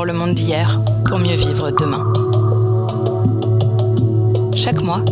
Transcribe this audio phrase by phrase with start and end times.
[0.00, 2.06] le monde d'hier pour mieux vivre demain.
[4.56, 5.02] Chaque mois,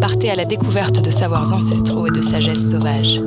[0.00, 3.18] partez à la découverte de savoirs ancestraux et de sagesse sauvage.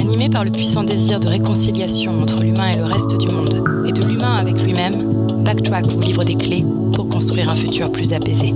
[0.00, 3.92] Animé par le puissant désir de réconciliation entre l'humain et le reste du monde, et
[3.92, 5.12] de l'humain avec lui-même,
[5.44, 8.54] Backtrack vous livre des clés pour construire un futur plus apaisé.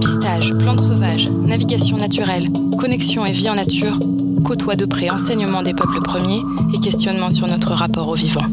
[0.00, 3.98] Pistage, plantes sauvages, navigation naturelle, connexion et vie en nature,
[4.44, 8.46] côtoie de près enseignement des peuples premiers et questionnement sur notre rapport au vivant.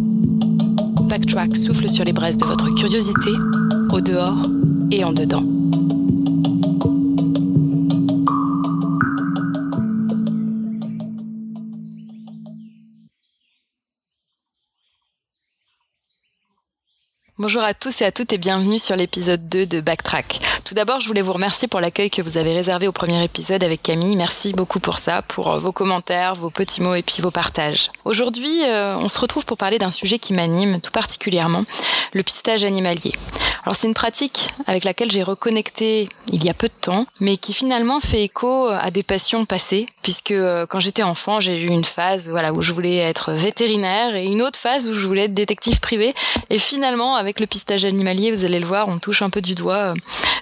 [1.09, 3.31] Backtrack souffle sur les braises de votre curiosité,
[3.91, 4.43] au dehors
[4.91, 5.58] et en dedans.
[17.49, 20.39] Bonjour à tous et à toutes et bienvenue sur l'épisode 2 de Backtrack.
[20.65, 23.63] Tout d'abord, je voulais vous remercier pour l'accueil que vous avez réservé au premier épisode
[23.63, 24.15] avec Camille.
[24.15, 27.89] Merci beaucoup pour ça, pour euh, vos commentaires, vos petits mots et puis vos partages.
[28.05, 31.63] Aujourd'hui, euh, on se retrouve pour parler d'un sujet qui m'anime tout particulièrement,
[32.13, 33.13] le pistage animalier.
[33.65, 37.37] Alors c'est une pratique avec laquelle j'ai reconnecté il y a peu de temps, mais
[37.37, 41.67] qui finalement fait écho à des passions passées, puisque euh, quand j'étais enfant, j'ai eu
[41.67, 45.23] une phase voilà, où je voulais être vétérinaire et une autre phase où je voulais
[45.23, 46.13] être détective privé.
[46.49, 49.55] Et finalement, avec le pistage animalier, vous allez le voir, on touche un peu du
[49.55, 49.93] doigt euh,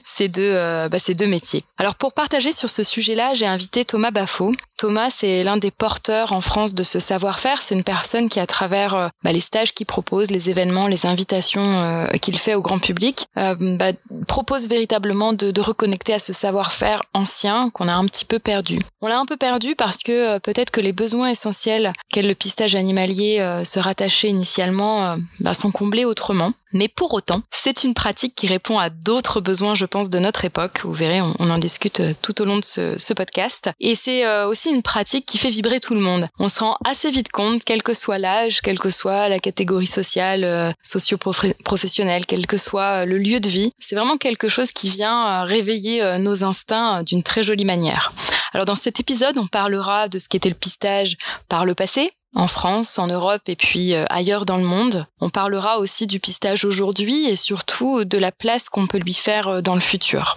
[0.03, 1.63] ces deux, euh, bah, ces deux métiers.
[1.77, 4.53] Alors pour partager sur ce sujet-là, j'ai invité Thomas Baffo.
[4.78, 7.61] Thomas, c'est l'un des porteurs en France de ce savoir-faire.
[7.61, 11.06] C'est une personne qui, à travers euh, bah, les stages qu'il propose, les événements, les
[11.06, 13.92] invitations qu'il fait au grand public, bah,
[14.28, 18.80] propose véritablement de, reconnecter à ce savoir-faire ancien qu'on a un petit peu perdu.
[19.02, 22.75] On l'a un peu perdu parce que peut-être que les besoins essentiels qu'est le pistage
[22.75, 26.53] animalier se rattachaient initialement bah, sont comblés autrement.
[26.73, 30.45] Mais pour autant, c'est une pratique qui répond à d'autres besoins, je pense, de notre
[30.45, 30.81] époque.
[30.83, 33.70] Vous verrez, on, en discute euh, tout au long de ce, podcast.
[33.80, 36.28] Et c'est euh, une pratique qui fait vibrer tout le monde.
[36.39, 39.88] On se rend assez vite compte, quel que soit l'âge, quelle que soit la catégorie
[39.88, 43.72] sociale, euh, socio-professionnelle, quel que soit le lieu de vie.
[43.80, 48.14] C'est vraiment quelque chose qui vient réveiller nos instincts d'une très jolie manière.
[48.54, 51.17] Alors dans cet épisode, on parlera de ce qu'était le pistage
[51.49, 55.05] par le passé, en France, en Europe et puis euh, ailleurs dans le monde.
[55.22, 59.48] On parlera aussi du pistage aujourd'hui et surtout de la place qu'on peut lui faire
[59.48, 60.36] euh, dans le futur.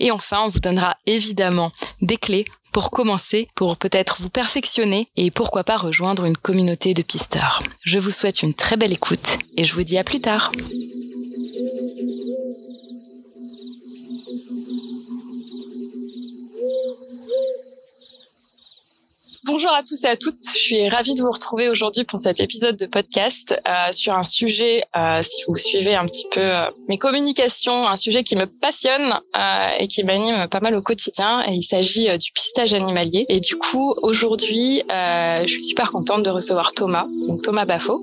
[0.00, 5.30] Et enfin, on vous donnera évidemment des clés pour commencer, pour peut-être vous perfectionner et
[5.30, 7.62] pourquoi pas rejoindre une communauté de pisteurs.
[7.84, 10.52] Je vous souhaite une très belle écoute et je vous dis à plus tard.
[19.52, 20.36] Bonjour à tous et à toutes.
[20.54, 24.22] Je suis ravie de vous retrouver aujourd'hui pour cet épisode de podcast euh, sur un
[24.22, 28.46] sujet, euh, si vous suivez un petit peu euh, mes communications, un sujet qui me
[28.46, 31.42] passionne euh, et qui m'anime pas mal au quotidien.
[31.48, 33.26] Et il s'agit euh, du pistage animalier.
[33.28, 38.00] Et du coup, aujourd'hui, je suis super contente de recevoir Thomas, donc Thomas Baffo,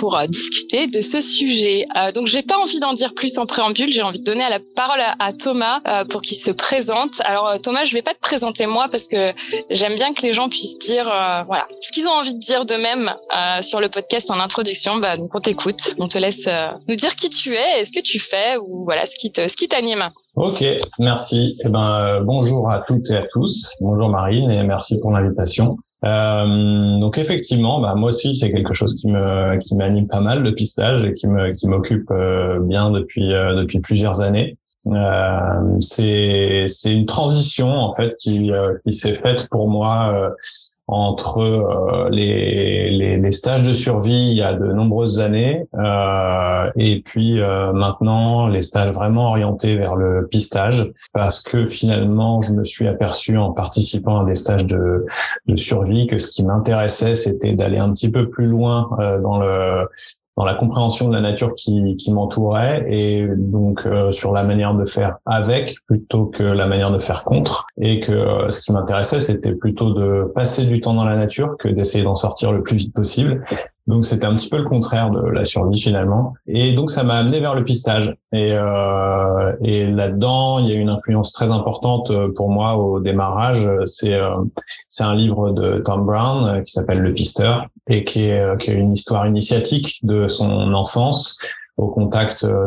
[0.00, 1.86] pour discuter de ce sujet.
[2.14, 3.92] donc, j'ai pas envie d'en dire plus en préambule.
[3.92, 7.20] J'ai envie de donner la parole à, à Thomas pour qu'il se présente.
[7.20, 9.32] Alors, Thomas, je vais pas te présenter moi parce que
[9.70, 12.64] j'aime bien que les gens puissent dire euh, voilà ce qu'ils ont envie de dire
[12.64, 14.96] d'eux-mêmes euh, sur le podcast en introduction.
[14.96, 18.02] Bah, donc on t'écoute, on te laisse euh, nous dire qui tu es, ce que
[18.02, 20.04] tu fais ou voilà ce qui te ce qui t'anime.
[20.36, 20.64] Ok,
[20.98, 21.58] merci.
[21.64, 23.74] Eh ben bonjour à toutes et à tous.
[23.80, 25.76] Bonjour Marine et merci pour l'invitation.
[26.02, 30.52] Donc effectivement, bah, moi aussi c'est quelque chose qui me qui m'anime pas mal le
[30.54, 32.10] pistage et qui me qui m'occupe
[32.62, 34.56] bien depuis depuis plusieurs années.
[34.86, 40.30] Euh, c'est c'est une transition en fait qui euh, qui s'est faite pour moi euh,
[40.86, 45.66] entre euh, les, les, les stages de survie il y a de nombreuses années
[46.76, 47.40] et puis
[47.74, 53.36] maintenant les stages vraiment orientés vers le pistage parce que finalement je me suis aperçu
[53.36, 55.04] en participant à des stages de,
[55.46, 58.88] de survie que ce qui m'intéressait c'était d'aller un petit peu plus loin
[59.22, 59.86] dans le
[60.40, 64.86] dans la compréhension de la nature qui, m'entourait et donc euh, sur la manière de
[64.86, 67.66] faire avec plutôt que la manière de faire contre.
[67.78, 71.56] Et que euh, ce qui m'intéressait c'était plutôt de passer du temps dans la nature
[71.58, 73.44] que d'essayer d'en sortir le plus vite possible
[73.90, 76.34] donc c'était un petit peu le contraire de la survie finalement.
[76.46, 78.14] Et donc ça m'a amené vers le pistage.
[78.32, 83.00] Et, euh, et là-dedans, il y a une influence très importante euh, pour moi au
[83.00, 83.68] démarrage.
[83.86, 84.36] C'est euh,
[84.88, 88.70] c'est un livre de Tom Brown euh, qui s'appelle Le Pisteur et qui est, qui
[88.70, 91.40] est une histoire initiatique de son enfance
[91.76, 92.66] au contact euh,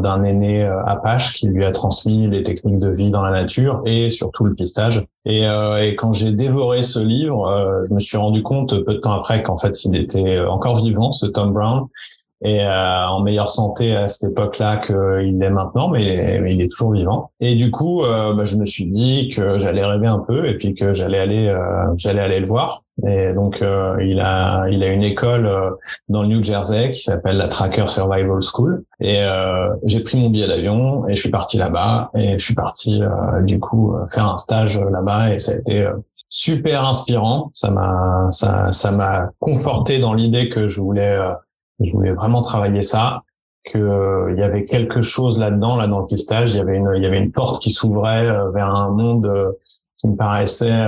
[0.00, 3.82] d'un aîné euh, Apache qui lui a transmis les techniques de vie dans la nature
[3.84, 5.04] et surtout le pistage.
[5.26, 8.98] Et, euh, et quand j'ai dévoré ce livre, je me suis rendu compte peu de
[8.98, 11.86] temps après qu'en fait il était encore vivant, ce Tom Brown,
[12.42, 17.30] et en meilleure santé à cette époque-là qu'il l'est maintenant, mais il est, toujours vivant.
[17.40, 20.74] Et du coup, bah, je me suis dit que j'allais rêver un peu et puis
[20.74, 21.56] que j'allais aller,
[21.96, 22.83] j'allais aller le voir.
[23.06, 23.60] Et donc
[24.00, 25.50] il a il a une école
[26.08, 28.84] dans le New Jersey qui s'appelle la Tracker Survival School.
[29.00, 29.24] Et
[29.84, 33.00] j'ai pris mon billet d'avion et je suis parti là-bas et je suis parti
[33.42, 35.88] du coup faire un stage là-bas et ça a été
[36.28, 37.50] super inspirant.
[37.52, 41.18] Ça m'a ça ça m'a conforté dans l'idée que je voulais
[41.80, 43.22] je voulais vraiment travailler ça
[43.72, 46.76] que euh, il y avait quelque chose là-dedans, là dans le pistage, il y avait
[46.76, 49.52] une, il y avait une porte qui s'ouvrait euh, vers un monde euh,
[49.96, 50.86] qui me paraissait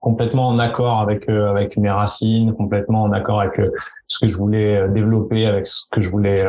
[0.00, 3.60] complètement en accord avec avec mes racines, complètement en accord avec
[4.06, 6.42] ce que je voulais développer, avec ce que je voulais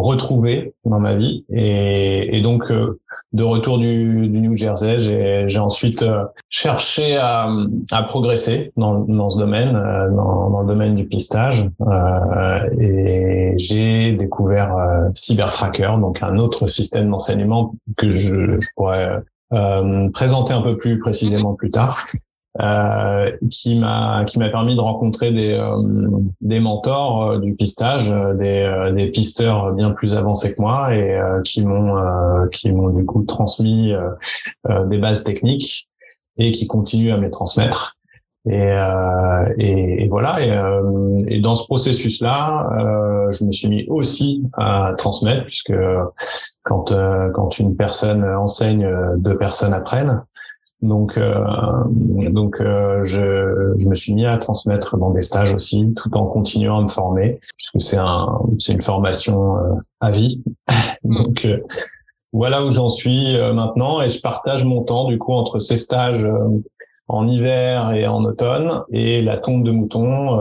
[0.00, 1.44] retrouver dans ma vie.
[1.50, 3.00] Et, et donc, euh,
[3.32, 7.48] de retour du, du New Jersey, j'ai ensuite euh, cherché à,
[7.90, 11.68] à progresser dans, dans, ce domaine, euh, dans, dans, le domaine du pistage.
[12.78, 14.74] et j'ai découvert
[15.14, 19.22] CyberTracker, donc un autre système d'enseignement que je, je pourrais
[20.12, 22.06] présenter un peu plus précisément plus tard.
[22.62, 25.76] Euh, qui m'a qui m'a permis de rencontrer des euh,
[26.42, 31.64] des mentors euh, du pistage, des des pisteurs bien plus avancés que moi et qui
[31.64, 31.94] m'ont
[32.52, 33.94] qui m'ont du coup transmis
[34.68, 35.88] des bases techniques
[36.36, 37.96] et qui continuent à me transmettre.
[38.48, 38.74] Et,
[39.58, 40.40] et, et, voilà.
[40.42, 45.74] Et, et, dans ce processus-là, je me suis mis aussi à transmettre, puisque
[46.62, 46.94] quand
[47.34, 50.22] quand une personne enseigne, deux personnes apprennent.
[50.82, 51.44] Donc, euh,
[52.30, 56.26] donc euh, je, je, me suis mis à transmettre dans des stages aussi, tout en
[56.26, 60.42] continuant à me former, puisque c'est un, c'est une formation euh, à vie.
[61.04, 61.46] donc
[62.32, 66.30] voilà où j'en suis maintenant, et je partage mon temps du coup entre ces stages
[67.08, 70.38] en hiver et en automne, et la tombe de mouton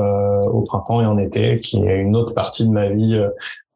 [0.49, 3.29] au printemps et en été, qui est une autre partie de ma vie euh,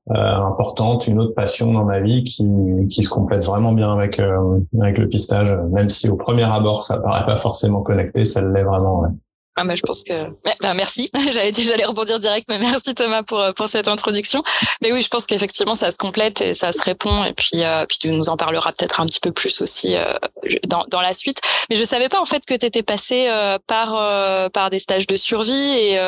[0.09, 2.45] importante, une autre passion dans ma vie qui,
[2.89, 6.83] qui se complète vraiment bien avec euh, avec le pistage, même si au premier abord
[6.83, 9.05] ça paraît pas forcément connecté, ça l'est vraiment.
[9.55, 10.29] Ah bah, je pense que
[10.61, 11.11] bah, merci.
[11.31, 14.41] J'allais j'allais rebondir direct, mais merci Thomas pour euh, pour cette introduction.
[14.81, 17.23] Mais oui, je pense qu'effectivement ça se complète et ça se répond.
[17.23, 20.13] Et puis euh, puis tu nous en parleras peut-être un petit peu plus aussi euh,
[20.65, 21.39] dans dans la suite.
[21.69, 24.79] Mais je savais pas en fait que tu étais passé euh, par euh, par des
[24.79, 25.99] stages de survie et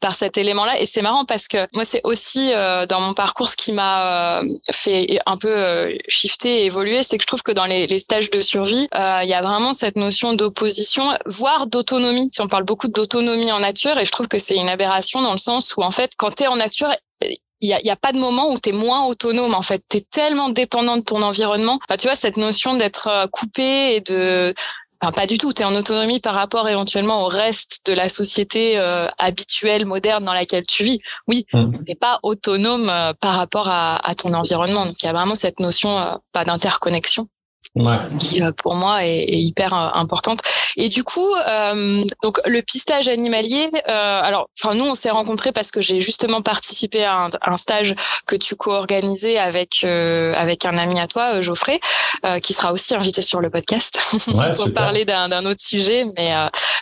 [0.00, 0.78] par cet élément-là.
[0.80, 5.20] Et c'est marrant parce que moi c'est aussi dans mon parcours ce qui m'a fait
[5.26, 8.40] un peu shifter et évoluer, c'est que je trouve que dans les, les stages de
[8.40, 12.30] survie, il y a vraiment cette notion d'opposition, voire d'autonomie.
[12.32, 15.32] Si on parle beaucoup d'autonomie en nature et je trouve que c'est une aberration dans
[15.32, 16.88] le sens où en fait quand tu es en nature
[17.22, 19.82] il y a, y a, pas de moment où tu es moins autonome en fait
[19.88, 23.96] tu es tellement dépendant de ton environnement bah, tu vois cette notion d'être euh, coupé
[23.96, 24.54] et de
[25.02, 25.54] Enfin, pas du tout.
[25.54, 30.26] Tu es en autonomie par rapport éventuellement au reste de la société euh, habituelle, moderne
[30.26, 31.00] dans laquelle tu vis.
[31.26, 31.72] Oui, mmh.
[31.72, 34.84] tu n'es pas autonome euh, par rapport à, à, ton environnement.
[34.84, 37.28] Donc, il y a vraiment cette notion pas d'interconnexion
[37.76, 37.96] ouais.
[38.18, 40.40] qui euh, pour moi est, est, hyper euh, importante.
[40.76, 43.70] Et du coup, euh, donc le pistage animalier.
[43.88, 47.56] Euh, alors, enfin nous on s'est rencontrés parce que j'ai justement participé à un, un,
[47.56, 47.94] stage
[48.26, 51.80] que tu co-organisais avec euh, avec un ami à toi, Geoffrey,
[52.42, 56.32] qui sera aussi invité sur le podcast ouais, pour parler d'un autre sujet, mais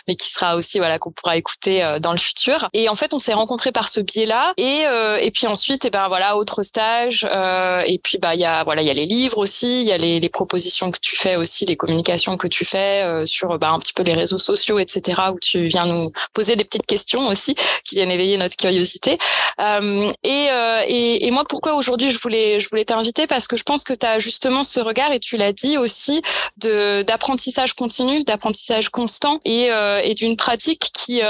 [0.07, 2.69] mais qui sera aussi voilà qu'on pourra écouter dans le futur.
[2.73, 4.53] Et en fait, on s'est rencontrés par ce biais-là.
[4.57, 4.83] Et
[5.21, 7.25] et puis ensuite, et eh ben voilà, autre stage.
[7.25, 9.91] et puis bah il y a voilà il y a les livres aussi, il y
[9.91, 13.57] a les, les propositions que tu fais aussi, les communications que tu fais euh, sur
[13.59, 16.85] bah, un petit peu les réseaux sociaux, etc., où tu viens nous poser des petites
[16.85, 17.55] questions aussi
[17.85, 19.17] qui viennent éveiller notre curiosité.
[19.59, 23.27] Euh, et, euh, et, et, moi, pourquoi aujourd'hui je voulais, je voulais t'inviter?
[23.27, 26.21] Parce que je pense que tu as justement ce regard, et tu l'as dit aussi,
[26.57, 31.21] d'apprentissage continu, d'apprentissage constant et, euh, et d'une pratique qui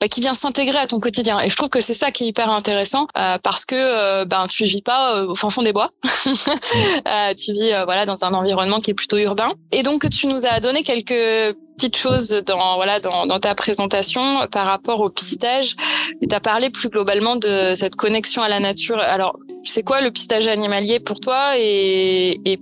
[0.00, 1.40] bah, qui vient s'intégrer à ton quotidien.
[1.40, 4.46] Et je trouve que c'est ça qui est hyper intéressant euh, parce que euh, ben
[4.48, 5.90] tu vis pas euh, au fin fond des bois,
[6.26, 9.52] euh, tu vis voilà dans un environnement qui est plutôt urbain.
[9.72, 14.46] Et donc tu nous as donné quelques petites choses dans voilà dans, dans ta présentation
[14.52, 15.74] par rapport au pistage.
[16.22, 18.98] Tu as parlé plus globalement de cette connexion à la nature.
[18.98, 22.60] Alors c'est quoi le pistage animalier pour toi et, et,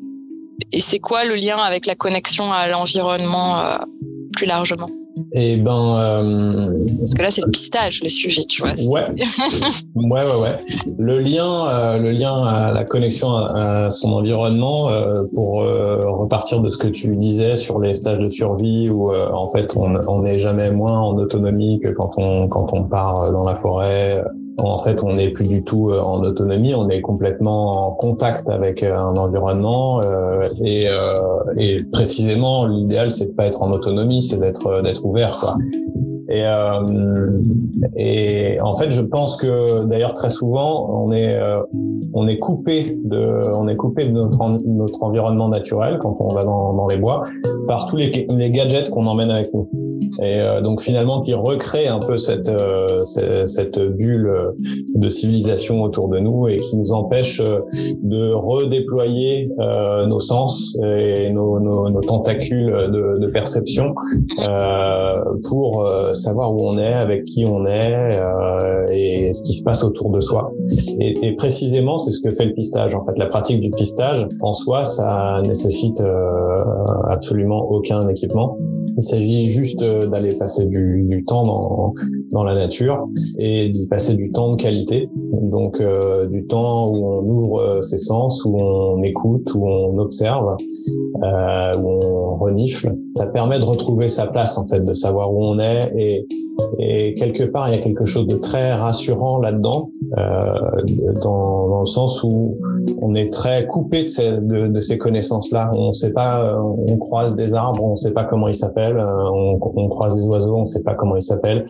[0.72, 3.78] et c'est quoi le lien avec la connexion à l'environnement
[4.32, 4.88] plus largement?
[5.32, 5.96] Et ben.
[5.98, 8.72] Euh, Parce que là, c'est le pistage, le sujet, tu vois.
[8.72, 9.06] Ouais.
[9.94, 10.56] ouais, ouais, ouais.
[10.98, 16.60] Le lien, euh, le lien à la connexion à, son environnement, euh, pour euh, repartir
[16.60, 20.22] de ce que tu disais sur les stages de survie, où euh, en fait, on
[20.22, 24.22] n'est jamais moins en autonomie que quand on quand on part dans la forêt
[24.58, 28.48] en fait, on n'est plus du tout euh, en autonomie, on est complètement en contact
[28.48, 30.86] avec euh, un environnement euh, et,
[31.56, 35.36] et, précisément l'idéal c'est de pas être en autonomie, c'est d'être d'être ouvert.
[35.38, 35.56] Quoi.
[36.28, 36.42] Et,
[37.96, 41.38] et en fait, je pense que d'ailleurs très souvent on est
[42.14, 46.44] on est coupé de on est coupé de notre notre environnement naturel quand on va
[46.44, 47.24] dans, dans les bois
[47.68, 48.10] par tous les
[48.50, 49.68] gadgets qu'on emmène avec nous.
[50.20, 54.30] Et euh, donc finalement qui recrée un peu cette, euh, cette bulle
[54.94, 59.50] de civilisation autour de nous et qui nous empêche de redéployer
[60.06, 63.94] nos sens et nos, nos, nos tentacules de, de perception
[65.48, 68.20] pour savoir où on est, avec qui on est
[68.90, 70.52] et ce qui se passe autour de soi.
[71.00, 72.94] Et, et précisément, c'est ce que fait le pistage.
[72.94, 76.02] En fait, la pratique du pistage en soi, ça nécessite
[77.08, 78.58] absolument aucun équipement.
[78.96, 81.94] Il s'agit juste euh, d'aller passer du, du temps dans,
[82.32, 83.06] dans, la nature
[83.38, 85.08] et d'y passer du temps de qualité.
[85.32, 89.98] Donc euh, du temps où on ouvre euh, ses sens, où on écoute, où on
[89.98, 90.56] observe,
[91.22, 92.92] euh, où on renifle.
[93.16, 96.26] Ça permet de retrouver sa place en fait, de savoir où on est et,
[96.78, 101.86] et quelque part il y a quelque chose de très rassurant là-dedans, dans, dans le
[101.86, 102.56] sens où
[103.00, 105.70] on est très coupé de ces, de, de ces connaissances-là.
[105.72, 109.88] On sait pas, on croise des arbres, on sait pas comment ils s'appellent, on, on
[109.88, 111.66] croise des oiseaux, on sait pas comment ils s'appellent.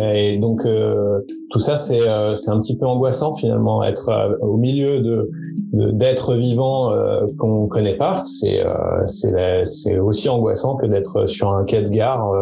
[0.00, 1.20] Et donc euh,
[1.50, 5.30] tout ça, c'est euh, c'est un petit peu angoissant finalement, être euh, au milieu de
[5.72, 6.90] d'être vivant
[7.38, 8.22] qu'on connaît pas.
[8.24, 8.64] C'est
[9.06, 12.32] c'est c'est aussi angoissant que d'être sur un quai de gare,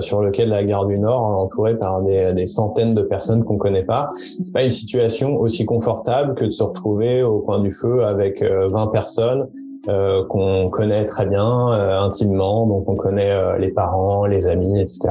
[0.00, 3.42] sur le quai de la gare du Nord, entouré par des, des centaines de personnes
[3.44, 4.10] qu'on connaît pas.
[4.14, 8.88] C'est pas situation aussi confortable que de se retrouver au coin du feu avec 20
[8.88, 9.48] personnes
[9.88, 14.80] euh, qu'on connaît très bien euh, intimement, donc on connaît euh, les parents, les amis,
[14.80, 15.08] etc.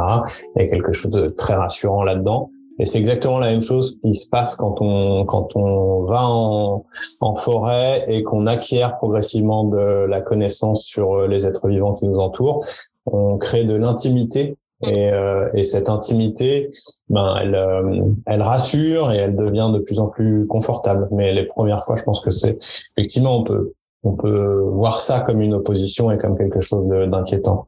[0.55, 2.51] Il y a quelque chose de très rassurant là-dedans.
[2.79, 7.35] Et c'est exactement la même chose qui se passe quand on quand on va en
[7.35, 12.65] forêt et qu'on acquiert progressivement de la connaissance sur les êtres vivants qui nous entourent.
[13.05, 16.71] On crée de l'intimité et, euh, et, cette intimité,
[17.09, 21.07] ben, elle, elle rassure et elle devient de plus en plus confortable.
[21.11, 22.57] Mais les premières fois, je pense que c'est
[22.95, 23.73] effectivement on peut
[24.03, 27.67] on peut voir ça comme une opposition et comme quelque chose d'inquiétant.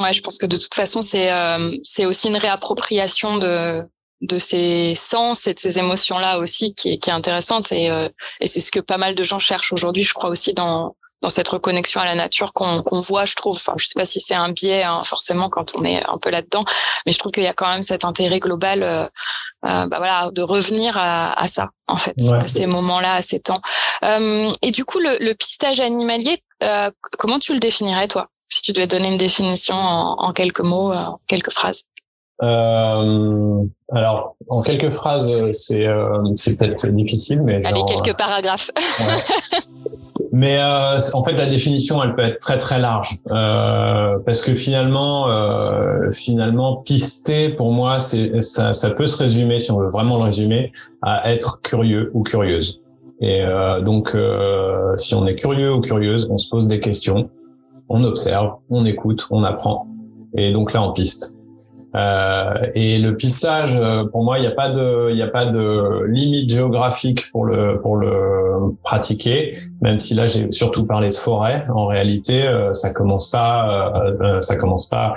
[0.00, 3.82] Ouais, je pense que de toute façon, c'est euh, c'est aussi une réappropriation de
[4.20, 7.90] de ces sens et de ces émotions là aussi qui est, qui est intéressante et
[7.90, 8.08] euh,
[8.40, 11.30] et c'est ce que pas mal de gens cherchent aujourd'hui, je crois aussi dans dans
[11.30, 13.56] cette reconnexion à la nature qu'on voit, je trouve.
[13.56, 16.28] Enfin, je sais pas si c'est un biais hein, forcément quand on est un peu
[16.28, 16.66] là-dedans,
[17.06, 19.04] mais je trouve qu'il y a quand même cet intérêt global euh,
[19.64, 23.40] euh, bah voilà, de revenir à, à ça, en fait, à ces moments-là, à ces
[23.40, 23.62] temps.
[24.04, 28.60] Euh, et du coup, le, le pistage animalier, euh, comment tu le définirais, toi, si
[28.60, 31.84] tu devais donner une définition en, en quelques mots, euh, en quelques phrases
[32.42, 33.62] euh,
[33.92, 35.86] alors, en quelques phrases, c'est
[36.36, 38.70] c'est peut-être difficile, mais allez quelques paragraphes.
[40.36, 44.52] Mais euh, en fait, la définition, elle peut être très très large euh, parce que
[44.54, 49.90] finalement, euh, finalement, pister pour moi, c'est ça, ça peut se résumer, si on veut
[49.90, 50.72] vraiment le résumer,
[51.02, 52.80] à être curieux ou curieuse.
[53.20, 57.30] Et euh, donc, euh, si on est curieux ou curieuse, on se pose des questions,
[57.88, 59.86] on observe, on écoute, on apprend,
[60.36, 61.32] et donc là, on piste.
[61.94, 65.46] Euh, et le pistage, euh, pour moi, il n'y a pas de, il a pas
[65.46, 69.56] de limite géographique pour le pour le pratiquer.
[69.80, 71.66] Même si là, j'ai surtout parlé de forêt.
[71.72, 73.92] En réalité, euh, ça commence pas,
[74.40, 75.14] ça commence pas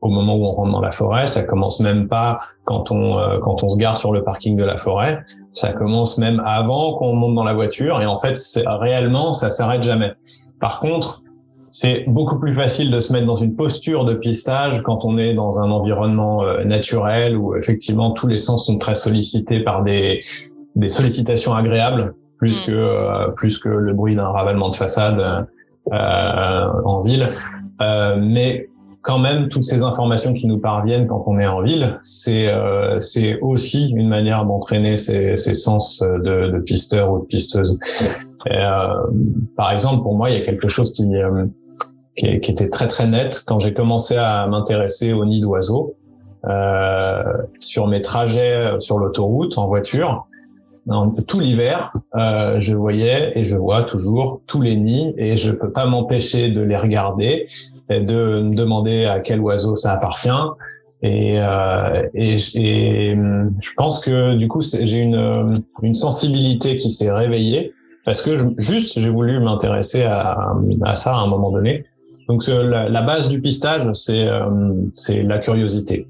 [0.00, 1.26] au moment où on rentre dans la forêt.
[1.26, 4.76] Ça commence même pas quand on quand on se gare sur le parking de la
[4.76, 5.24] forêt.
[5.54, 8.02] Ça commence même avant qu'on monte dans la voiture.
[8.02, 10.12] Et en fait, réellement, ça s'arrête jamais.
[10.60, 11.22] Par contre,
[11.70, 15.34] c'est beaucoup plus facile de se mettre dans une posture de pistage quand on est
[15.34, 20.20] dans un environnement euh, naturel où effectivement tous les sens sont très sollicités par des,
[20.76, 22.66] des sollicitations agréables plus mm.
[22.66, 25.46] que euh, plus que le bruit d'un ravalement de façade
[25.92, 27.28] euh, en ville.
[27.80, 28.68] Euh, mais
[29.02, 32.52] quand même, toutes ces informations qui nous parviennent quand on est en ville, c'est
[33.00, 37.78] c'est aussi une manière d'entraîner ces, ces sens de, de pisteur ou de pisteuse.
[38.46, 38.94] Euh,
[39.56, 41.46] par exemple, pour moi, il y a quelque chose qui, euh,
[42.16, 45.94] qui, qui était très très net quand j'ai commencé à m'intéresser aux nids d'oiseaux
[46.46, 47.22] euh,
[47.58, 50.26] sur mes trajets sur l'autoroute en voiture.
[51.26, 55.70] Tout l'hiver, euh, je voyais et je vois toujours tous les nids et je peux
[55.70, 57.48] pas m'empêcher de les regarder
[57.90, 60.30] et de me demander à quel oiseau ça appartient.
[61.02, 67.12] Et, euh, et, et, je pense que du coup j'ai une, une sensibilité qui s'est
[67.12, 67.74] réveillée
[68.08, 70.56] parce que juste j'ai voulu m'intéresser à,
[70.94, 71.84] ça à un moment donné.
[72.26, 74.48] Donc la, base du pistage, c'est euh,
[74.94, 76.06] c'est la curiosité.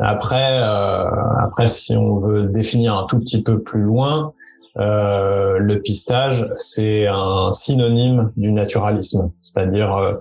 [0.00, 1.04] Après, euh,
[1.38, 4.32] après, si on veut définir un tout petit peu plus loin,
[4.80, 10.14] euh, le pistage, c'est un synonyme du naturalisme, c'est-à-dire euh,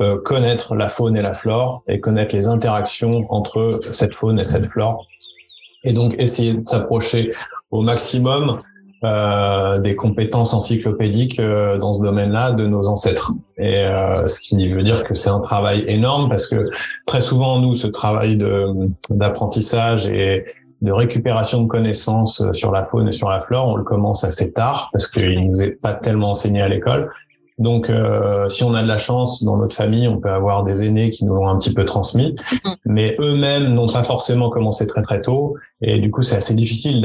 [0.00, 4.44] euh, connaître la faune et la flore et connaître les interactions entre cette faune et
[4.44, 5.06] cette flore,
[5.84, 7.30] et donc essayer de s'approcher
[7.70, 8.62] au maximum
[9.02, 13.32] des compétences encyclopédiques euh, dans ce domaine-là de nos ancêtres.
[13.56, 16.68] Et euh, ce qui veut dire que c'est un travail énorme parce que
[17.06, 18.38] très souvent, nous, ce travail
[19.08, 20.44] d'apprentissage et
[20.82, 24.52] de récupération de connaissances sur la faune et sur la flore, on le commence assez
[24.52, 27.10] tard parce qu'il nous est pas tellement enseigné à l'école.
[27.60, 30.82] Donc, euh, si on a de la chance dans notre famille, on peut avoir des
[30.84, 32.70] aînés qui nous l'ont un petit peu transmis, mm.
[32.86, 37.02] mais eux-mêmes n'ont pas forcément commencé très très tôt, et du coup, c'est assez difficile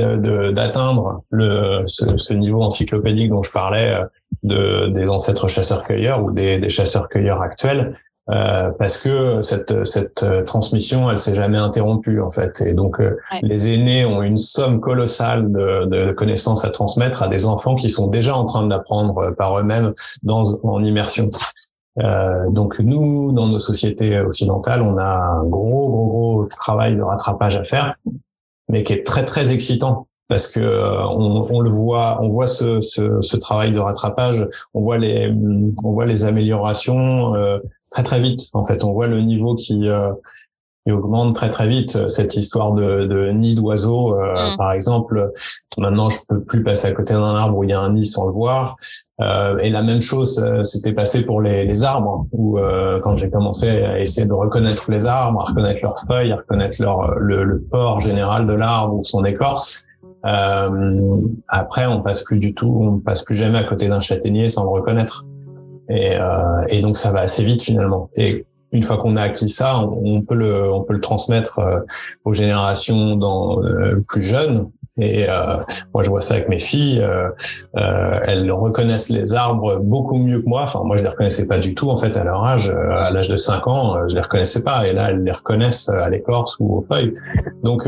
[0.55, 4.05] d'atteindre le ce, ce, niveau encyclopédique dont je parlais euh,
[4.43, 7.97] de des ancêtres chasseurs-cueilleurs ou des, des chasseurs-cueilleurs actuels.
[8.31, 12.59] Euh, parce que cette, cette euh, transmission, elle s'est jamais interrompue en fait.
[12.61, 17.27] Et donc, euh, les aînés ont une somme colossale de, de, connaissances à transmettre à
[17.27, 21.29] des enfants qui sont déjà en train d'apprendre par eux-mêmes dans en immersion.
[21.99, 27.03] Euh, donc nous, dans nos sociétés occidentales, on a un gros, gros, gros travail de
[27.03, 27.95] rattrapage à faire,
[28.69, 32.79] mais qui est très, très excitant parce que on, on, le voit, on voit ce,
[32.79, 35.31] ce, ce, travail de rattrapage, on voit les,
[35.83, 37.59] on voit les améliorations euh,
[37.91, 38.49] très très vite.
[38.53, 40.11] En fait, on voit le niveau qui, euh,
[40.85, 42.07] qui augmente très très vite.
[42.07, 44.57] Cette histoire de, de nid d'oiseaux, euh, mm.
[44.57, 45.31] par exemple,
[45.77, 48.05] maintenant je peux plus passer à côté d'un arbre où il y a un nid
[48.05, 48.77] sans le voir.
[49.21, 53.15] Euh, et la même chose euh, s'était passé pour les, les arbres, où euh, quand
[53.15, 57.17] j'ai commencé à essayer de reconnaître les arbres, à reconnaître leurs feuilles, à reconnaître leur,
[57.17, 59.84] le, le port général de l'arbre ou son écorce.
[60.25, 64.49] Euh, après, on passe plus du tout, on passe plus jamais à côté d'un châtaignier
[64.49, 65.25] sans le reconnaître.
[65.89, 68.09] Et, euh, et donc ça va assez vite finalement.
[68.15, 71.79] Et une fois qu'on a acquis ça, on, peut le, on peut le transmettre euh,
[72.25, 74.69] aux générations dans, euh, plus jeunes.
[74.97, 75.57] Et euh,
[75.93, 77.05] moi, je vois ça avec mes filles.
[77.73, 80.61] Elles reconnaissent les arbres beaucoup mieux que moi.
[80.61, 82.69] Enfin, moi, je les reconnaissais pas du tout en fait à leur âge.
[82.69, 84.87] À l'âge de 5 ans, je les reconnaissais pas.
[84.87, 87.13] Et là, elles les reconnaissent à l'écorce ou aux feuilles.
[87.61, 87.85] Donc,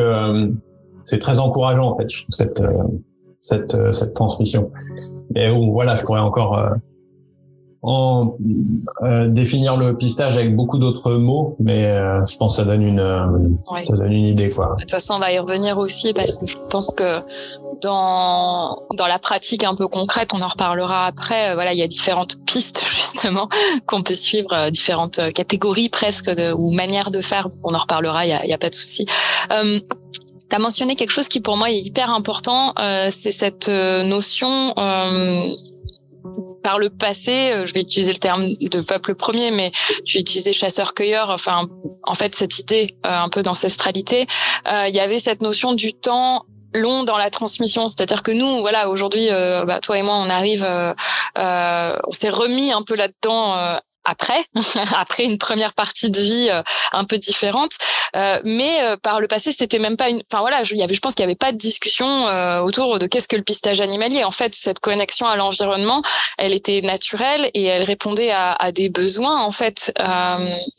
[1.08, 2.62] c'est très encourageant en fait cette
[3.40, 4.72] cette cette transmission.
[5.36, 6.78] Et voilà, je pourrais encore
[7.84, 8.36] en
[9.04, 12.82] euh, définir le pistage avec beaucoup d'autres mots, mais euh, je pense que ça donne
[12.82, 14.76] une euh, ça donne une idée quoi.
[14.76, 17.22] De toute façon, on va y revenir aussi parce que je pense que
[17.82, 21.54] dans dans la pratique un peu concrète, on en reparlera après.
[21.54, 23.48] voilà, il y a différentes pistes justement
[23.86, 27.48] qu'on peut suivre, différentes catégories presque de, ou manières de faire.
[27.64, 29.06] On en reparlera, il y a, y a, pas de souci.
[30.48, 32.74] Euh, tu as mentionné quelque chose qui pour moi est hyper important,
[33.12, 34.74] c'est cette notion
[36.64, 39.72] par le passé, euh, je vais utiliser le terme de peuple premier, mais
[40.06, 41.66] tu utilisais chasseur-cueilleur, enfin,
[42.04, 44.28] en fait, cette idée euh, un peu d'ancestralité,
[44.68, 48.60] euh, il y avait cette notion du temps long dans la transmission, c'est-à-dire que nous,
[48.60, 50.68] voilà, aujourd'hui, bah, toi et moi, on arrive,
[51.38, 54.46] on s'est remis un peu là-dedans après,
[54.96, 57.74] après une première partie de vie euh, un peu différente.
[58.16, 60.22] Euh, mais euh, par le passé, c'était même pas une.
[60.32, 62.08] Enfin voilà, je, y avait, je pense qu'il n'y avait pas de discussion
[62.64, 64.24] autour de qu'est-ce que le pistage animalier.
[64.24, 66.02] En fait, cette connexion à l'environnement,
[66.38, 69.94] elle était naturelle et elle répondait à, à des besoins en fait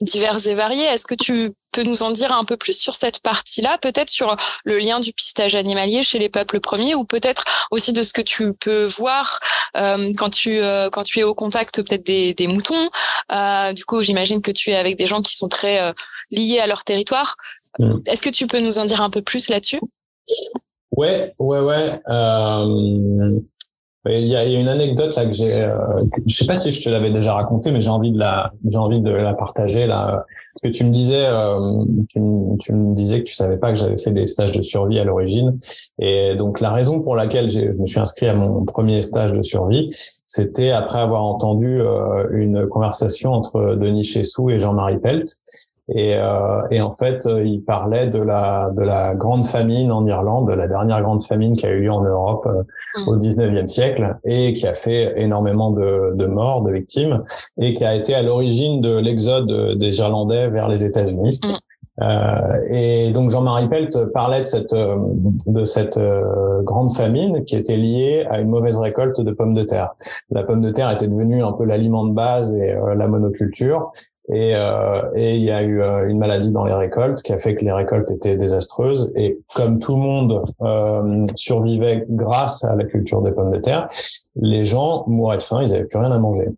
[0.01, 0.85] divers et variés.
[0.85, 4.37] Est-ce que tu peux nous en dire un peu plus sur cette partie-là, peut-être sur
[4.65, 8.23] le lien du pistage animalier chez les peuples premiers, ou peut-être aussi de ce que
[8.23, 9.41] tu peux voir
[9.77, 12.91] euh, quand tu euh, quand tu es au contact peut-être des, des moutons.
[13.33, 15.95] Euh, du coup, j'imagine que tu es avec des gens qui sont très
[16.31, 17.37] liés à leur territoire.
[17.79, 17.99] Mm.
[18.07, 19.81] Est-ce que tu peux nous en dire un peu plus là-dessus?
[20.97, 22.01] Ouais, ouais, ouais.
[24.11, 25.77] Il y, a, une anecdote là que j'ai, euh,
[26.27, 28.79] je sais pas si je te l'avais déjà raconté, mais j'ai envie de la, j'ai
[28.79, 30.25] envie de la partager là.
[30.61, 32.21] Parce que tu me disais, euh, tu,
[32.59, 35.05] tu, me disais que tu savais pas que j'avais fait des stages de survie à
[35.05, 35.59] l'origine,
[35.99, 39.43] et donc la raison pour laquelle je me suis inscrit à mon premier stage de
[39.43, 39.95] survie,
[40.27, 45.27] c'était après avoir entendu euh, une conversation entre Denis Chessou et Jean-Marie Pelt.
[45.95, 50.07] Et, euh, et, en fait, euh, il parlait de la, de la grande famine en
[50.07, 52.63] Irlande, de la dernière grande famine qui a eu lieu en Europe euh,
[52.97, 53.09] mm.
[53.09, 57.23] au 19e siècle et qui a fait énormément de, de, morts, de victimes,
[57.59, 61.41] et qui a été à l'origine de l'exode des Irlandais vers les États-Unis.
[61.43, 61.53] Mm.
[62.01, 65.99] Euh, et donc Jean-Marie Pelt parlait de cette de cette
[66.63, 69.97] grande famine qui était liée à une mauvaise récolte de pommes de terre.
[70.31, 73.91] La pomme de terre était devenue un peu l'aliment de base et la monoculture
[74.31, 77.39] et, euh, et il y a eu euh, une maladie dans les récoltes qui a
[77.39, 79.11] fait que les récoltes étaient désastreuses.
[79.17, 83.89] Et comme tout le monde euh, survivait grâce à la culture des pommes de terre,
[84.37, 86.49] les gens mouraient de faim, ils n'avaient plus rien à manger.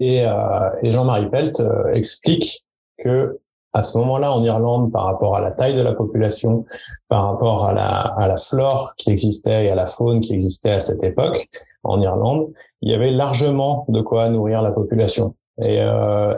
[0.00, 2.66] Et, euh, et Jean-Marie Pelt euh, explique
[2.98, 3.38] que
[3.72, 6.64] à ce moment-là en Irlande, par rapport à la taille de la population,
[7.08, 10.72] par rapport à la, à la flore qui existait et à la faune qui existait
[10.72, 11.46] à cette époque
[11.84, 15.34] en Irlande, il y avait largement de quoi nourrir la population.
[15.62, 15.80] Et,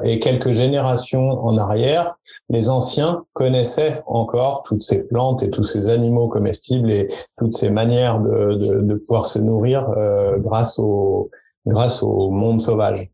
[0.05, 2.17] et quelques générations en arrière,
[2.51, 7.69] les anciens connaissaient encore toutes ces plantes et tous ces animaux comestibles et toutes ces
[7.69, 11.31] manières de, de, de pouvoir se nourrir euh, grâce au
[11.67, 13.11] grâce au monde sauvage.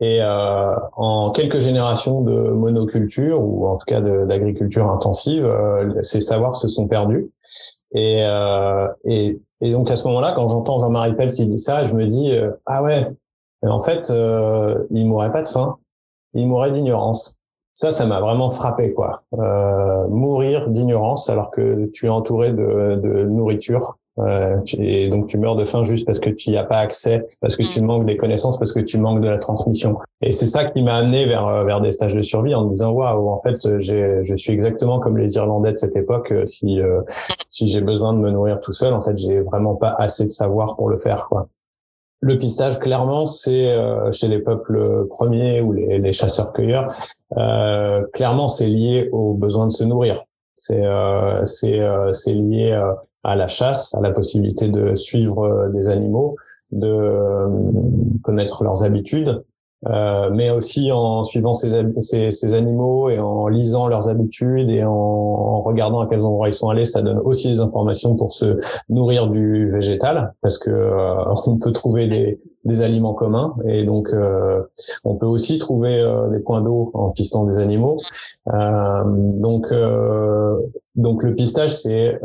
[0.00, 6.20] Et euh, en quelques générations de monoculture ou en tout cas d'agriculture intensive, euh, ces
[6.20, 7.30] savoirs se sont perdus.
[7.92, 11.82] Et, euh, et, et donc à ce moment-là, quand j'entends Jean-Marie Pell qui dit ça,
[11.82, 13.10] je me dis euh, ah ouais,
[13.70, 15.76] en fait, euh, il mourrait pas de faim,
[16.34, 17.34] il mourrait d'ignorance.
[17.74, 19.22] Ça, ça m'a vraiment frappé, quoi.
[19.38, 23.98] Euh, mourir d'ignorance alors que tu es entouré de, de nourriture.
[24.18, 27.26] Euh, et donc tu meurs de faim juste parce que tu n'y as pas accès,
[27.40, 27.84] parce que tu mm.
[27.84, 29.98] manques des connaissances, parce que tu manques de la transmission.
[30.22, 32.70] Et c'est ça qui m'a amené vers euh, vers des stages de survie en me
[32.70, 36.32] disant waouh, en fait, j'ai je suis exactement comme les Irlandais de cette époque.
[36.32, 37.02] Euh, si euh,
[37.48, 40.30] si j'ai besoin de me nourrir tout seul, en fait, j'ai vraiment pas assez de
[40.30, 41.48] savoir pour le faire, quoi.
[42.20, 46.92] Le pistage, clairement, c'est euh, chez les peuples premiers ou les, chasseurs-cueilleurs,
[47.36, 50.24] euh, clairement, c'est lié au besoin de se nourrir.
[50.54, 55.88] C'est euh, c'est euh, lié euh, à la chasse, à la possibilité de suivre des
[55.88, 56.36] animaux,
[56.72, 59.44] de connaître leurs habitudes,
[59.84, 64.82] euh, mais aussi en suivant ces, ces, ces, animaux et en lisant leurs habitudes et
[64.82, 68.58] en, regardant à quels endroits ils sont allés, ça donne aussi des informations pour se
[68.88, 74.08] nourrir du végétal, parce que euh, on peut trouver des, des, aliments communs et donc
[74.12, 74.62] euh,
[75.04, 77.98] on peut aussi trouver euh, des points d'eau en pistant des animaux.
[78.46, 79.72] donc
[80.94, 82.18] donc le pistage c'est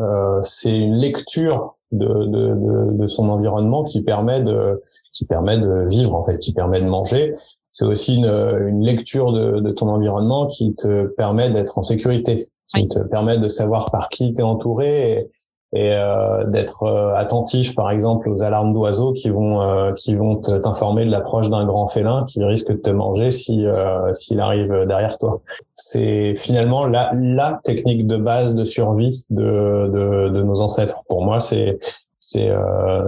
[0.43, 4.81] c'est une lecture de, de, de, son environnement qui permet de
[5.13, 7.35] qui permet de vivre en fait, qui permet de manger.
[7.71, 12.49] C'est aussi une, une lecture de, de, ton environnement qui te permet d'être en sécurité,
[12.67, 15.29] qui te permet de savoir par qui tu es entouré
[15.73, 20.35] et, euh, d'être euh, attentif par exemple aux alarmes d'oiseaux qui vont euh, qui vont
[20.35, 24.85] t'informer de l'approche d'un grand félin qui risque de te manger si euh, s'il arrive
[24.85, 25.41] derrière toi.
[25.75, 31.03] C'est finalement la la technique de base de survie de de, de nos ancêtres.
[31.07, 31.79] Pour moi, c'est
[32.19, 32.51] c'est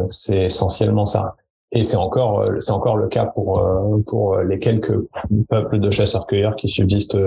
[0.09, 1.35] c'est essentiellement ça.
[1.71, 3.61] Et c'est encore c'est encore le cas pour
[4.07, 4.95] pour les quelques
[5.49, 7.17] peuples de chasseurs-cueilleurs qui subsistent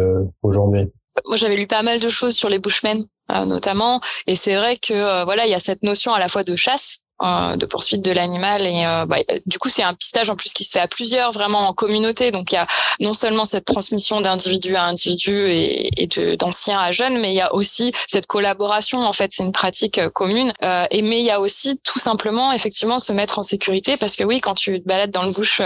[0.43, 0.91] aujourd'hui.
[1.27, 4.01] Moi, j'avais lu pas mal de choses sur les Bushmen euh, notamment.
[4.27, 6.55] Et c'est vrai que euh, voilà, il y a cette notion à la fois de
[6.55, 10.53] chasse de poursuite de l'animal et euh, bah, du coup c'est un pistage en plus
[10.53, 12.31] qui se fait à plusieurs vraiment en communauté.
[12.31, 12.67] Donc il y a
[13.01, 17.41] non seulement cette transmission d'individu à individu et, et d'anciens à jeunes mais il y
[17.41, 19.31] a aussi cette collaboration en fait.
[19.33, 20.53] C'est une pratique euh, commune
[20.91, 24.25] et mais il y a aussi tout simplement effectivement se mettre en sécurité parce que
[24.25, 25.61] oui quand tu te balades dans le bush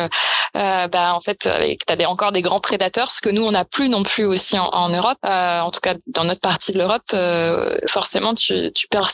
[0.55, 3.89] bah en fait tu as encore des grands prédateurs ce que nous on n'a plus
[3.89, 7.15] non plus aussi en, en Europe en tout cas dans notre partie de l'Europe
[7.87, 9.11] forcément tu, tu perds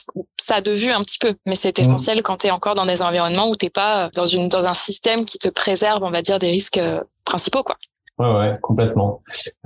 [0.46, 1.34] ça de vue un petit peu.
[1.46, 1.82] Mais c'est mmh.
[1.82, 4.66] essentiel quand tu es encore dans des environnements où t'es pas euh, dans une dans
[4.66, 7.76] un système qui te préserve, on va dire, des risques euh, principaux, quoi.
[8.18, 9.20] Ouais, ouais, complètement.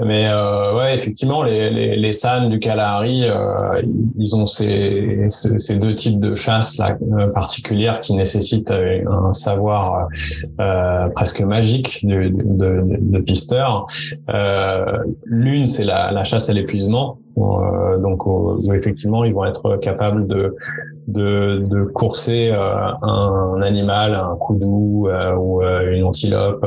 [0.05, 3.81] Mais euh, ouais, effectivement, les les, les SAN du Kalahari, euh,
[4.19, 6.99] ils ont ces, ces deux types de chasse là
[7.33, 10.09] particulières qui nécessitent un savoir
[11.15, 13.87] presque magique de, de, pisteur.
[15.27, 17.19] L'une, c'est la, la chasse à l'épuisement.
[17.37, 18.25] Donc
[18.75, 20.57] effectivement, ils vont être capables de
[21.13, 26.67] de, de courser euh, un animal, un coudou euh, ou une antilope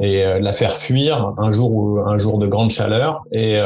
[0.00, 3.58] et la faire fuir un jour ou un jour de grande chaleur et,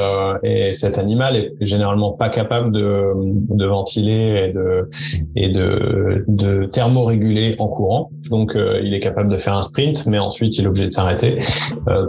[0.43, 4.91] et cet animal est généralement pas capable de, de ventiler et de
[5.37, 8.11] et de, de thermoréguler en courant.
[8.31, 11.41] Donc il est capable de faire un sprint, mais ensuite il est obligé de s'arrêter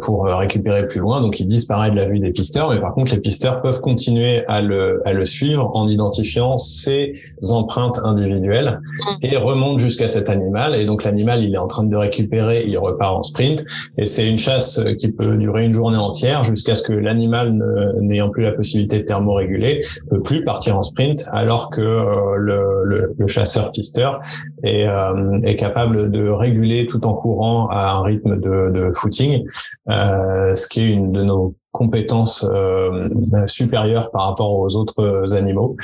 [0.04, 1.22] pour récupérer plus loin.
[1.22, 4.44] Donc il disparaît de la vue des pisteurs, mais par contre les pisteurs peuvent continuer
[4.48, 8.82] à le, à le suivre en identifiant ses empreintes individuelles
[9.22, 10.76] et remonte jusqu'à cet animal.
[10.76, 13.66] Et donc l'animal, il est en train de récupérer, il repart en sprint.
[13.98, 17.58] Et c'est une chasse qui peut durer une journée entière jusqu'à ce que l'animal,
[18.02, 22.84] n'ayant plus la possibilité de thermoréguler, peut plus partir en sprint, alors que euh, le,
[22.84, 24.20] le, le chasseur-pisteur
[24.64, 29.46] est, euh, est capable de réguler tout en courant à un rythme de, de footing,
[29.90, 33.10] euh, ce qui est une de nos compétences euh,
[33.48, 35.76] supérieures par rapport aux autres animaux.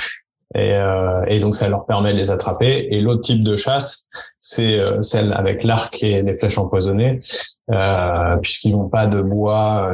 [0.53, 2.87] Et, euh, et, donc ça leur permet de les attraper.
[2.89, 4.05] Et l'autre type de chasse,
[4.41, 7.21] c'est euh, celle avec l'arc et les flèches empoisonnées,
[7.71, 9.93] euh, puisqu'ils n'ont pas de bois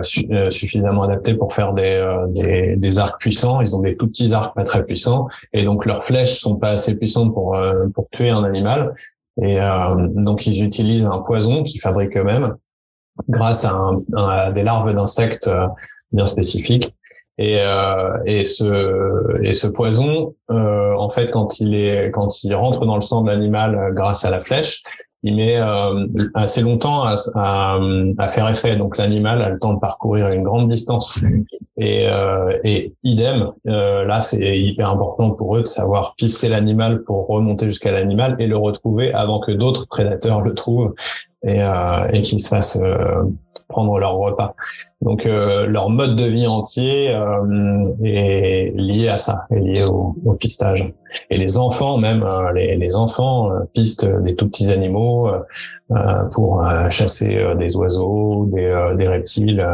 [0.49, 3.61] suffisamment adapté pour faire des, des, des, arcs puissants.
[3.61, 6.69] Ils ont des tout petits arcs pas très puissants, et donc leurs flèches sont pas
[6.69, 7.55] assez puissantes pour
[7.93, 8.95] pour tuer un animal.
[9.39, 9.59] Et
[10.15, 12.55] donc ils utilisent un poison qu'ils fabriquent eux-mêmes
[13.29, 15.67] grâce à, un, des larves d'insectes euh,
[16.11, 16.93] bien spécifiques.
[17.39, 22.55] Et, euh, et ce et ce poison, euh, en fait, quand il est quand il
[22.55, 24.81] rentre dans le sang de l'animal euh, grâce à la flèche,
[25.23, 25.59] il met
[26.35, 28.77] assez longtemps à, à, faire effet.
[28.77, 31.19] Donc l'animal a le temps de parcourir une grande distance.
[31.75, 32.07] Et,
[32.63, 37.91] et idem, là c'est hyper important pour eux de savoir pister l'animal pour remonter jusqu'à
[37.91, 40.93] l'animal et le retrouver avant que d'autres prédateurs le trouvent
[41.43, 43.23] et, euh, et qu'ils se fassent euh,
[43.67, 44.55] prendre leur repas.
[45.01, 50.15] Donc euh, leur mode de vie entier euh, est lié à ça, est lié au,
[50.25, 50.91] au pistage.
[51.29, 55.29] Et les enfants, même les, les, enfants, pistent des tout petits animaux
[56.33, 59.65] pour chasser des oiseaux, des, des reptiles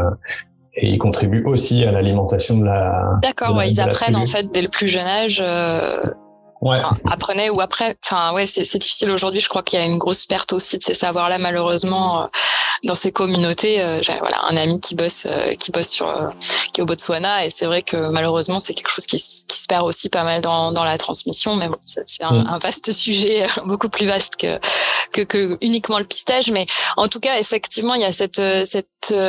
[0.75, 3.19] et ils contribuent aussi à l'alimentation de la.
[3.21, 6.01] D'accord, ouais, ils apprennent en fait dès le plus jeune âge euh,
[6.63, 6.77] Ouais.
[7.11, 7.97] apprenait ou après.
[8.05, 9.41] Enfin, ouais, c'est difficile aujourd'hui.
[9.41, 12.27] Je crois qu'il y a une grosse perte aussi de ces savoirs-là, malheureusement, euh,
[12.85, 13.81] dans ces communautés.
[13.81, 16.31] Euh, j'ai voilà un ami qui bosse, euh, qui bosse sur,
[16.71, 19.67] qui est au Botswana, et c'est vrai que malheureusement, c'est quelque chose qui, qui, se
[19.67, 21.57] perd aussi pas mal dans, dans la transmission.
[21.57, 22.47] Mais bon, c'est un, mm.
[22.47, 24.57] un, vaste sujet, beaucoup plus vaste que,
[25.11, 26.49] que, que uniquement le pistage.
[26.49, 28.87] Mais en tout cas, effectivement, il y a cette cette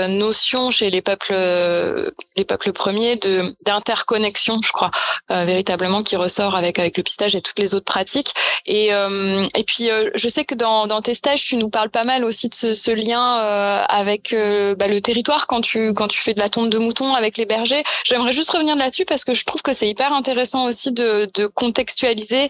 [0.09, 1.35] notion chez les peuples
[2.37, 4.93] les peuples premiers de d'interconnexion, je crois,
[5.29, 8.35] véritablement qui ressort avec avec le pistage et toutes les autres pratiques.
[8.67, 12.05] Et, euh, et puis, euh, je sais que dans, tes stages, tu nous parles pas
[12.05, 14.35] mal aussi de ce, lien euh, avec
[14.79, 17.47] bah, le territoire quand tu, quand tu fais de la tonte de moutons avec les
[17.47, 17.83] bergers.
[18.05, 22.49] J'aimerais juste revenir là-dessus parce que je trouve que c'est hyper intéressant aussi de, contextualiser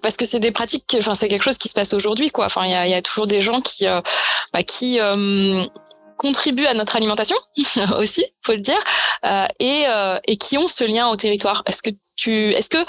[0.00, 2.44] parce que c'est des pratiques, enfin c'est quelque chose qui se passe aujourd'hui, quoi.
[2.44, 3.84] Enfin, il y a, toujours des gens qui,
[4.52, 4.98] bah, qui
[6.18, 7.36] contribuent à notre alimentation
[7.98, 8.78] aussi, faut le dire,
[9.58, 9.84] et,
[10.26, 11.62] et qui ont ce lien au territoire.
[11.66, 12.84] Est-ce que tu, est-ce que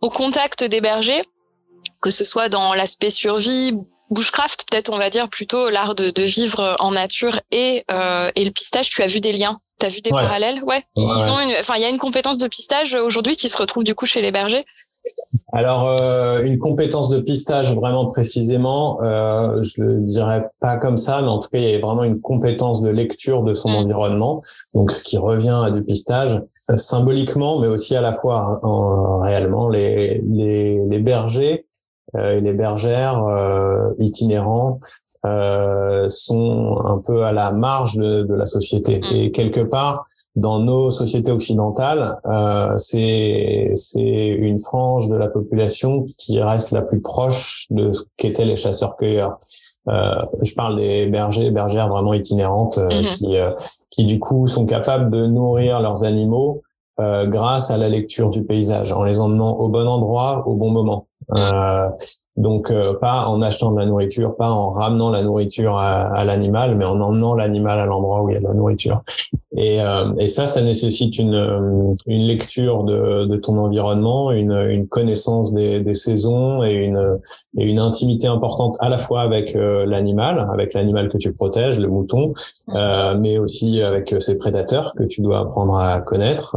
[0.00, 1.24] au contact des bergers,
[2.00, 3.72] que ce soit dans l'aspect survie,
[4.10, 8.44] bushcraft, peut-être on va dire plutôt l'art de, de, vivre en nature et, euh, et
[8.44, 9.60] le pistage, tu as vu des liens?
[9.80, 10.62] Tu as vu des parallèles?
[10.64, 10.82] Ouais.
[10.96, 13.84] Ils ont une, enfin, il y a une compétence de pistage aujourd'hui qui se retrouve
[13.84, 14.64] du coup chez les bergers
[15.52, 21.22] alors, euh, une compétence de pistage vraiment précisément, euh, je le dirais pas comme ça,
[21.22, 23.76] mais en tout cas, il y a vraiment une compétence de lecture de son mm.
[23.76, 24.42] environnement,
[24.74, 26.40] donc ce qui revient à du pistage.
[26.70, 29.70] Euh, symboliquement, mais aussi à la fois en, réellement.
[29.70, 31.66] Les, les, les bergers
[32.14, 34.78] euh, et les bergères euh, itinérants
[35.24, 38.98] euh, sont un peu à la marge de, de la société.
[38.98, 39.14] Mm.
[39.14, 46.40] Et quelque part, dans nos sociétés occidentales, euh, c'est une frange de la population qui
[46.42, 49.38] reste la plus proche de ce qu'étaient les chasseurs-cueilleurs.
[49.88, 53.16] Euh, je parle des bergers, bergères vraiment itinérantes euh, mm-hmm.
[53.16, 53.52] qui, euh,
[53.90, 56.62] qui du coup sont capables de nourrir leurs animaux
[57.00, 60.70] euh, grâce à la lecture du paysage, en les emmenant au bon endroit, au bon
[60.70, 61.06] moment.
[61.36, 61.88] Euh,
[62.38, 66.76] donc euh, pas en achetant de la nourriture, pas en ramenant la nourriture à, l'animal,
[66.76, 69.02] mais en emmenant l'animal à l'endroit où il y a de la nourriture.
[69.56, 74.52] Et, euh, et ça, ça nécessite une, euh, une lecture de, de ton environnement, une,
[74.52, 77.18] une connaissance des, des saisons et une,
[77.58, 81.88] et une intimité importante à la fois avec l'animal, avec l'animal que tu protèges, le
[81.88, 82.34] mouton,
[83.18, 86.56] mais aussi avec ses prédateurs que tu dois apprendre à connaître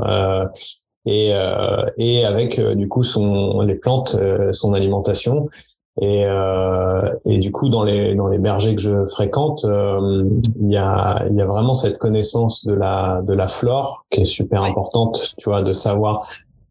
[1.05, 4.15] et, euh, et avec du coup son les plantes,
[4.51, 5.49] son alimentation
[5.99, 10.23] et, euh, et du coup, dans les dans les bergers que je fréquente, euh,
[10.61, 14.21] il y a il y a vraiment cette connaissance de la de la flore qui
[14.21, 16.25] est super importante, tu vois, de savoir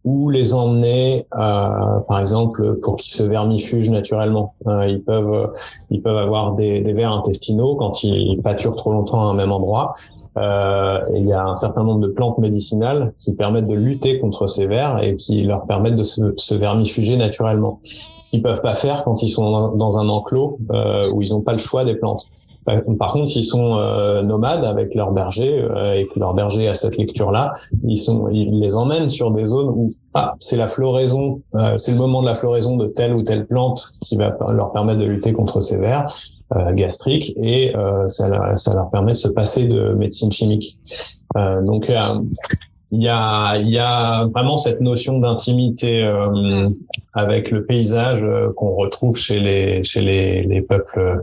[0.05, 4.55] où les emmener, euh, par exemple, pour qu'ils se vermifugent naturellement.
[4.67, 5.53] Euh, ils peuvent
[5.91, 9.53] ils peuvent avoir des, des vers intestinaux quand ils pâturent trop longtemps à un même
[9.53, 9.95] endroit.
[10.37, 14.47] Euh, il y a un certain nombre de plantes médicinales qui permettent de lutter contre
[14.47, 17.81] ces vers et qui leur permettent de se, se vermifuger naturellement
[18.31, 21.53] qu'ils peuvent pas faire quand ils sont dans un enclos euh, où ils n'ont pas
[21.53, 22.27] le choix des plantes.
[22.99, 26.75] Par contre, s'ils sont euh, nomades avec leur berger euh, et que leur berger a
[26.75, 31.41] cette lecture-là, ils sont, ils les emmènent sur des zones où ah, c'est la floraison,
[31.55, 34.73] euh, c'est le moment de la floraison de telle ou telle plante qui va leur
[34.73, 36.15] permettre de lutter contre ces vers
[36.73, 37.73] gastriques et
[38.09, 40.79] ça, ça, leur permet de se passer de médecine chimique.
[41.35, 41.91] donc
[42.93, 46.69] il y a, y a vraiment cette notion d'intimité euh,
[47.13, 51.23] avec le paysage euh, qu'on retrouve chez les chez les, les peuples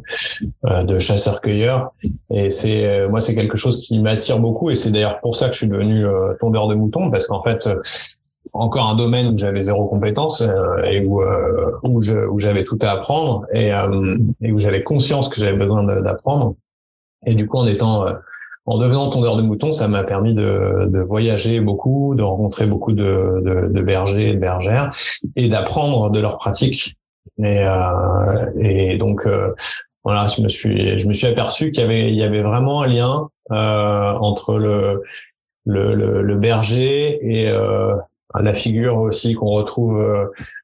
[0.66, 1.94] euh, de chasseurs-cueilleurs
[2.34, 5.54] et c'est moi c'est quelque chose qui m'attire beaucoup et c'est d'ailleurs pour ça que
[5.54, 6.06] je suis devenu
[6.40, 7.68] tondeur de moutons parce qu'en fait
[8.54, 10.44] encore un domaine où j'avais zéro compétence
[10.86, 11.22] et où
[11.84, 13.72] où je où j'avais tout à apprendre et,
[14.42, 16.56] et où j'avais conscience que j'avais besoin d'apprendre
[17.26, 18.06] et du coup en étant
[18.68, 22.92] en devenant tondeur de moutons, ça m'a permis de, de, voyager beaucoup, de rencontrer beaucoup
[22.92, 24.94] de, de, de bergers et de bergères
[25.38, 26.98] et d'apprendre de leurs pratiques.
[27.40, 29.54] Et, euh, et donc euh,
[30.04, 32.82] voilà, je me suis je me suis aperçu qu'il y avait il y avait vraiment
[32.82, 35.02] un lien euh, entre le
[35.66, 37.96] le, le, le berger et euh,
[38.42, 40.06] la figure aussi qu'on retrouve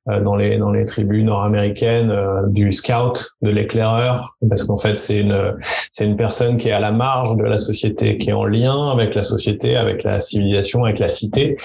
[0.08, 2.14] dans les dans les tribus nord-américaines
[2.48, 5.56] du scout, de l'éclaireur, parce qu'en fait c'est une
[5.92, 8.92] c'est une personne qui est à la marge de la société, qui est en lien
[8.92, 11.56] avec la société, avec la civilisation, avec la cité,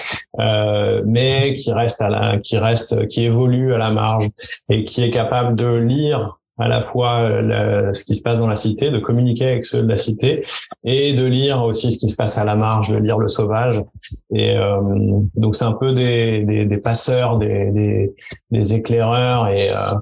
[1.05, 4.29] mais qui reste à la qui reste qui évolue à la marge
[4.69, 8.47] et qui est capable de lire à la fois euh, ce qui se passe dans
[8.47, 10.43] la cité, de communiquer avec ceux de la cité
[10.83, 13.83] et de lire aussi ce qui se passe à la marge, de lire le sauvage.
[14.33, 14.79] Et euh,
[15.35, 18.13] donc c'est un peu des, des, des passeurs, des, des,
[18.51, 19.95] des, éclaireurs et euh,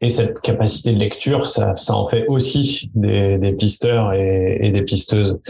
[0.00, 4.70] et cette capacité de lecture, ça, ça en fait aussi des, des pisteurs et, et
[4.70, 5.40] des pisteuses.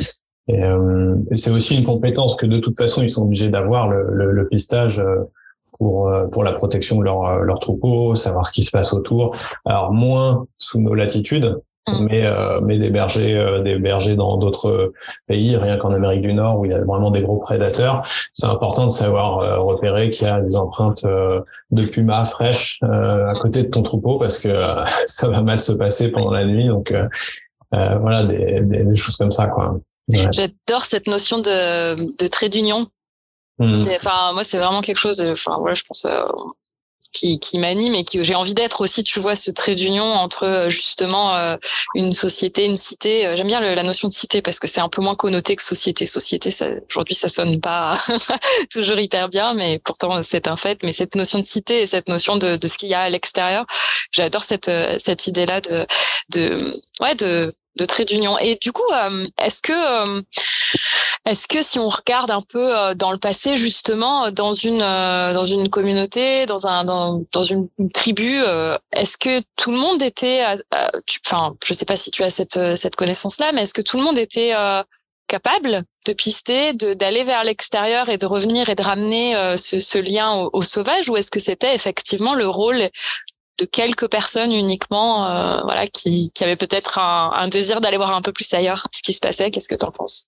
[0.46, 4.06] Et, euh, c'est aussi une compétence que de toute façon ils sont obligés d'avoir le,
[4.12, 5.02] le, le, pistage
[5.78, 8.92] pour euh, pour la protection de leur euh, leur troupeau, savoir ce qui se passe
[8.92, 9.36] autour.
[9.64, 12.06] Alors moins sous nos latitudes, mm.
[12.08, 14.92] mais euh, mais des bergers des bergers dans d'autres
[15.26, 18.46] pays rien qu'en Amérique du Nord où il y a vraiment des gros prédateurs c'est
[18.46, 23.68] important de savoir repérer qu'il y a des empreintes de puma fraîches à côté de
[23.68, 24.48] ton troupeau parce que
[25.06, 26.94] ça va mal se passer pendant la nuit donc
[27.72, 32.86] voilà des, des, choses comme ça quoi J'adore cette notion de, de trait d'union.
[33.58, 35.20] Enfin, moi, c'est vraiment quelque chose.
[35.20, 36.04] Enfin, voilà, je pense.
[36.04, 36.24] Euh,
[37.12, 40.42] qui, qui m'anime et qui j'ai envie d'être aussi, tu vois, ce trait d'union entre
[40.42, 41.56] euh, justement euh,
[41.94, 43.32] une société, une cité.
[43.36, 46.06] J'aime bien la notion de cité parce que c'est un peu moins connoté que société.
[46.06, 46.50] Société,
[46.90, 48.00] aujourd'hui, ça sonne pas
[48.72, 50.82] toujours hyper bien, mais pourtant c'est un fait.
[50.82, 53.10] Mais cette notion de cité et cette notion de, de ce qu'il y a à
[53.10, 53.64] l'extérieur,
[54.10, 55.86] j'adore cette cette idée-là de
[56.30, 58.38] de ouais de de trait d'union.
[58.38, 60.22] Et du coup, euh, est-ce que, euh,
[61.24, 65.44] est-ce que si on regarde un peu euh, dans le passé, justement, dans une dans
[65.44, 68.40] une communauté, dans un dans, dans une, tribu,
[68.92, 70.44] est-ce que tout le monde était,
[71.26, 74.04] enfin, je sais pas si tu as cette cette connaissance-là, mais est-ce que tout le
[74.04, 74.52] monde était
[75.26, 80.34] capable de pister, d'aller vers l'extérieur et de revenir et de ramener ce, ce, lien
[80.34, 82.90] au, au sauvage, ou est-ce que c'était effectivement le rôle
[83.58, 88.14] de quelques personnes uniquement, euh, voilà, qui, qui avaient peut-être un, un désir d'aller voir
[88.14, 89.50] un peu plus ailleurs ce qui se passait.
[89.50, 90.26] Qu'est-ce que tu en penses?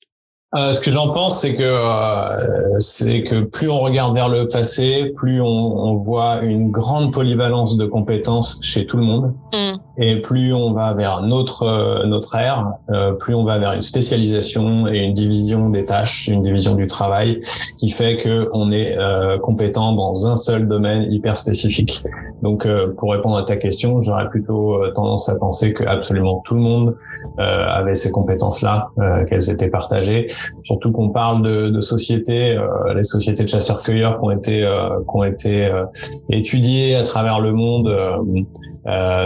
[0.54, 4.46] Euh, ce que j'en pense, c'est que euh, c'est que plus on regarde vers le
[4.46, 9.72] passé, plus on, on, voit une grande polyvalence de compétences chez tout le monde, mm.
[9.98, 13.80] et plus on va vers notre euh, notre ère, euh, plus on va vers une
[13.80, 17.40] spécialisation et une division des tâches, une division du travail,
[17.76, 18.96] qui fait que on est
[19.42, 22.04] compétent dans un seul domaine hyper spécifique.
[22.42, 26.60] Donc, pour répondre à ta question, j'aurais plutôt tendance à penser que absolument tout le
[26.60, 26.96] monde
[27.38, 28.90] avait ces compétences-là,
[29.28, 30.28] qu'elles étaient partagées
[30.62, 34.98] surtout qu'on parle de, de sociétés, euh, les sociétés de chasseurs-cueilleurs qui ont été, euh,
[35.00, 35.84] qui ont été euh,
[36.30, 37.96] étudiées à travers le monde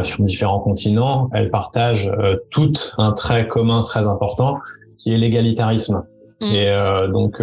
[0.02, 1.28] sur différents continents.
[1.34, 2.10] Elles partagent
[2.50, 4.58] toutes un trait commun très important
[4.98, 6.02] qui est l'égalitarisme.
[6.40, 6.46] Mm.
[6.46, 6.74] Et
[7.12, 7.42] donc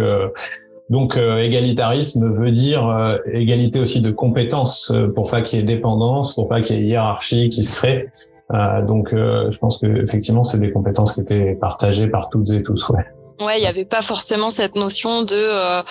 [0.90, 6.48] donc égalitarisme veut dire égalité aussi de compétences pour pas qu'il y ait dépendance, pour
[6.48, 8.08] pas qu'il y ait hiérarchie qui se crée.
[8.50, 12.88] Donc je pense que effectivement c'est des compétences qui étaient partagées par toutes et tous.
[12.88, 13.04] Ouais.
[13.40, 15.82] Ouais, il n'y avait pas forcément cette notion de euh,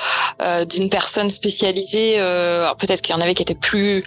[0.42, 2.20] euh d'une personne spécialisée.
[2.20, 4.04] Euh, Peut-être qu'il y en avait qui étaient plus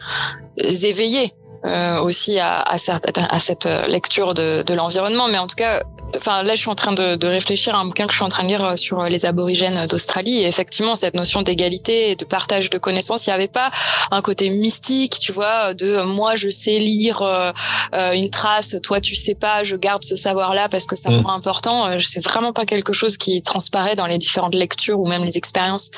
[0.59, 1.33] éveillés
[1.65, 5.83] euh, aussi à, à, à, cette lecture de, de l'environnement, mais en tout cas,
[6.17, 8.25] enfin là je suis en train de, de, réfléchir à un bouquin que je suis
[8.25, 10.39] en train de lire euh, sur euh, les aborigènes d'Australie.
[10.39, 13.71] Et effectivement cette notion d'égalité et de partage de connaissances il n'y avait pas
[14.11, 17.53] un côté mystique tu vois de euh, moi je sais lire euh,
[18.13, 21.27] une trace toi tu sais pas je garde ce savoir là parce que c'est mm.
[21.27, 21.99] important.
[21.99, 25.91] C'est vraiment pas quelque chose qui transparaît dans les différentes lectures ou même les expériences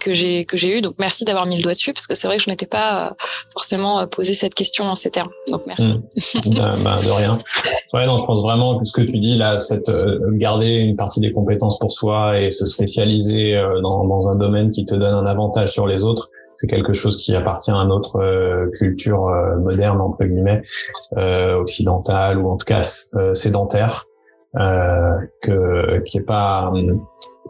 [0.00, 2.26] que j'ai que j'ai eues donc merci d'avoir mis le doigt dessus parce que c'est
[2.26, 3.14] vrai que je m'étais pas
[3.52, 5.30] forcément posé cette question en ces termes.
[5.50, 5.92] Donc merci.
[6.56, 7.38] Bah, de rien.
[7.92, 10.96] Ouais non je pense vraiment que ce que tu dis là, cette euh, garder une
[10.96, 14.94] partie des compétences pour soi et se spécialiser euh, dans, dans, un domaine qui te
[14.94, 19.30] donne un avantage sur les autres, c'est quelque chose qui appartient à notre euh, culture
[19.58, 20.62] moderne entre guillemets,
[21.16, 22.82] occidentale ou en tout cas
[23.34, 24.04] sédentaire,
[24.54, 26.72] que qui est pas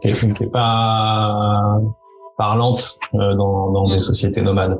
[0.01, 1.79] qui est, pas
[2.37, 4.79] parlante dans, dans des sociétés nomades.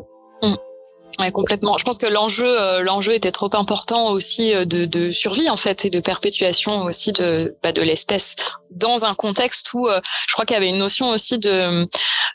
[1.20, 1.78] Ouais, complètement.
[1.80, 5.56] Je pense que l'enjeu, euh, l'enjeu était trop important aussi euh, de, de, survie en
[5.58, 8.36] fait et de perpétuation aussi de, bah, de l'espèce
[8.70, 11.88] dans un contexte où euh, je crois qu'il y avait une notion aussi de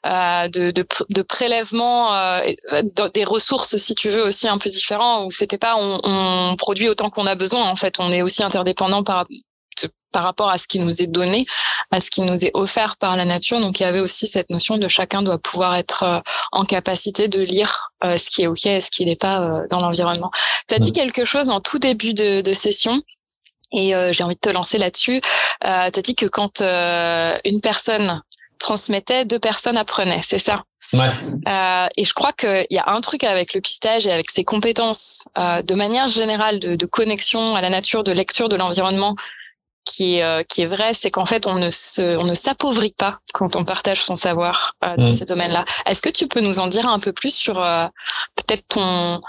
[0.04, 2.10] de, de, de, prélèvement
[3.14, 6.88] des ressources, si tu veux, aussi un peu différent où c'était pas on, on produit
[6.88, 7.70] autant qu'on a besoin.
[7.70, 9.26] En fait, on est aussi interdépendant par
[10.12, 11.46] par rapport à ce qui nous est donné,
[11.90, 13.60] à ce qui nous est offert par la nature.
[13.60, 16.20] Donc il y avait aussi cette notion de chacun doit pouvoir être euh,
[16.52, 19.66] en capacité de lire euh, ce qui est OK et ce qui n'est pas euh,
[19.70, 20.30] dans l'environnement.
[20.68, 23.02] Tu as dit quelque chose en tout début de, de session.
[23.74, 25.22] Et j'ai envie de te lancer là-dessus.
[25.62, 28.20] tu as dit que quand une personne
[28.58, 30.64] transmettait, deux personnes apprenaient, c'est ça?
[30.94, 34.44] Euh, et je crois qu'il y a un truc avec le pistage et avec ses
[34.44, 39.16] compétences euh, de manière générale de, de, connexion à la nature, de lecture de l'environnement
[39.84, 42.94] qui est euh, qui est vrai, c'est qu'en fait on ne se on ne s'appauvrit
[42.96, 45.10] pas quand on partage son savoir euh, dans mm.
[45.10, 45.64] ces domaines-là.
[45.86, 47.86] Est-ce que tu peux nous en dire un peu plus sur euh,
[48.36, 49.20] peut-être ton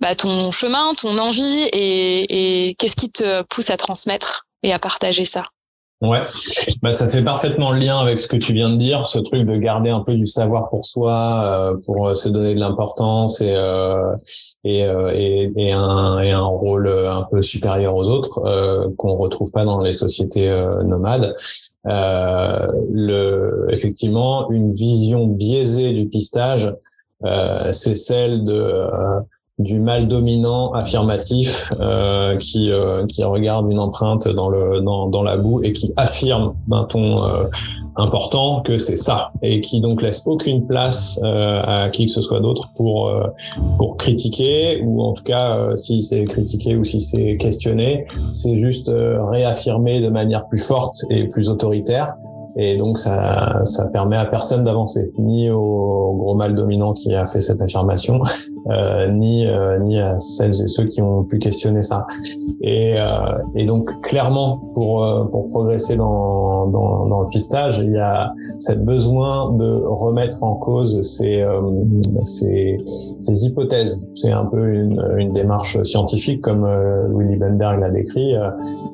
[0.00, 4.78] bah, ton chemin, ton envie et, et qu'est-ce qui te pousse à transmettre et à
[4.78, 5.44] partager ça?
[6.02, 6.18] Ouais,
[6.82, 9.46] bah, ça fait parfaitement le lien avec ce que tu viens de dire, ce truc
[9.46, 13.40] de garder un peu du savoir pour soi, euh, pour euh, se donner de l'importance
[13.40, 14.16] et euh,
[14.64, 18.40] et, euh, et, et, un, et un rôle un peu supérieur aux autres
[18.96, 20.50] qu'on retrouve pas dans les sociétés
[20.84, 21.36] nomades.
[21.84, 26.74] le, effectivement, une vision biaisée du pistage,
[27.70, 28.88] c'est celle de
[29.62, 35.22] du mal dominant affirmatif euh, qui euh, qui regarde une empreinte dans le dans, dans
[35.22, 37.44] la boue et qui affirme d'un ton euh,
[37.96, 42.22] important que c'est ça et qui donc laisse aucune place euh, à qui que ce
[42.22, 43.24] soit d'autre pour euh,
[43.76, 48.90] pour critiquer ou en tout cas si c'est critiqué ou si c'est questionné c'est juste
[48.90, 52.14] réaffirmer de manière plus forte et plus autoritaire
[52.56, 57.24] et donc ça, ça permet à personne d'avancer, ni au gros mal dominant qui a
[57.24, 58.20] fait cette affirmation,
[58.70, 62.06] euh, ni euh, ni à celles et ceux qui ont pu questionner ça.
[62.60, 63.06] Et, euh,
[63.54, 68.32] et donc clairement pour euh, pour progresser dans, dans, dans le pistage, il y a
[68.58, 71.60] cette besoin de remettre en cause ces euh,
[72.24, 72.76] ces,
[73.20, 74.06] ces hypothèses.
[74.14, 76.66] C'est un peu une, une démarche scientifique comme
[77.16, 78.34] Willy Benberg l'a décrit.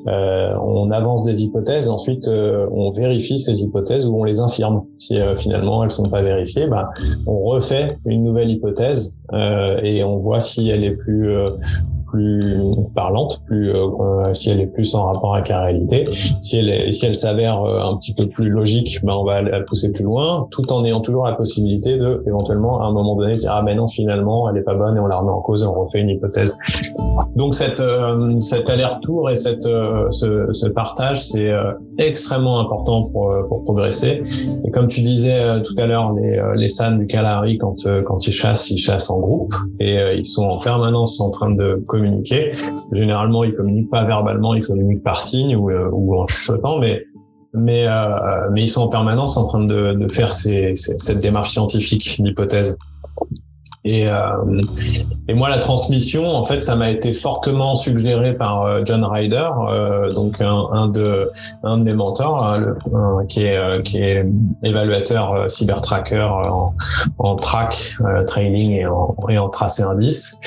[0.07, 4.83] on avance des hypothèses, ensuite on vérifie ces hypothèses ou on les infirme.
[4.97, 6.89] Si euh, finalement elles sont pas vérifiées, bah,
[7.25, 11.49] on refait une nouvelle hypothèse euh, et on voit si elle est plus euh,
[12.09, 12.59] plus
[12.95, 16.05] parlante, plus euh, euh, si elle est plus en rapport avec la réalité.
[16.41, 19.41] Si elle est, si elle s'avère euh, un petit peu plus logique, ben on va
[19.41, 23.15] la pousser plus loin, tout en ayant toujours la possibilité de éventuellement à un moment
[23.15, 25.41] donné dire ah mais non finalement elle est pas bonne et on la remet en
[25.41, 26.57] cause et on refait une hypothèse.
[27.35, 27.81] Donc cette
[28.39, 31.51] cet aller-retour et cette ce, ce partage c'est
[31.97, 34.23] extrêmement important pour pour progresser.
[34.65, 38.31] Et comme tu disais tout à l'heure les les SAN du Kalahari quand quand ils
[38.31, 41.83] chassent ils chassent en groupe et ils sont en permanence en train de
[42.91, 46.95] Généralement, ils communiquent pas verbalement, ils communiquent par signe ou, euh, en chuchotant, euh,
[47.53, 47.87] mais
[48.55, 52.77] ils sont en permanence en train de, faire cette démarche scientifique d'hypothèse.
[53.85, 54.61] Et, euh,
[55.29, 59.49] et moi, la transmission, en fait, ça m'a été fortement suggéré par euh, John Ryder,
[59.69, 61.31] euh, donc un, de
[61.63, 64.25] mes mentors, hein, qui est
[64.63, 66.73] évaluateur cyber tracker en,
[67.19, 67.95] en track
[68.27, 70.39] training et en, et en tracé indice.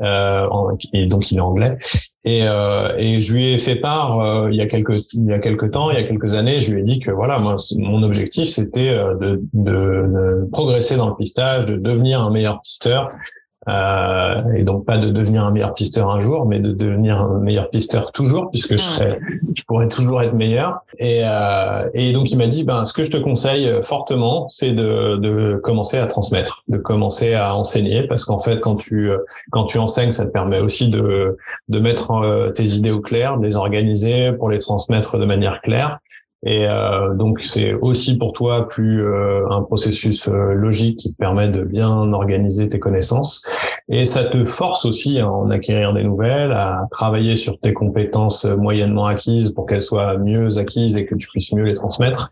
[0.00, 1.76] Et donc il est anglais.
[2.24, 5.32] Et, euh, et je lui ai fait part euh, il y a quelques il y
[5.32, 7.56] a quelques temps, il y a quelques années, je lui ai dit que voilà, moi
[7.78, 12.60] mon objectif c'était euh, de, de, de, progresser dans le pistage, de devenir un meilleur
[12.60, 13.10] pisteur
[13.68, 17.38] euh, et donc pas de devenir un meilleur pisteur un jour, mais de devenir un
[17.40, 19.20] meilleur pisteur toujours, puisque je, serais,
[19.54, 20.80] je pourrais toujours être meilleur.
[20.98, 24.72] Et, euh, et donc il m'a dit, ben ce que je te conseille fortement, c'est
[24.72, 29.10] de, de commencer à transmettre, de commencer à enseigner, parce qu'en fait quand tu
[29.50, 31.36] quand tu enseignes, ça te permet aussi de
[31.68, 35.60] de mettre euh, tes idées au clair, de les organiser pour les transmettre de manière
[35.62, 35.98] claire.
[36.42, 41.16] Et euh, donc c'est aussi pour toi plus euh, un processus euh, logique qui te
[41.18, 43.44] permet de bien organiser tes connaissances.
[43.90, 48.46] Et ça te force aussi à en acquérir des nouvelles, à travailler sur tes compétences
[48.46, 52.30] moyennement acquises pour qu'elles soient mieux acquises et que tu puisses mieux les transmettre.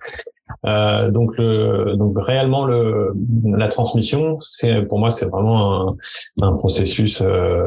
[0.67, 3.13] Euh, donc, le, donc réellement le,
[3.45, 5.97] la transmission, c'est pour moi c'est vraiment un,
[6.41, 7.23] un processus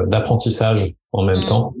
[0.08, 1.46] d'apprentissage en même mmh.
[1.46, 1.74] temps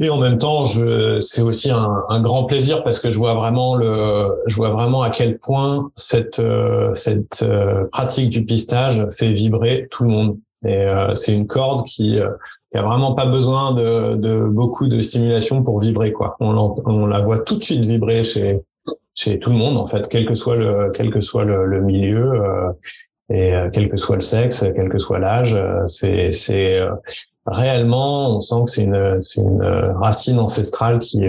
[0.00, 3.34] et en même temps, je, c'est aussi un, un, grand plaisir parce que je vois
[3.34, 9.04] vraiment le, je vois vraiment à quel point cette euh, cette euh, pratique du pistage
[9.10, 10.38] fait vibrer tout le monde.
[10.64, 12.20] Et euh, c'est une corde qui,
[12.72, 16.36] qui a vraiment pas besoin de, de beaucoup de stimulation pour vibrer quoi.
[16.38, 18.60] On, on la voit tout de suite vibrer chez
[19.16, 21.80] chez tout le monde en fait, quel que soit le quel que soit le, le
[21.80, 22.40] milieu.
[23.30, 26.80] et quel que soit le sexe, quel que soit l'âge, c'est c'est
[27.46, 29.62] réellement, on sent que c'est une, une
[29.96, 31.20] racine ancestrale qui,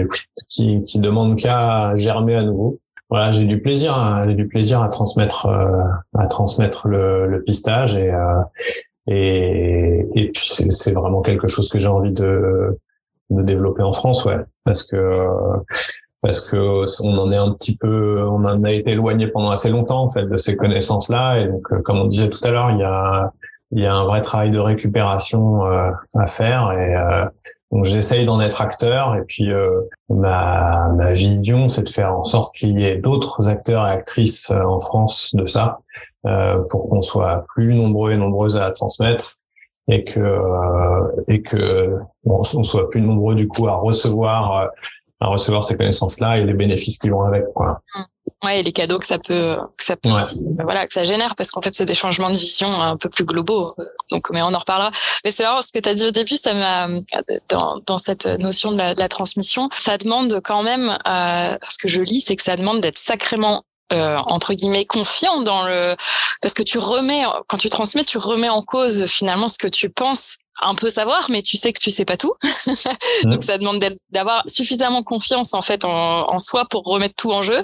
[0.48, 2.78] qui, qui demande qu'à germer à nouveau.
[3.08, 5.82] Voilà, j'ai du plaisir, à, j'ai du plaisir à transmettre, euh,
[6.16, 8.42] à transmettre le, le pistage et, euh,
[9.08, 12.78] et, et puis c'est, vraiment quelque chose que j'ai envie de,
[13.30, 15.26] de développer en France, ouais, parce que
[16.22, 19.70] parce que on en est un petit peu, on en a été éloigné pendant assez
[19.70, 22.78] longtemps en fait de ces connaissances-là et donc comme on disait tout à l'heure, il
[22.78, 23.32] y a
[23.72, 27.24] il y a un vrai travail de récupération euh, à faire et euh,
[27.70, 32.24] donc j'essaye d'en être acteur et puis euh, ma, ma vision c'est de faire en
[32.24, 35.78] sorte qu'il y ait d'autres acteurs et actrices en France de ça
[36.68, 39.36] pour qu'on soit plus nombreux et nombreuses à transmettre
[39.88, 40.38] et que
[41.28, 44.70] et que on soit plus nombreux du coup à recevoir
[45.20, 47.80] à recevoir ces connaissances-là et les bénéfices qui vont avec, quoi.
[48.42, 48.46] Mmh.
[48.46, 51.04] Ouais, et les cadeaux que ça peut, que ça peut aussi, ben voilà, que ça
[51.04, 53.74] génère, parce qu'en fait, c'est des changements de vision un peu plus globaux.
[54.10, 54.90] Donc, mais on en reparlera.
[55.24, 56.88] Mais c'est vrai, ce que tu as dit au début, ça m'a,
[57.48, 61.78] dans, dans cette notion de la, de la transmission, ça demande quand même, euh, ce
[61.78, 65.96] que je lis, c'est que ça demande d'être sacrément euh, entre guillemets confiant dans le
[66.40, 69.90] parce que tu remets quand tu transmets tu remets en cause finalement ce que tu
[69.90, 72.34] penses un peu savoir, mais tu sais que tu sais pas tout.
[73.24, 77.62] Donc ça demande d'avoir suffisamment confiance en fait en, soi pour remettre tout en jeu,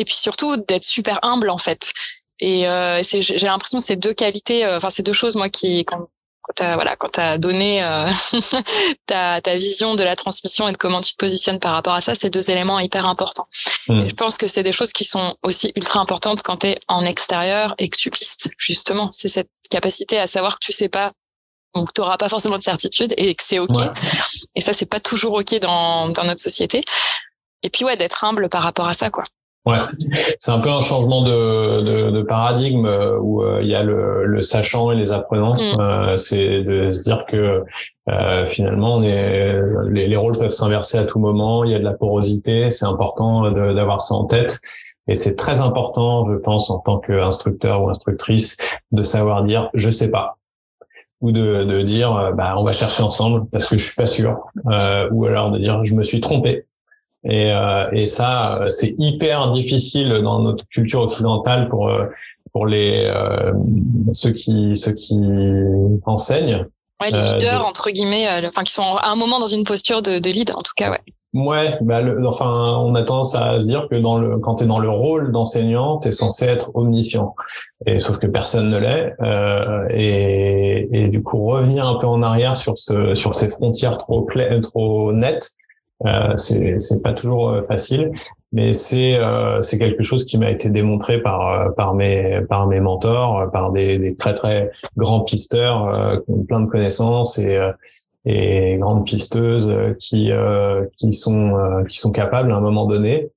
[0.00, 1.92] et puis surtout d'être super humble en fait.
[2.40, 6.08] Et euh, j'ai l'impression ces deux qualités, euh, enfin ces deux choses moi qui quand
[6.42, 8.08] quand t'as voilà quand t'as donné euh,
[9.06, 12.00] ta, ta vision de la transmission et de comment tu te positionnes par rapport à
[12.00, 13.46] ça, c'est deux éléments hyper importants.
[13.88, 14.00] Mm.
[14.00, 16.80] Et je pense que c'est des choses qui sont aussi ultra importantes quand tu es
[16.88, 19.10] en extérieur et que tu pistes justement.
[19.12, 21.12] C'est cette capacité à savoir que tu sais pas
[21.74, 23.76] donc tu n'auras pas forcément de certitude et que c'est ok.
[24.56, 26.84] Et ça, c'est pas toujours ok dans, dans notre société.
[27.62, 29.24] Et puis ouais, d'être humble par rapport à ça, quoi.
[29.66, 29.76] Ouais,
[30.38, 33.82] c'est un peu un changement de, de, de paradigme euh, où euh, il y a
[33.82, 35.54] le, le, sachant et les apprenants.
[35.54, 35.80] Mm.
[35.80, 37.64] Euh, c'est de se dire que
[38.08, 41.62] euh, finalement, on est, les, les, rôles peuvent s'inverser à tout moment.
[41.64, 42.70] Il y a de la porosité.
[42.70, 44.60] C'est important d'avoir ça en tête.
[45.08, 48.56] Et c'est très important, je pense, en tant qu'instructeur ou instructrice,
[48.92, 50.38] de savoir dire je sais pas
[51.20, 54.40] ou de, de dire bah on va chercher ensemble parce que je suis pas sûr
[54.70, 56.66] euh, ou alors de dire je me suis trompé
[57.24, 62.06] et, euh, et ça euh, c'est hyper difficile dans notre culture occidentale pour euh,
[62.52, 63.12] pour les
[64.12, 65.16] ceux qui ceux qui
[66.04, 66.66] enseignent
[67.00, 70.18] ouais, les leaders entre guillemets enfin qui sont à un moment dans une posture de,
[70.18, 71.00] de lead en tout cas ouais
[71.32, 74.64] Ouais, bah le, enfin, on a tendance à se dire que dans le, quand tu
[74.64, 77.36] es dans le rôle d'enseignant, tu es censé être omniscient.
[77.86, 79.14] Et sauf que personne ne l'est.
[79.22, 83.96] Euh, et, et, du coup, revenir un peu en arrière sur ce, sur ces frontières
[83.96, 85.52] trop claires, trop nettes,
[86.06, 88.12] euh, c'est, pas toujours euh, facile.
[88.52, 92.66] Mais c'est, euh, c'est quelque chose qui m'a été démontré par, euh, par mes, par
[92.66, 97.38] mes mentors, par des, des très très grands pisteurs euh, qui ont plein de connaissances
[97.38, 97.60] et
[98.26, 102.86] et grandes pisteuses euh, qui euh, qui sont euh, qui sont capables à un moment
[102.86, 103.30] donné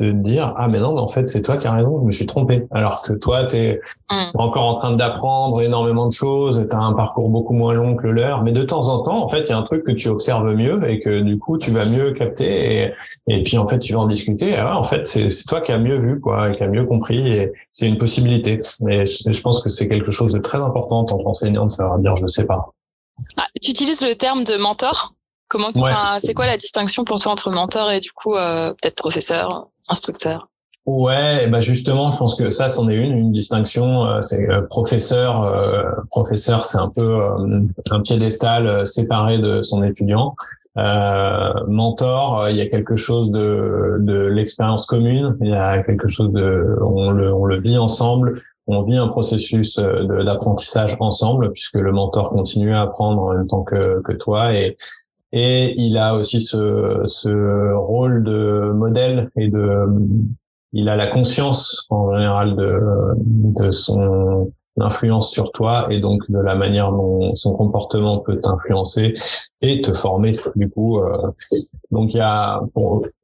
[0.00, 2.10] de dire ah mais non mais en fait c'est toi qui as raison je me
[2.10, 2.66] suis trompé.
[2.72, 3.80] Alors que toi tu es
[4.10, 4.30] mm.
[4.34, 8.08] encore en train d'apprendre énormément de choses tu as un parcours beaucoup moins long que
[8.08, 8.42] le leur.
[8.42, 10.52] Mais de temps en temps en fait il y a un truc que tu observes
[10.52, 12.92] mieux et que du coup tu vas mieux capter et,
[13.28, 14.56] et puis en fait tu vas en discuter.
[14.56, 17.28] Ah, en fait c'est toi qui as mieux vu quoi et qui a mieux compris
[17.28, 18.60] et c'est une possibilité.
[18.80, 21.98] Mais je pense que c'est quelque chose de très important en tant qu'enseignant de savoir
[22.00, 22.72] dire je sais pas.
[23.36, 25.14] Ah, tu utilises le terme de mentor?
[25.48, 25.70] Comment
[26.18, 30.48] c'est quoi la distinction pour toi entre mentor et du coup euh, peut-être professeur, instructeur
[30.86, 34.04] Ouais, bah justement, je pense que ça, c'en est une, une distinction.
[34.04, 35.50] Euh, c'est euh, professeur.
[36.10, 37.22] professeur, c'est un peu
[37.90, 40.36] un piédestal séparé de son étudiant.
[40.76, 45.38] mentor, il y a quelque chose de, de l'expérience commune.
[45.40, 49.08] Il y a quelque chose de, on le, on le vit ensemble on vit un
[49.08, 54.12] processus euh, d'apprentissage ensemble puisque le mentor continue à apprendre en même temps que, que
[54.12, 54.76] toi et
[55.36, 59.86] et il a aussi ce, ce rôle de modèle et de
[60.72, 62.80] il a la conscience en général de,
[63.16, 69.14] de son l'influence sur toi et donc de la manière dont son comportement peut t'influencer
[69.60, 70.98] et te former du coup.
[70.98, 71.30] Euh,
[71.90, 72.60] donc il y a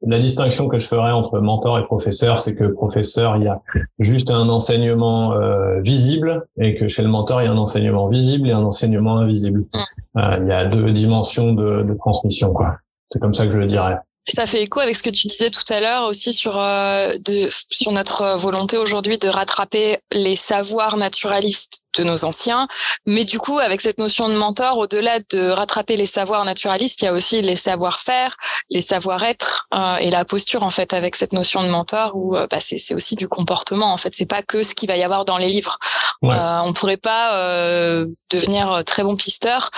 [0.01, 3.61] la distinction que je ferais entre mentor et professeur, c'est que professeur il y a
[3.99, 8.07] juste un enseignement euh, visible et que chez le mentor il y a un enseignement
[8.07, 9.59] visible et un enseignement invisible.
[9.59, 10.19] Mm.
[10.19, 12.77] Euh, il y a deux dimensions de, de transmission quoi.
[13.09, 13.97] C'est comme ça que je le dirais.
[14.27, 17.49] Ça fait écho avec ce que tu disais tout à l'heure aussi sur euh, de,
[17.69, 22.67] sur notre volonté aujourd'hui de rattraper les savoirs naturalistes de nos anciens.
[23.05, 27.05] Mais du coup, avec cette notion de mentor, au-delà de rattraper les savoirs naturalistes, il
[27.05, 28.37] y a aussi les savoir-faire,
[28.69, 32.47] les savoir-être euh, et la posture en fait avec cette notion de mentor où euh,
[32.49, 33.93] bah, c'est aussi du comportement.
[33.93, 35.77] En fait, c'est pas que ce qu'il va y avoir dans les livres.
[36.21, 36.35] Ouais.
[36.35, 39.71] Euh, on pourrait pas euh, devenir très bon pisteur,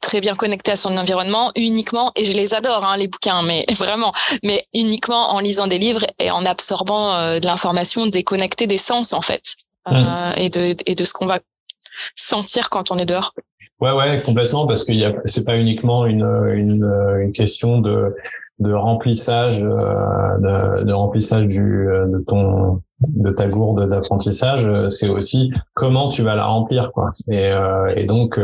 [0.00, 2.12] très bien connecté à son environnement uniquement.
[2.16, 4.12] Et je les adore hein, les bouquins, mais vraiment,
[4.42, 9.22] mais uniquement en lisant des livres et en absorbant de l'information déconnectée des sens en
[9.22, 9.56] fait.
[9.88, 11.40] Euh, et de et de ce qu'on va
[12.14, 13.34] sentir quand on est dehors.
[13.80, 14.92] Ouais, ouais, complètement, parce que
[15.24, 16.24] c'est pas uniquement une,
[16.54, 16.84] une,
[17.20, 18.14] une question de
[18.62, 25.08] de remplissage euh, de, de, remplissage du euh, de ton de ta gourde d'apprentissage c'est
[25.08, 27.10] aussi comment tu vas la remplir quoi.
[27.28, 28.38] Et, euh, et donc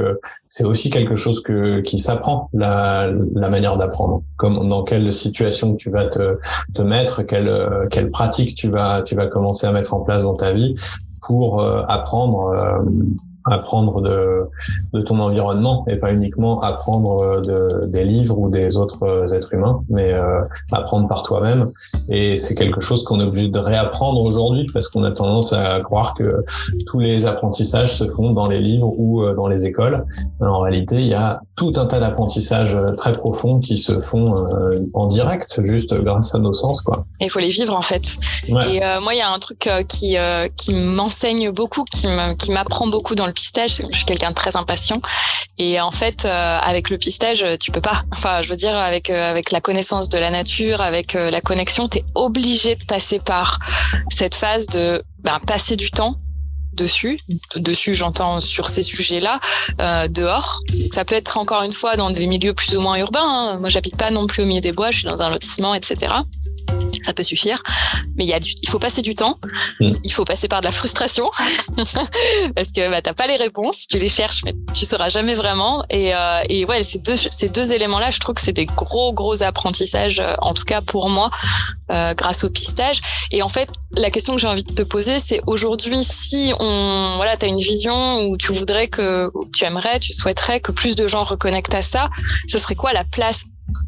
[0.49, 4.23] c'est aussi quelque chose que qui s'apprend la, la manière d'apprendre.
[4.37, 6.39] Comme dans quelle situation tu vas te
[6.75, 10.35] te mettre quelle quelle pratique tu vas tu vas commencer à mettre en place dans
[10.35, 10.75] ta vie
[11.21, 12.85] pour apprendre
[13.51, 14.43] apprendre de,
[14.93, 19.33] de ton environnement et pas uniquement apprendre euh, de, des livres ou des autres euh,
[19.33, 20.41] êtres humains, mais euh,
[20.73, 21.71] apprendre par toi-même.
[22.09, 25.79] Et c'est quelque chose qu'on est obligé de réapprendre aujourd'hui parce qu'on a tendance à
[25.81, 26.45] croire que
[26.87, 30.05] tous les apprentissages se font dans les livres ou dans les écoles.
[30.41, 34.27] en réalité, il y a tout un tas d'apprentissages très profonds qui se font
[34.95, 37.05] en direct, juste grâce à nos sens, quoi.
[37.21, 38.17] Et il faut les vivre en fait.
[38.49, 40.17] Et moi, il y a un truc qui
[40.57, 43.83] qui m'enseigne beaucoup, qui m'apprend beaucoup dans le pistage.
[43.91, 45.01] Je suis quelqu'un de très impatient.
[45.59, 48.03] Et en fait, euh, avec le pistage, tu peux pas.
[48.13, 51.41] Enfin, je veux dire, avec, euh, avec la connaissance de la nature, avec euh, la
[51.41, 53.61] connexion, tu es obligé de passer par
[54.11, 56.17] cette phase de ben, passer du temps
[56.73, 57.17] dessus.
[57.57, 59.41] Dessus, j'entends sur ces sujets-là,
[60.09, 60.61] dehors.
[60.93, 63.21] Ça peut être encore une fois dans des milieux plus ou moins urbains.
[63.23, 63.59] Hein.
[63.59, 66.13] Moi, j'habite pas non plus au milieu des bois, je suis dans un lotissement, etc
[67.05, 67.63] ça peut suffire.
[68.17, 69.39] Mais il, y a il faut passer du temps,
[69.81, 69.93] mm.
[70.05, 71.31] il faut passer par de la frustration,
[71.77, 75.35] parce que bah, tu n'as pas les réponses, tu les cherches, mais tu sauras jamais
[75.35, 75.85] vraiment.
[75.91, 79.13] Et, euh, et ouais, ces deux, ces deux éléments-là, je trouve que c'est des gros,
[79.13, 81.31] gros apprentissages, euh, en tout cas pour moi,
[81.91, 83.01] euh, grâce au pistage.
[83.31, 87.15] Et en fait, la question que j'ai envie de te poser, c'est aujourd'hui, si on,
[87.17, 90.97] voilà, tu as une vision où tu voudrais que, tu aimerais, tu souhaiterais que plus
[90.97, 92.11] de gens reconnectent à ça,
[92.47, 93.47] ce serait quoi la place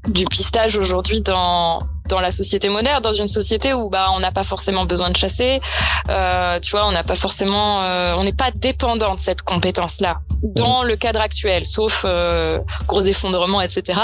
[0.09, 4.33] du pistage aujourd'hui dans dans la société moderne, dans une société où bah on n'a
[4.33, 5.61] pas forcément besoin de chasser,
[6.09, 10.19] euh, tu vois, on n'a pas forcément, euh, on n'est pas dépendant de cette compétence-là.
[10.43, 12.59] Dans le cadre actuel, sauf euh,
[12.89, 14.01] gros effondrements, etc.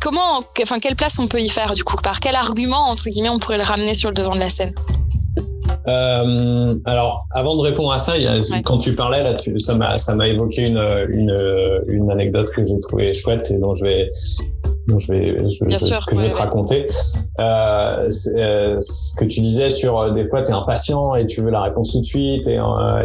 [0.00, 1.96] Comment, enfin, quelle place on peut y faire du coup?
[1.96, 4.72] Par quel argument entre guillemets on pourrait le ramener sur le devant de la scène?
[5.86, 9.58] Euh, alors, avant de répondre à ça, il y a, quand tu parlais là, tu,
[9.60, 11.36] ça m'a ça m'a évoqué une, une
[11.88, 14.10] une anecdote que j'ai trouvée chouette et dont je vais
[14.98, 16.86] je vais, que je vais te raconter.
[17.40, 21.50] Euh, euh, ce que tu disais sur des fois tu es impatient et tu veux
[21.50, 22.60] la réponse tout de suite et,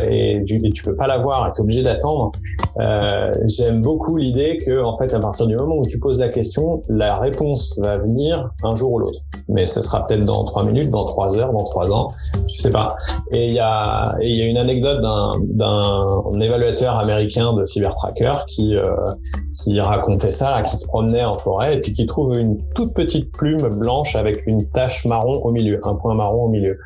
[0.09, 2.31] et, tu, et tu peux pas l'avoir tu es obligé d'attendre.
[2.79, 6.29] Euh, J'aime beaucoup l'idée que en fait à partir du moment où tu poses la
[6.29, 9.19] question, la réponse va venir un jour ou l'autre.
[9.47, 12.09] Mais ce sera peut-être dans trois minutes, dans trois heures, dans trois ans,
[12.47, 12.95] tu sais pas.
[13.31, 18.75] Et il y a il y a une anecdote d'un évaluateur américain de Cybertracker qui
[19.63, 23.31] qui racontait ça, qui se promenait en forêt et puis qui trouve une toute petite
[23.31, 26.77] plume blanche avec une tache marron au milieu, un point marron au milieu.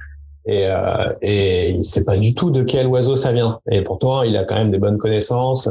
[0.46, 3.60] Et, euh, et il sait pas du tout de quel oiseau ça vient.
[3.72, 5.70] Et pourtant, il a quand même des bonnes connaissances.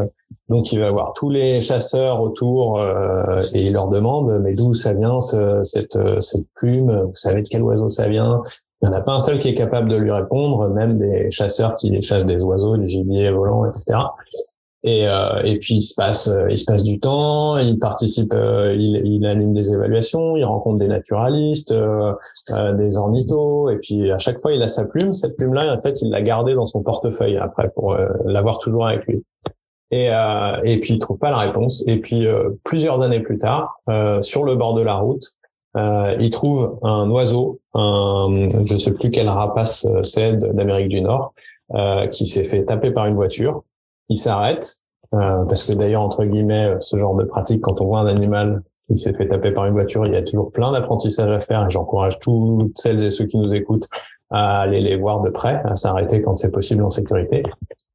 [0.48, 4.74] Donc, il va voir tous les chasseurs autour euh, et il leur demande mais d'où
[4.74, 6.90] ça vient cette, cette plume?
[6.90, 8.42] Vous savez de quel oiseau ça vient?
[8.82, 11.30] Il n'y en a pas un seul qui est capable de lui répondre, même des
[11.30, 13.98] chasseurs qui chassent des oiseaux, du gibier volant, etc.
[14.84, 18.34] Et, euh, et puis il se passe, euh, il se passe du temps, il participe,
[18.34, 22.14] euh, il, il, anime des évaluations, il rencontre des naturalistes, euh,
[22.72, 25.14] des ornithos, et puis à chaque fois il a sa plume.
[25.14, 29.06] Cette plume-là, en fait, il l'a gardée dans son portefeuille après pour l'avoir toujours avec
[29.06, 29.24] lui.
[29.92, 30.06] Et,
[30.64, 31.84] et puis il trouve pas la réponse.
[31.86, 32.26] Et puis
[32.64, 33.78] plusieurs années plus tard,
[34.22, 35.24] sur le bord de la route,
[35.76, 41.34] il trouve un oiseau, un, je sais plus quelle rapace c'est d'Amérique du Nord,
[42.10, 43.64] qui s'est fait taper par une voiture
[44.08, 44.76] il s'arrête
[45.14, 48.62] euh, parce que d'ailleurs entre guillemets ce genre de pratique quand on voit un animal
[48.88, 51.66] qui s'est fait taper par une voiture, il y a toujours plein d'apprentissages à faire
[51.66, 53.88] et j'encourage toutes celles et ceux qui nous écoutent
[54.30, 57.42] à aller les voir de près, à s'arrêter quand c'est possible en sécurité.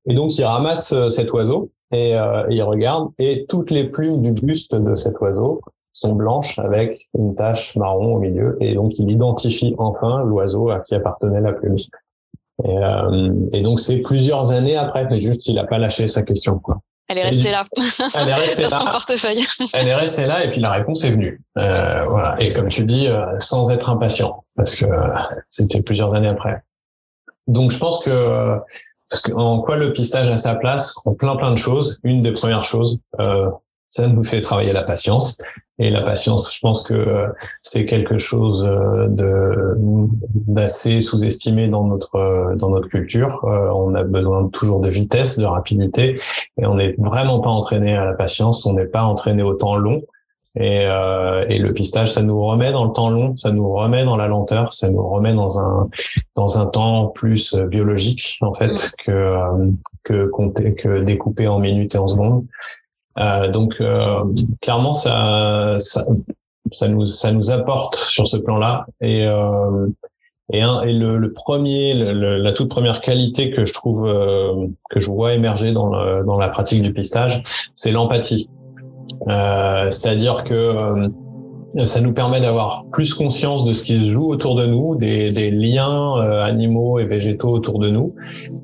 [0.07, 4.21] Et donc il ramasse euh, cet oiseau et euh, il regarde et toutes les plumes
[4.21, 5.61] du buste de cet oiseau
[5.93, 10.79] sont blanches avec une tache marron au milieu et donc il identifie enfin l'oiseau à
[10.79, 11.77] qui appartenait la plume.
[12.63, 16.23] Et, euh, et donc c'est plusieurs années après, mais juste il a pas lâché sa
[16.23, 16.79] question quoi.
[17.07, 17.63] Elle est restée là.
[18.19, 19.45] Elle est restée dans son portefeuille.
[19.73, 21.41] Elle est restée là et puis la réponse est venue.
[21.57, 22.35] Euh, voilà.
[22.39, 24.85] Et comme tu dis, euh, sans être impatient, parce que
[25.49, 26.61] c'était plusieurs années après.
[27.47, 28.59] Donc je pense que
[29.33, 31.99] en quoi le pistage a sa place en plein plein de choses.
[32.03, 33.49] Une des premières choses, euh,
[33.87, 35.37] ça nous fait travailler la patience.
[35.79, 37.27] Et la patience, je pense que
[37.61, 43.43] c'est quelque chose euh, de d'assez sous-estimé dans notre dans notre culture.
[43.45, 46.19] Euh, on a besoin toujours de vitesse, de rapidité,
[46.59, 48.65] et on n'est vraiment pas entraîné à la patience.
[48.65, 50.01] On n'est pas entraîné au temps long.
[50.59, 54.03] Et, euh, et le pistage, ça nous remet dans le temps long, ça nous remet
[54.05, 55.87] dans la lenteur, ça nous remet dans un
[56.35, 58.91] dans un temps plus biologique en fait mm.
[59.05, 59.35] que
[60.03, 62.47] que compter que découpé en minutes et en secondes.
[63.19, 64.23] Euh, donc euh,
[64.61, 66.05] clairement, ça, ça,
[66.71, 68.85] ça, nous, ça nous apporte sur ce plan-là.
[69.01, 69.87] Et, euh,
[70.53, 74.03] et, un, et le, le premier, la toute première qualité que je trouve,
[74.89, 77.43] que je vois émerger dans, le, dans la pratique du pistage,
[77.75, 78.49] c'est l'empathie.
[79.27, 81.09] C'est-à-dire que
[81.85, 85.31] ça nous permet d'avoir plus conscience de ce qui se joue autour de nous, des,
[85.31, 88.15] des liens euh, animaux et végétaux autour de nous.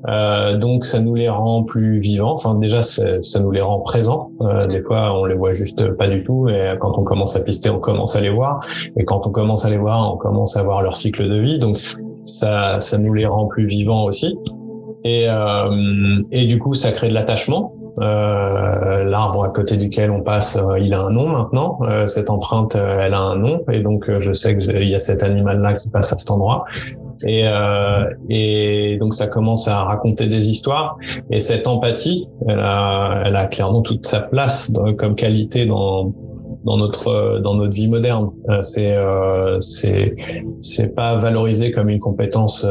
[0.08, 2.32] Euh, donc ça nous les rend plus vivants.
[2.32, 4.30] Enfin déjà ça, ça nous les rend présents.
[4.40, 6.48] Euh, des fois on les voit juste pas du tout.
[6.48, 8.66] Et quand on commence à pister, on commence à les voir.
[8.96, 11.58] Et quand on commence à les voir, on commence à voir leur cycle de vie.
[11.58, 11.76] Donc
[12.24, 14.36] ça, ça nous les rend plus vivants aussi.
[15.04, 17.73] Et, euh, et du coup, ça crée de l'attachement.
[18.00, 21.78] Euh, L'arbre à côté duquel on passe, euh, il a un nom maintenant.
[21.82, 25.22] Euh, cette empreinte, elle a un nom, et donc je sais qu'il y a cet
[25.22, 26.64] animal-là qui passe à cet endroit.
[27.26, 30.98] Et, donc ça commence à raconter des histoires.
[31.30, 36.12] Et cette empathie, elle a clairement toute sa place comme qualité dans
[36.64, 38.30] dans notre dans notre vie moderne.
[38.62, 38.96] c'est
[39.60, 40.16] c'est
[40.60, 42.66] c'est pas valorisé comme une compétence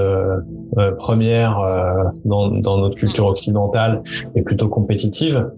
[0.77, 4.01] euh, première euh, dans, dans, notre culture occidentale
[4.35, 5.49] est plutôt compétitive.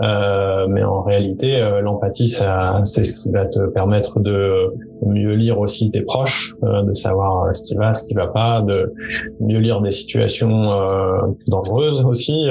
[0.00, 4.72] Euh, mais en réalité, euh, l'empathie, ça, c'est ce qui va te permettre de
[5.06, 8.94] mieux lire aussi tes proches, de savoir ce qui va, ce qui va pas, de
[9.40, 10.70] mieux lire des situations
[11.48, 12.46] dangereuses aussi,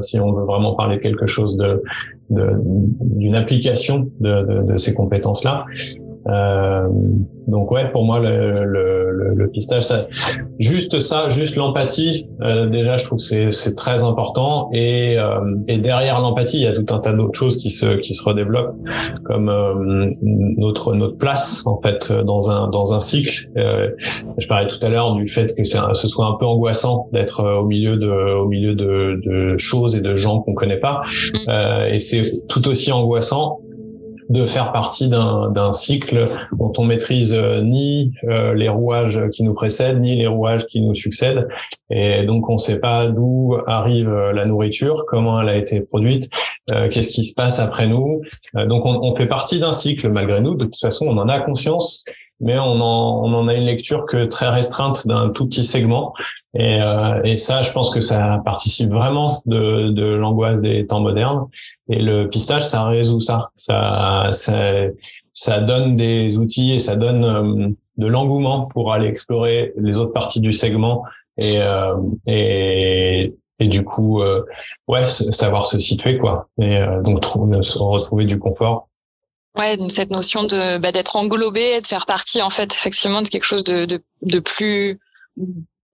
[0.00, 1.82] si on veut vraiment parler quelque chose de
[2.28, 5.64] d'une application de, de, de, ces compétences-là.
[6.28, 6.88] Euh,
[7.46, 10.08] donc ouais, pour moi le, le, le, pistage, ça,
[10.58, 14.68] juste ça, juste l'empathie, euh, déjà je trouve que c'est très important.
[14.72, 17.96] Et, euh, et derrière l'empathie, il y a tout un tas d'autres choses qui se
[17.98, 18.74] qui se redéveloppent,
[19.24, 23.48] comme euh, notre notre place en fait dans un dans un cycle.
[23.56, 23.90] Euh,
[24.38, 27.44] je parlais tout à l'heure du fait que un, ce soit un peu angoissant d'être
[27.44, 31.02] au milieu de au milieu de, de choses et de gens qu'on connaît pas.
[31.46, 31.94] Mm.
[31.94, 33.60] et c'est tout aussi angoissant
[34.28, 39.54] de faire partie d'un cycle dont on maîtrise euh, ni euh, les rouages qui nous
[39.54, 41.46] précèdent ni les rouages qui nous succèdent
[41.90, 45.80] et donc on ne sait pas d'où arrive euh, la nourriture, comment elle a été
[45.80, 46.28] produite,
[46.90, 48.22] qu'est-ce qui se passe après nous.
[48.54, 50.54] donc on, on fait partie d'un cycle malgré nous.
[50.54, 52.04] De toute façon, on en a conscience
[52.40, 56.12] mais on en, on en a une lecture que très restreinte d'un tout petit segment.
[56.54, 61.00] Et, euh, et, ça, je pense que ça participe vraiment de, de l'angoisse des temps
[61.00, 61.46] modernes.
[61.88, 63.50] Et le pistage, ça résout ça.
[63.56, 64.54] Ça, ça,
[65.32, 70.12] ça donne des outils et ça donne euh, de l'engouement pour aller explorer les autres
[70.12, 71.04] parties du segment
[71.38, 74.44] et, euh, et, et du coup, euh,
[74.88, 76.48] ouais, savoir se situer quoi.
[76.60, 78.88] Et euh, donc retrouver du confort
[79.56, 83.44] Ouais, cette notion de bah, d'être englobé, de faire partie en fait effectivement de quelque
[83.44, 85.00] chose de, de, de plus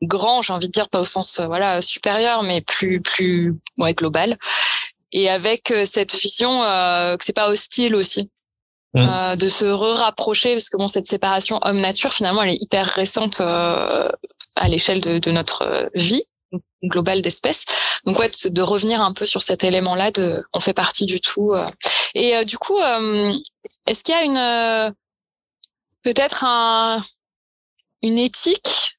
[0.03, 3.95] grand, j'ai envie de dire pas au sens euh, voilà supérieur, mais plus plus ouais
[3.95, 4.37] global.
[5.13, 8.31] Et avec euh, cette vision euh, que c'est pas hostile aussi,
[8.95, 9.01] mmh.
[9.01, 13.41] euh, de se re-rapprocher parce que bon cette séparation homme-nature finalement elle est hyper récente
[13.41, 14.09] euh,
[14.57, 16.25] à l'échelle de, de, notre vie
[16.83, 17.65] globale d'espèces.
[18.05, 21.21] Donc ouais, de, de, revenir un peu sur cet élément-là de on fait partie du
[21.21, 21.53] tout.
[22.15, 22.79] Et du coup,
[23.87, 24.91] est-ce qu'il y a une euh,
[26.03, 27.05] peut-être un,
[28.03, 28.99] une éthique,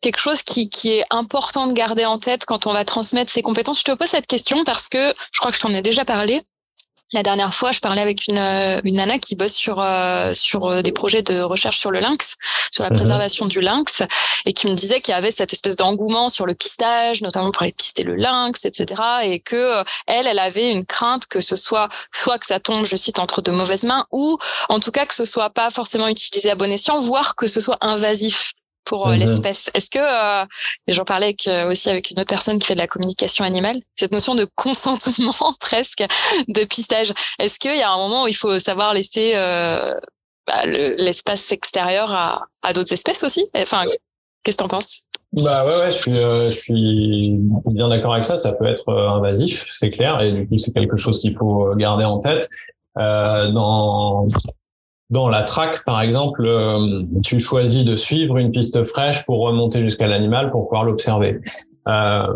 [0.00, 3.42] quelque chose qui, qui est important de garder en tête quand on va transmettre ses
[3.42, 3.80] compétences?
[3.80, 6.42] Je te pose cette question parce que je crois que je t'en ai déjà parlé.
[7.14, 10.66] La dernière fois, je parlais avec une, euh, une nana qui bosse sur euh, sur
[10.66, 12.36] euh, des projets de recherche sur le lynx,
[12.72, 12.96] sur la mhm.
[12.96, 14.02] préservation du lynx,
[14.46, 17.62] et qui me disait qu'il y avait cette espèce d'engouement sur le pistage, notamment pour
[17.62, 19.00] aller pister le lynx, etc.
[19.22, 22.96] Et que elle, elle avait une crainte que ce soit soit que ça tombe, je
[22.96, 24.36] cite, entre de mauvaises mains, ou
[24.68, 27.60] en tout cas que ce soit pas forcément utilisé à bon escient, voire que ce
[27.60, 28.54] soit invasif
[28.84, 29.70] pour euh, l'espèce.
[29.74, 30.46] Est-ce que, euh,
[30.88, 33.80] j'en parlais avec, euh, aussi avec une autre personne qui fait de la communication animale,
[33.96, 36.04] cette notion de consentement presque
[36.48, 39.94] de pistage, est-ce qu'il y a un moment où il faut savoir laisser euh,
[40.46, 43.46] bah, l'espace extérieur à, à d'autres espèces aussi?
[43.56, 43.82] Enfin,
[44.42, 45.02] qu'est-ce que tu en penses?
[45.32, 48.36] Bah ouais, ouais, je suis, je suis bien d'accord avec ça.
[48.36, 52.04] Ça peut être invasif, c'est clair, et du coup, c'est quelque chose qu'il faut garder
[52.04, 52.48] en tête.
[52.96, 54.26] Euh, dans
[55.14, 59.80] dans la traque, par exemple, euh, tu choisis de suivre une piste fraîche pour remonter
[59.80, 61.40] jusqu'à l'animal pour pouvoir l'observer.
[61.86, 62.26] Euh,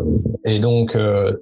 [0.45, 1.33] et donc, euh,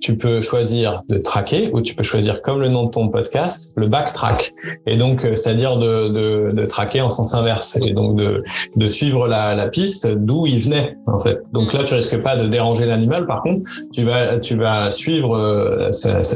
[0.00, 3.72] tu peux choisir de traquer ou tu peux choisir, comme le nom de ton podcast,
[3.76, 4.54] le backtrack.
[4.86, 8.44] Et donc, euh, c'est-à-dire de, de, de, traquer en sens inverse et donc de,
[8.76, 11.42] de suivre la, la piste d'où il venait, en fait.
[11.52, 13.26] Donc là, tu risques pas de déranger l'animal.
[13.26, 15.90] Par contre, tu vas, tu vas suivre euh,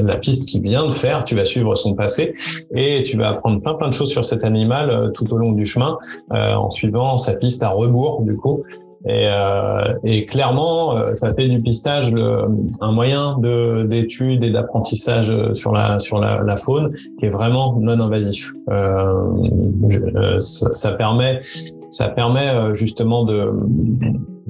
[0.05, 2.35] la piste qu'il vient de faire, tu vas suivre son passé
[2.75, 5.53] et tu vas apprendre plein, plein de choses sur cet animal euh, tout au long
[5.53, 5.99] du chemin
[6.31, 8.63] en suivant sa piste à rebours, du coup.
[9.07, 12.45] Et, euh, et, clairement, euh, ça fait du pistage le,
[12.83, 17.79] un moyen de d'étude et d'apprentissage sur la sur la, la, faune qui est vraiment
[17.81, 18.53] non invasif.
[18.69, 21.41] Euh, ça, ça, permet
[21.89, 23.53] ça permet euh, justement de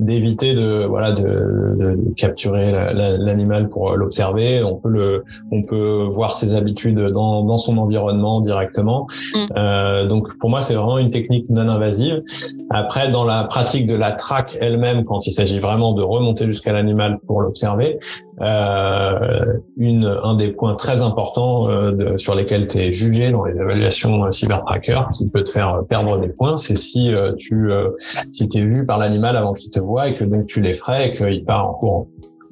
[0.01, 4.63] d'éviter de voilà de, de, capturer l'animal pour l'observer.
[4.65, 9.07] On peut le on peut voir ses habitudes dans dans son environnement directement.
[9.35, 9.39] Mm.
[9.57, 12.23] Euh, donc pour moi c'est vraiment une technique non invasive.
[12.71, 16.73] Après dans la pratique de la traque elle-même quand il s'agit vraiment de remonter jusqu'à
[16.73, 22.79] l'animal pour l'observer, euh, une, un des points très importants euh, de, sur lesquels tu
[22.79, 26.77] es jugé dans les évaluations euh, cyber-tracker qui peut te faire perdre des points, c'est
[26.77, 27.71] si euh, tu
[28.33, 31.13] si es vu par l'animal avant qu'il te voit et que donc tu l'effraies et
[31.13, 32.09] qu'il part en courant.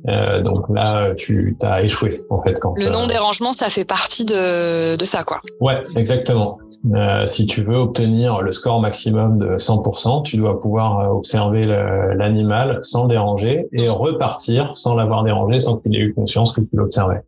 [0.09, 2.59] Euh, donc là, tu as échoué en fait.
[2.61, 5.41] Quand, le non-dérangement, ça fait partie de, de ça, quoi.
[5.61, 6.59] Ouais, exactement.
[6.95, 11.66] Euh, si tu veux obtenir le score maximum de 100%, tu dois pouvoir euh, observer
[11.66, 16.68] l'animal sans déranger et repartir sans l'avoir dérangé, sans qu'il ait eu conscience que tu
[16.72, 17.20] l'observais.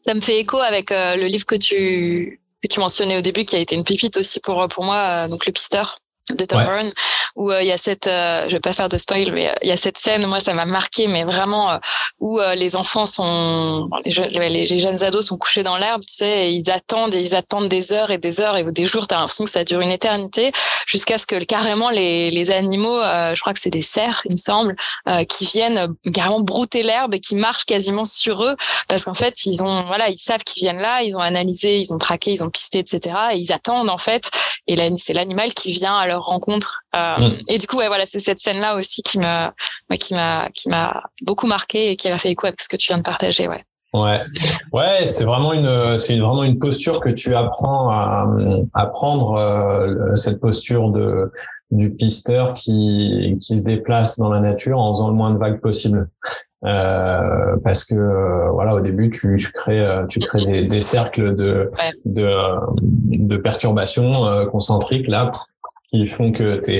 [0.00, 3.44] Ça me fait écho avec euh, le livre que tu que tu mentionnais au début,
[3.44, 6.92] qui a été une pépite aussi pour pour moi, donc le pisteur de Tom ouais.
[7.36, 9.54] où euh, il y a cette, euh, je vais pas faire de spoil, mais euh,
[9.62, 11.78] il y a cette scène, moi ça m'a marqué, mais vraiment
[12.18, 16.48] où les enfants sont, les, jeunes, les, jeunes ados sont couchés dans l'herbe, tu sais,
[16.48, 19.16] et ils attendent et ils attendent des heures et des heures et des jours, t'as
[19.16, 20.52] l'impression que ça dure une éternité,
[20.86, 24.36] jusqu'à ce que carrément les, les animaux, je crois que c'est des cerfs, il me
[24.36, 24.76] semble,
[25.28, 28.56] qui viennent carrément brouter l'herbe et qui marchent quasiment sur eux,
[28.86, 31.94] parce qu'en fait ils ont, voilà, ils savent qu'ils viennent là, ils ont analysé, ils
[31.94, 33.16] ont traqué, ils ont pisté, etc.
[33.32, 34.30] Et ils attendent en fait,
[34.66, 36.82] et c'est l'animal qui vient à leur rencontre.
[36.94, 37.38] Euh, mm.
[37.48, 39.54] Et du coup, ouais, voilà, c'est cette scène-là aussi qui m'a,
[39.98, 42.88] qui m'a, qui m'a beaucoup marqué et qui m'a fait écho avec ce que tu
[42.88, 43.64] viens de partager, ouais.
[43.92, 44.20] Ouais,
[44.72, 48.24] ouais, c'est vraiment une, c'est vraiment une posture que tu apprends à,
[48.72, 51.32] à prendre euh, cette posture de
[51.72, 55.60] du pisteur qui qui se déplace dans la nature en faisant le moins de vagues
[55.60, 56.08] possible.
[56.62, 61.34] Euh, parce que euh, voilà au début tu, tu crées tu crées des, des cercles
[61.34, 61.70] de
[62.04, 62.30] de,
[63.16, 65.30] de perturbations concentriques là
[65.90, 66.72] qui font que tu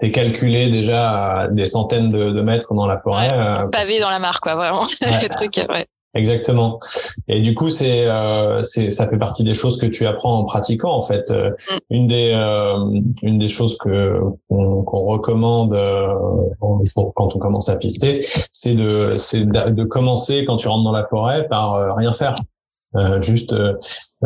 [0.00, 3.30] es calculé déjà à des centaines de, de mètres dans la forêt.
[3.32, 4.84] Euh, pavé dans la mare, quoi, vraiment.
[5.00, 5.86] le truc, ouais.
[6.14, 6.78] Exactement.
[7.26, 10.44] Et du coup, c'est, euh, c'est, ça fait partie des choses que tu apprends en
[10.44, 10.92] pratiquant.
[10.92, 11.78] En fait, euh, mm.
[11.90, 15.76] une des, euh, une des choses que qu'on, recommande
[16.60, 21.04] quand on commence à pister, c'est de, c'est de commencer quand tu rentres dans la
[21.06, 22.36] forêt par rien faire.
[22.96, 23.74] Euh, juste, euh,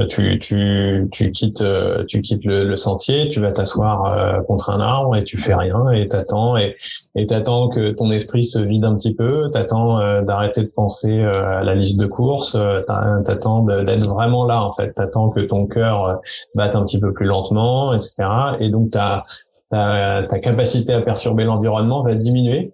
[0.08, 5.16] tu, tu, tu quittes, euh, tu quittes le, sentier, tu vas t'asseoir contre un arbre
[5.16, 6.76] et tu fais rien et t'attends et
[7.16, 11.64] et t'attends que ton esprit se vide un petit peu, t'attends d'arrêter de penser à
[11.64, 12.56] la liste de courses,
[12.86, 16.20] t'attends d'être vraiment là en fait, t'attends que ton cœur
[16.54, 18.28] batte un petit peu plus lentement, etc.
[18.60, 19.24] Et donc ta,
[19.70, 22.72] ta capacité à perturber l'environnement va diminuer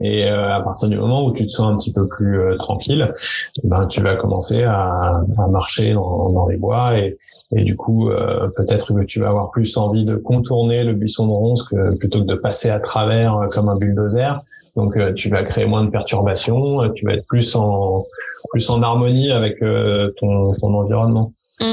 [0.00, 2.56] et euh, à partir du moment où tu te sens un petit peu plus euh,
[2.56, 3.14] tranquille,
[3.64, 7.16] ben tu vas commencer à, à marcher dans, dans, les bois et,
[7.54, 11.26] et du coup euh, peut-être que tu vas avoir plus envie de contourner le buisson
[11.26, 14.40] de ronce que plutôt que de passer à travers comme un bulldozer.
[14.76, 18.04] Donc tu vas créer moins de perturbations, tu vas être plus en
[18.50, 21.32] plus en harmonie avec ton, ton environnement.
[21.60, 21.72] Mm.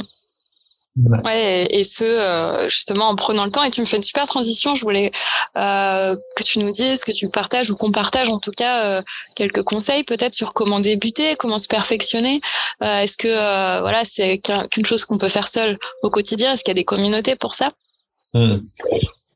[0.95, 1.67] Ouais.
[1.71, 3.63] et ce euh, justement en prenant le temps.
[3.63, 4.75] Et tu me fais une super transition.
[4.75, 5.11] Je voulais
[5.57, 9.01] euh, que tu nous dises, que tu partages ou qu'on partage en tout cas euh,
[9.35, 12.41] quelques conseils peut-être sur comment débuter, comment se perfectionner.
[12.81, 16.53] Est-ce que voilà c'est qu'une chose qu'on peut faire seul au quotidien?
[16.53, 17.71] Est-ce qu'il y a des communautés pour ça?
[18.35, 18.57] Hmm.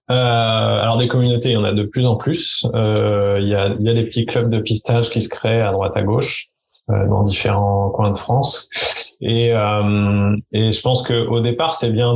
[0.08, 2.66] alors des communautés, il y en a de plus en plus.
[2.74, 5.72] Il y, a, il y a des petits clubs de pistage qui se créent à
[5.72, 6.50] droite à gauche.
[6.90, 8.70] Euh, dans différents coins de France.
[9.20, 12.16] Et, euh, et je pense que au départ, c'est bien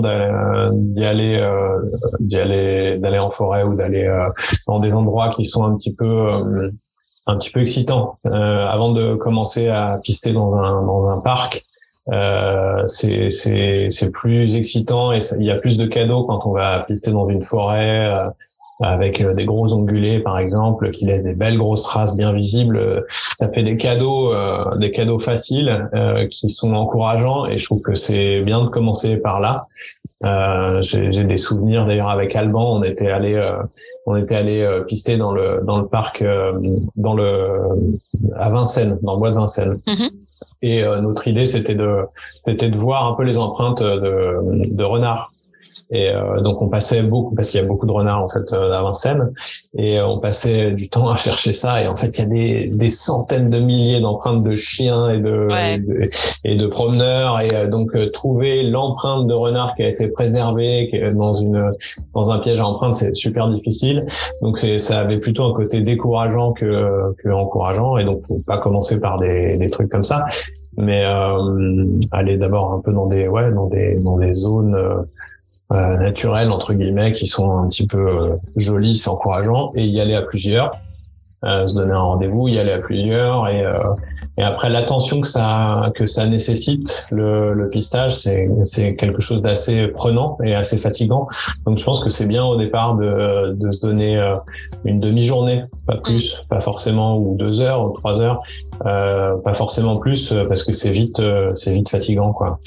[0.72, 1.78] d'y aller, euh,
[2.22, 4.09] d'y aller, d'aller en forêt ou d'aller
[4.67, 6.72] dans des endroits qui sont un petit peu,
[7.28, 8.17] un petit peu excitants.
[8.24, 11.65] avant de commencer à pister dans un dans un parc,
[12.13, 16.53] euh, c'est c'est c'est plus excitant et il y a plus de cadeaux quand on
[16.53, 18.09] va pister dans une forêt
[18.82, 23.05] avec euh, des gros ongulés par exemple qui laissent des belles grosses traces bien visibles
[23.41, 27.82] ça fait des cadeaux euh, des cadeaux faciles euh, qui sont encourageants et je trouve
[27.82, 29.67] que c'est bien de commencer par là.
[30.23, 32.77] Euh, j'ai des souvenirs d'ailleurs avec Alban.
[32.77, 33.34] On était allé
[34.05, 36.23] on était allé pister dans le dans le parc
[36.95, 37.61] dans le
[38.36, 39.79] à Vincennes dans le bois de Vincennes.
[39.88, 40.09] Mm-hmm.
[40.63, 42.01] Et notre idée, c'était de,
[42.45, 44.38] c'était de voir un peu les empreintes de,
[44.71, 45.32] de renards
[45.91, 48.53] et euh, donc on passait beaucoup parce qu'il y a beaucoup de renards en fait
[48.53, 49.31] euh, à Vincennes.
[49.77, 51.83] Et euh, on passait du temps à chercher ça.
[51.83, 55.19] Et en fait il y a des, des centaines de milliers d'empreintes de chiens et
[55.19, 55.49] de,
[56.45, 57.41] et de, promeneurs.
[57.41, 61.73] Et donc trouver l'empreinte de renard qui a été préservée dans une
[62.13, 64.05] dans un piège à empreintes c'est super difficile.
[64.41, 67.97] Donc c'est ça avait plutôt un côté décourageant que que encourageant.
[67.97, 70.25] Et donc faut pas commencer par des, des trucs comme ça.
[70.77, 74.73] Mais euh, aller d'abord un peu dans des ouais dans des dans des zones
[75.72, 80.01] euh, naturels entre guillemets qui sont un petit peu euh, jolis, c'est encourageant et y
[80.01, 80.72] aller à plusieurs.
[81.43, 83.63] se donner un rendez-vous, y aller à plusieurs et
[84.38, 89.41] et après l'attention que ça que ça nécessite le, le pistage, c'est c'est quelque chose
[89.41, 91.28] d'assez prenant et assez fatigant.
[91.65, 94.22] Donc je pense que c'est bien au départ de de se donner
[94.86, 98.41] une demi-journée, pas plus, pas forcément ou deux heures ou trois heures,
[98.86, 101.22] euh, pas forcément plus parce que c'est vite
[101.55, 102.59] c'est vite fatigant quoi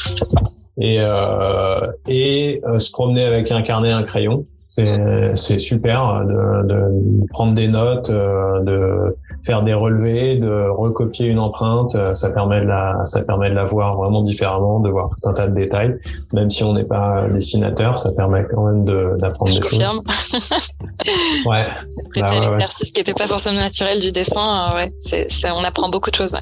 [0.78, 4.46] et, euh, et euh, se promener avec un carnet et un crayon.
[4.70, 11.38] C'est super de, de, prendre des notes, euh, de faire des relevés, de recopier une
[11.38, 11.96] empreinte.
[12.14, 15.32] Ça permet de la, ça permet de la voir vraiment différemment, de voir tout un
[15.32, 15.94] tas de détails.
[16.32, 18.84] Même si on n'est pas dessinateur, ça permet quand même
[19.16, 20.00] d'apprendre des confirme.
[20.08, 20.50] choses.
[21.46, 21.66] ouais.
[22.10, 25.88] Prêter bah, l'exercice qui n'était pas forcément naturel du dessin, euh, ouais, c'est, on apprend
[25.88, 26.34] beaucoup de choses.
[26.34, 26.40] Ouais.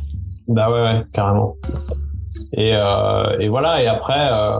[0.48, 1.54] Bah ouais, ouais, carrément.
[2.54, 3.82] Et, euh, et, voilà.
[3.82, 4.58] Et après, euh,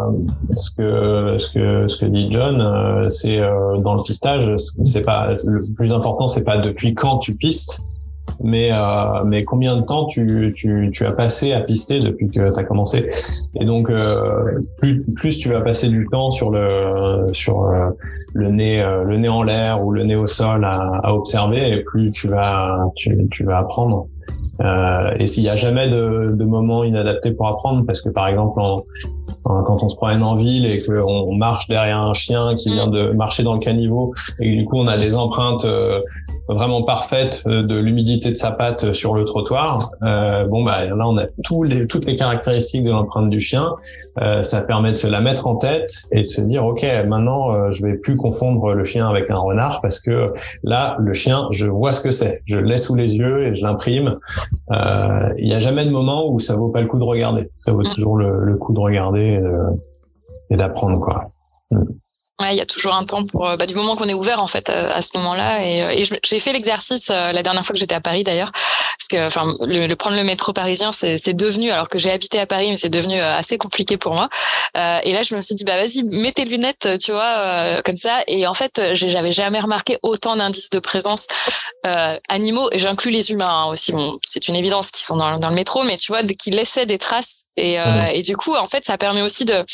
[0.54, 5.04] ce que ce que ce que dit John, euh, c'est euh, dans le pistage, c'est
[5.04, 7.80] pas le plus important, c'est pas depuis quand tu pistes,
[8.42, 12.50] mais euh, mais combien de temps tu, tu tu as passé à pister depuis que
[12.52, 13.08] tu as commencé.
[13.60, 13.90] Et donc
[14.78, 17.70] plus plus tu vas passer du temps sur le sur
[18.34, 21.82] le nez le nez en l'air ou le nez au sol à, à observer, et
[21.82, 24.06] plus tu vas tu vas apprendre.
[24.60, 28.28] Euh, et s'il n'y a jamais de, de moment inadapté pour apprendre, parce que par
[28.28, 28.60] exemple,
[29.44, 33.12] quand on se promène en ville et qu'on marche derrière un chien qui vient de
[33.12, 36.00] marcher dans le caniveau, et du coup on a des empreintes euh,
[36.48, 39.90] vraiment parfaite euh, de l'humidité de sa patte sur le trottoir.
[40.02, 43.74] Euh, bon, bah là, on a tous les, toutes les caractéristiques de l'empreinte du chien.
[44.20, 47.54] Euh, ça permet de se la mettre en tête et de se dire, ok, maintenant,
[47.54, 50.32] euh, je vais plus confondre le chien avec un renard parce que
[50.62, 53.62] là, le chien, je vois ce que c'est, je laisse sous les yeux et je
[53.62, 54.18] l'imprime.
[54.70, 57.50] Euh, il n'y a jamais de moment où ça vaut pas le coup de regarder.
[57.56, 57.88] Ça vaut mm.
[57.88, 59.40] toujours le, le coup de regarder
[60.50, 61.30] et d'apprendre, quoi.
[61.70, 61.84] Mm.
[62.42, 64.40] Ouais, il y a toujours un temps pour euh, bah, du moment qu'on est ouvert
[64.40, 65.64] en fait euh, à, ce moment-là.
[65.64, 69.08] Et, euh, et j'ai fait l'exercice la dernière fois que j'étais à Paris d'ailleurs, parce
[69.08, 72.70] que enfin le, prendre le métro parisien, c'est devenu alors que j'ai habité à Paris,
[72.70, 74.28] mais c'est devenu assez compliqué pour moi.
[74.76, 77.96] Euh, et là, je me suis dit bah vas-y, mets tes lunettes, tu vois, comme
[77.96, 78.22] ça.
[78.26, 81.28] Et en fait, j'avais jamais remarqué autant d'indices de présence
[82.28, 82.68] animaux.
[82.72, 83.92] Et j'inclus les humains hein, aussi.
[83.92, 86.86] Bon, c'est une évidence qu'ils sont dans, dans, le métro, mais tu vois, qui laissaient
[86.86, 87.44] des traces.
[87.56, 88.08] Et, mmh.
[88.14, 89.64] et du coup, en fait, ça permet aussi de,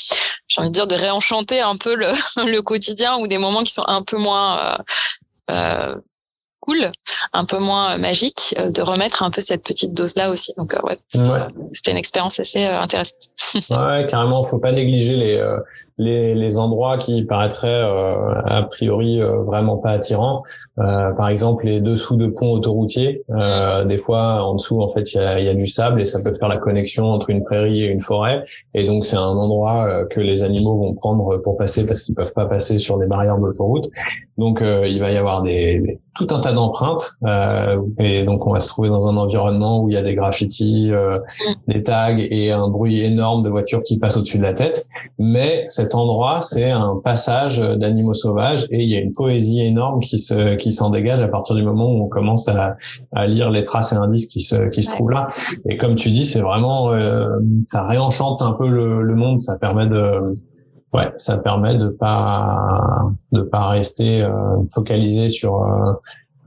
[0.48, 2.10] j'ai envie de dire, de réenchanter un peu le,
[2.44, 4.76] le quotidien ou des moments qui sont un peu moins euh,
[5.50, 5.94] euh,
[6.60, 6.90] cool,
[7.32, 10.52] un peu moins magique, euh, de remettre un peu cette petite dose là aussi.
[10.56, 10.98] Donc ouais,
[11.72, 13.28] c'était une expérience assez intéressante.
[13.70, 15.56] ouais, carrément, faut pas négliger les
[16.00, 17.82] les, les endroits qui paraîtraient
[18.46, 20.44] a priori vraiment pas attirants.
[20.80, 25.12] Euh, par exemple, les dessous de ponts autoroutiers, euh, des fois en dessous, en fait,
[25.12, 27.42] il y a, y a, du sable et ça peut faire la connexion entre une
[27.42, 28.44] prairie et une forêt.
[28.74, 32.14] Et donc, c'est un endroit euh, que les animaux vont prendre pour passer parce qu'ils
[32.14, 33.90] peuvent pas passer sur des barrières d'autoroute.
[34.36, 37.12] Donc, euh, il va y avoir des, tout un tas d'empreintes.
[37.98, 40.90] Et donc, on va se trouver dans un environnement où il y a des graffitis,
[41.66, 44.86] des tags et un bruit énorme de voitures qui passent au-dessus de la tête.
[45.18, 50.00] Mais cet endroit, c'est un passage d'animaux sauvages et il y a une poésie énorme
[50.00, 52.76] qui se qui s'en dégage à partir du moment où on commence à,
[53.12, 55.28] à lire les traces et indices qui se, qui se trouvent là.
[55.68, 59.56] Et comme tu dis, c'est vraiment, euh, ça réenchante un peu le, le, monde, ça
[59.56, 60.34] permet de,
[60.92, 64.30] ouais, ça permet de pas, de pas rester euh,
[64.72, 65.92] focalisé sur, euh,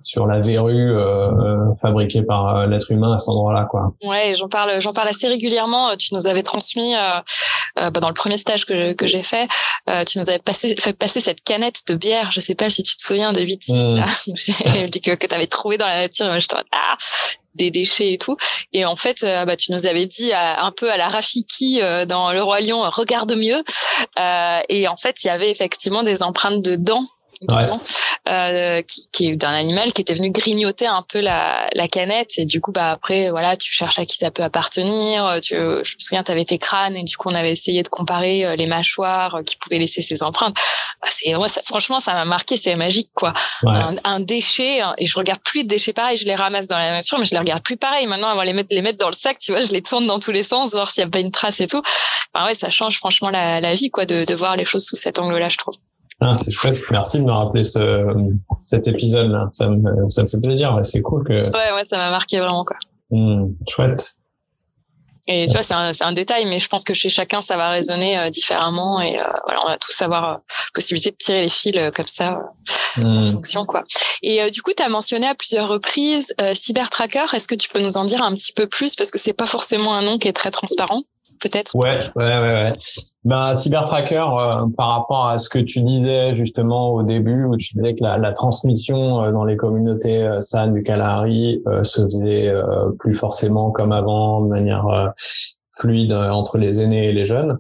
[0.04, 3.94] sur la verrue euh, fabriquée par euh, l'être humain à cet endroit-là, quoi.
[4.04, 5.96] Ouais, j'en parle, j'en parle assez régulièrement.
[5.98, 7.20] Tu nous avais transmis euh,
[7.80, 9.48] euh bah, dans le premier stage que, que j'ai fait,
[9.90, 12.32] euh, tu nous avais passé, fait passer cette canette de bière.
[12.32, 13.96] Je sais pas si tu te souviens de 8-6 mmh.
[13.98, 14.06] là,
[15.04, 16.40] que, que tu avais trouvé dans la nature.
[16.40, 16.98] je ah,
[17.56, 18.38] des déchets et tout.
[18.72, 22.42] Et en fait, bah, tu nous avais dit un peu à la Rafiki dans Le
[22.42, 23.62] Roi Lion, regarde mieux.
[24.70, 27.06] et en fait, il y avait effectivement des empreintes de dents
[28.30, 32.34] euh, qui, qui, est d'un animal qui était venu grignoter un peu la, la canette.
[32.38, 35.40] Et du coup bah après voilà tu cherches à qui ça peut appartenir.
[35.42, 37.88] Tu, je me souviens tu avais tes crânes et du coup on avait essayé de
[37.88, 40.56] comparer euh, les mâchoires euh, qui pouvaient laisser ces empreintes.
[41.02, 43.34] Bah, c'est ouais, ça, franchement ça m'a marqué c'est magique quoi.
[43.66, 46.78] Un, un, déchet hein, et je regarde plus de déchets pareils je les ramasse dans
[46.78, 48.06] la nature mais je les regarde plus pareil.
[48.06, 50.20] Maintenant avant les mettre les mettre dans le sac tu vois je les tourne dans
[50.20, 51.82] tous les sens voir s'il y a pas une trace et tout.
[52.34, 54.96] Enfin, ouais ça change franchement la, la vie quoi de, de voir les choses sous
[54.96, 55.74] cet angle là je trouve
[56.22, 56.80] ah, c'est chouette.
[56.92, 58.06] Merci de me rappeler ce,
[58.64, 59.48] cet épisode-là.
[59.52, 60.78] Ça me, ça me fait plaisir.
[60.84, 61.34] C'est cool que.
[61.34, 62.78] Ouais, ouais, ça m'a marqué vraiment, quoi.
[63.10, 64.16] Mmh, chouette.
[65.28, 67.70] Et tu vois, c'est un, un, détail, mais je pense que chez chacun, ça va
[67.70, 69.02] résonner euh, différemment.
[69.02, 70.38] Et euh, voilà, on a tous avoir euh,
[70.74, 72.40] possibilité de tirer les fils comme ça
[72.98, 73.32] en mmh.
[73.32, 73.84] fonction, quoi.
[74.22, 77.34] Et du coup, tu as mentionné à plusieurs reprises Cybertracker.
[77.34, 78.96] Est-ce que tu peux nous en dire un petit peu plus?
[78.96, 81.02] Parce que c'est pas forcément un nom qui est très transparent
[81.42, 82.64] peut-être Ouais, ouais, ouais.
[82.64, 82.74] ouais.
[83.24, 87.76] Ben, Cybertracker, euh, par rapport à ce que tu disais justement au début, où tu
[87.76, 92.54] disais que la, la transmission euh, dans les communautés euh, SAN du Calari se faisait
[93.00, 95.14] plus forcément comme avant, de manière
[95.78, 97.60] fluide entre les aînés et les jeunes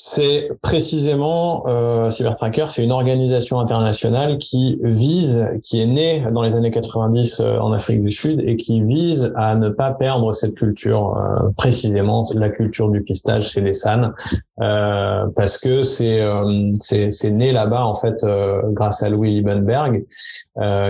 [0.00, 6.54] c'est précisément euh, Cybertracker, c'est une organisation internationale qui vise, qui est née dans les
[6.54, 10.54] années 90 euh, en Afrique du Sud et qui vise à ne pas perdre cette
[10.54, 14.12] culture, euh, précisément la culture du pistage chez les SAN,
[14.60, 16.24] euh, parce que c'est
[16.78, 18.24] c'est né là-bas en fait
[18.68, 20.06] grâce à Louis Liebenberg,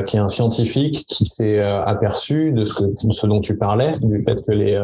[0.06, 3.98] qui est un scientifique qui s'est aperçu de ce, que, de ce dont tu parlais,
[4.00, 4.78] du fait que les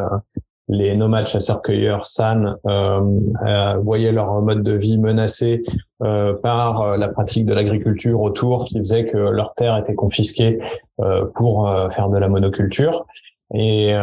[0.68, 3.00] les nomades chasseurs-cueilleurs San euh,
[3.46, 5.62] euh, voyaient leur mode de vie menacé
[6.02, 10.58] euh, par euh, la pratique de l'agriculture autour, qui faisait que leurs terres étaient confisquées
[11.00, 13.04] euh, pour faire de la monoculture.
[13.52, 13.94] Et,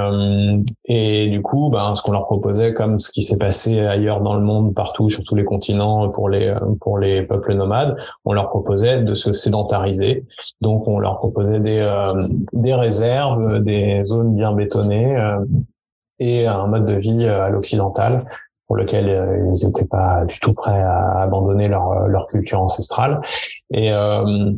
[0.86, 4.36] et du coup, ben, ce qu'on leur proposait, comme ce qui s'est passé ailleurs dans
[4.36, 8.50] le monde, partout, sur tous les continents, pour les pour les peuples nomades, on leur
[8.50, 10.26] proposait de se sédentariser.
[10.62, 11.86] Donc, on leur proposait des
[12.54, 15.18] des réserves, des zones bien bétonnées
[16.22, 18.26] et un mode de vie euh, à l'occidental
[18.68, 22.62] pour lequel euh, ils n'étaient pas du tout prêts à abandonner leur, euh, leur culture
[22.62, 23.20] ancestrale.
[23.74, 23.88] Et,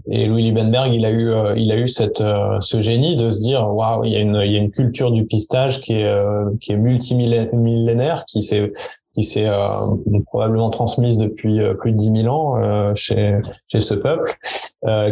[0.09, 2.23] et Louis Liebenberg, il a eu, il a eu cette,
[2.61, 5.11] ce génie de se dire, waouh, il y a une, il y a une culture
[5.11, 6.15] du pistage qui est,
[6.59, 8.73] qui est multimillénaire, qui s'est
[9.13, 9.87] qui s'est euh,
[10.25, 14.33] probablement transmise depuis euh, plus de 10 000 ans euh, chez, chez ce peuple,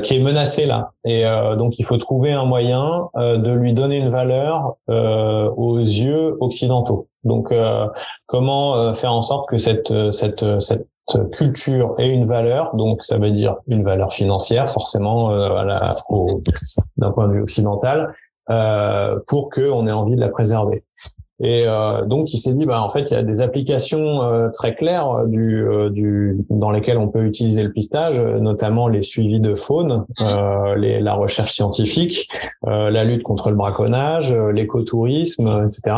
[0.03, 0.91] qui est menacé là.
[1.05, 1.23] Et
[1.57, 7.07] donc il faut trouver un moyen de lui donner une valeur aux yeux occidentaux.
[7.23, 7.53] Donc
[8.27, 10.87] comment faire en sorte que cette, cette, cette
[11.31, 15.31] culture ait une valeur, donc ça veut dire une valeur financière forcément
[16.97, 18.13] d'un point de vue occidental,
[18.51, 20.83] euh, pour qu'on ait envie de la préserver.
[21.43, 24.49] Et euh, donc, il s'est dit, bah, en fait, il y a des applications euh,
[24.49, 29.39] très claires euh, du, du, dans lesquelles on peut utiliser le pistage, notamment les suivis
[29.39, 30.05] de faune,
[30.77, 32.29] les, la recherche scientifique,
[32.63, 35.95] la lutte contre le braconnage, l'écotourisme, etc.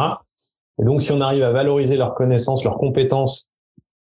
[0.82, 3.48] Et donc, si on arrive à valoriser leurs connaissances, leurs compétences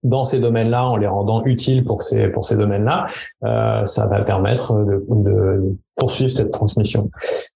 [0.03, 3.07] dans ces domaines-là, en les rendant utiles pour ces pour ces domaines-là,
[3.45, 7.11] euh, ça va permettre de, de, poursuivre cette transmission.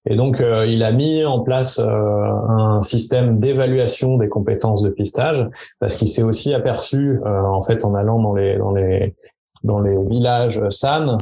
[0.07, 4.89] Et donc, euh, il a mis en place euh, un système d'évaluation des compétences de
[4.89, 5.47] pistage,
[5.79, 9.15] parce qu'il s'est aussi aperçu, euh, en fait, en allant dans les dans les
[9.63, 11.17] dans les villages SAN,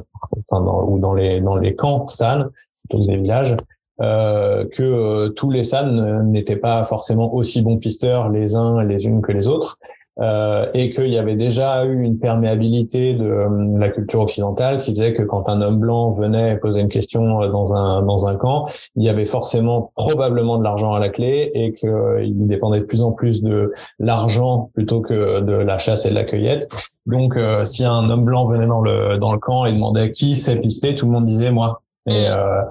[0.52, 2.46] enfin dans, ou dans les dans les camps SAN,
[2.90, 3.56] donc des villages,
[4.02, 9.22] euh, que tous les SAN n'étaient pas forcément aussi bons pisteurs les uns les unes
[9.22, 9.78] que les autres,
[10.20, 14.92] euh, et qu'il y avait déjà eu une perméabilité de euh, la culture occidentale qui
[14.92, 18.36] faisait que quand un homme blanc venait poser une question euh, dans un dans un
[18.36, 22.86] camp, il y avait forcément probablement de l'argent à la clé et qu'il dépendait de
[22.86, 26.68] plus en plus de l'argent plutôt que de la chasse et de la cueillette.
[27.06, 30.58] Donc, si un homme blanc venait dans le dans le camp et demandait qui sait
[30.58, 31.82] pister, tout le monde disait moi.
[32.10, 32.64] Et, euh,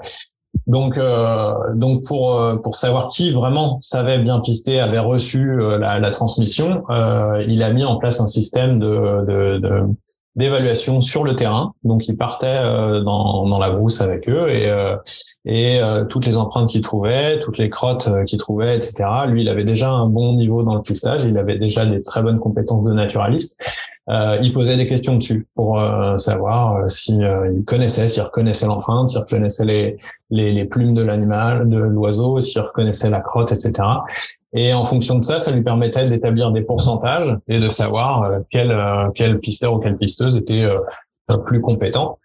[0.66, 5.78] donc, euh, donc pour euh, pour savoir qui vraiment savait bien pister, avait reçu euh,
[5.78, 9.82] la, la, transmission, euh, il a mis en place un système de, de, de
[10.36, 11.74] d'évaluation sur le terrain.
[11.82, 12.62] Donc, il partait
[13.02, 14.70] dans, dans la brousse avec eux et,
[15.44, 19.08] et toutes les empreintes qu'il trouvait, toutes les crottes qu'il trouvait, etc.
[19.26, 21.24] Lui, il avait déjà un bon niveau dans le pistage.
[21.24, 23.60] Il avait déjà des très bonnes compétences de naturaliste.
[24.10, 28.22] Euh, il posait des questions dessus pour euh, savoir euh, si euh, il connaissait, s'il
[28.22, 29.98] reconnaissait l'empreinte, s'il reconnaissait les,
[30.30, 33.72] les, les plumes de l'animal, de l'oiseau, s'il reconnaissait la crotte, etc.
[34.52, 38.76] Et en fonction de ça, ça lui permettait d'établir des pourcentages et de savoir quel,
[39.14, 40.68] quel pisteur ou quelle pisteuse était
[41.46, 42.18] plus compétent.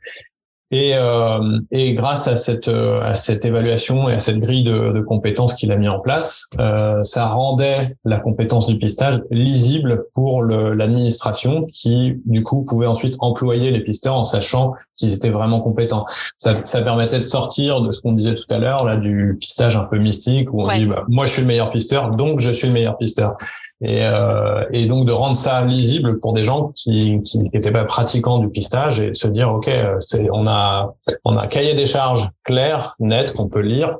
[0.71, 4.91] Et, euh, et grâce à cette, euh, à cette évaluation et à cette grille de,
[4.93, 10.05] de compétences qu'il a mis en place, euh, ça rendait la compétence du pistage lisible
[10.15, 15.61] pour l'administration qui, du coup, pouvait ensuite employer les pisteurs en sachant qu'ils étaient vraiment
[15.61, 16.05] compétents.
[16.37, 19.77] Ça, ça permettait de sortir de ce qu'on disait tout à l'heure, là, du pistage
[19.77, 22.51] un peu mystique où on dit, bah, moi, je suis le meilleur pisteur, donc je
[22.51, 23.37] suis le meilleur pisteur
[23.81, 27.85] et, euh, et donc de rendre ça lisible pour des gens qui qui n'étaient pas
[27.85, 29.69] pratiquants du pistage et se dire ok
[29.99, 30.95] c'est on a
[31.25, 33.97] on a un cahier des charges clair net qu'on peut lire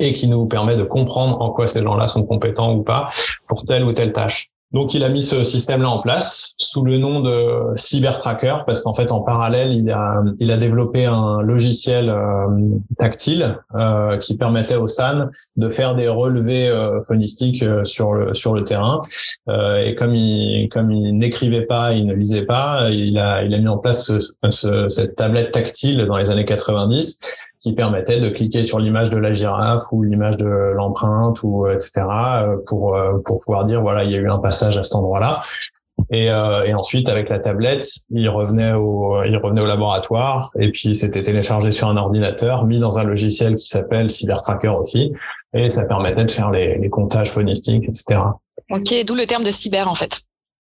[0.00, 3.10] et qui nous permet de comprendre en quoi ces gens-là sont compétents ou pas
[3.48, 4.50] pour telle ou telle tâche.
[4.72, 8.92] Donc, il a mis ce système-là en place sous le nom de CyberTracker parce qu'en
[8.92, 12.46] fait, en parallèle, il a, il a développé un logiciel euh,
[12.98, 15.26] tactile euh, qui permettait au SAN
[15.56, 19.02] de faire des relevés euh, phonistiques euh, sur le sur le terrain.
[19.84, 23.58] et comme il comme il n'écrivait pas, il ne lisait pas, il a il a
[23.58, 24.12] mis en place
[24.50, 27.20] ce, cette tablette tactile dans les années 90
[27.60, 32.06] qui permettait de cliquer sur l'image de la girafe ou l'image de l'empreinte ou etc.
[32.66, 35.42] pour pour pouvoir dire voilà il y a eu un passage à cet endroit-là.
[36.10, 40.70] Et, euh, et, ensuite, avec la tablette, il revenait au, il revenait au laboratoire et
[40.70, 45.12] puis c'était téléchargé sur un ordinateur, mis dans un logiciel qui s'appelle CyberTracker aussi,
[45.52, 48.20] et ça permettait de faire les, les comptages phonistiques, etc.
[48.70, 50.22] Ok, d'où le terme de cyber en fait.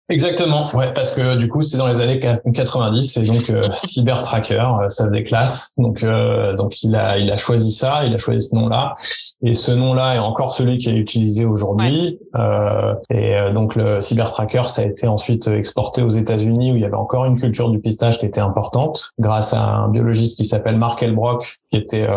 [0.08, 2.20] Exactement, ouais, parce que du coup c'était dans les années
[2.52, 5.70] 90 et donc euh, Cyber Tracker, euh, ça faisait classe.
[5.78, 8.96] Donc euh, donc il a il a choisi ça, il a choisi ce nom-là
[9.42, 12.18] et ce nom-là est encore celui qui est utilisé aujourd'hui.
[12.36, 16.82] Euh, et donc le Cyber Tracker, ça a été ensuite exporté aux États-Unis où il
[16.82, 20.44] y avait encore une culture du pistage qui était importante grâce à un biologiste qui
[20.44, 22.08] s'appelle Mark Elbrock qui était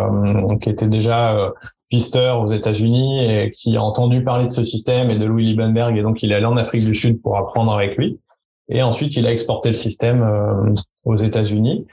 [0.60, 1.52] qui était déjà
[1.90, 5.98] pisteur aux États-Unis et qui a entendu parler de ce système et de Louis Liebenberg
[5.98, 8.20] et donc il est allé en Afrique du Sud pour apprendre avec lui.
[8.70, 11.86] Et ensuite il a exporté le système euh, aux États-Unis.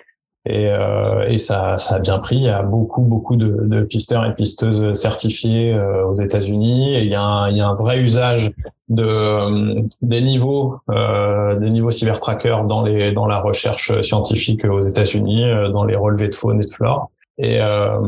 [0.44, 2.36] Et, euh, et ça, ça a bien pris.
[2.36, 6.96] Il y a beaucoup beaucoup de, pisteurs et pisteuses certifiés euh, aux États-Unis.
[6.96, 8.52] Et il y, a un, il y a un vrai usage
[8.88, 14.86] de des niveaux euh, des niveaux cyber tracker dans les dans la recherche scientifique aux
[14.86, 18.00] États-Unis dans les relevés de faune et de flore et, euh,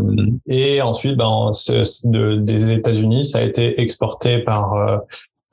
[0.47, 1.51] et ensuite, ben,
[2.05, 4.99] de, des États-Unis, ça a été exporté par euh,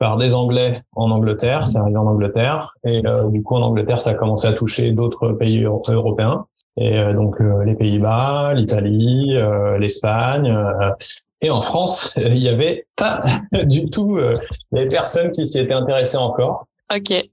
[0.02, 4.00] par des Anglais en Angleterre, c'est arrivé en Angleterre, et euh, du coup en Angleterre
[4.00, 6.46] ça a commencé à toucher d'autres pays européens,
[6.76, 9.36] et euh, donc euh, les Pays-Bas, l'Italie,
[9.78, 10.52] l'Espagne,
[11.40, 13.20] et en France il y avait pas
[13.62, 14.18] du tout
[14.72, 16.66] les personnes qui s'y étaient intéressées encore.
[16.92, 17.24] Ok.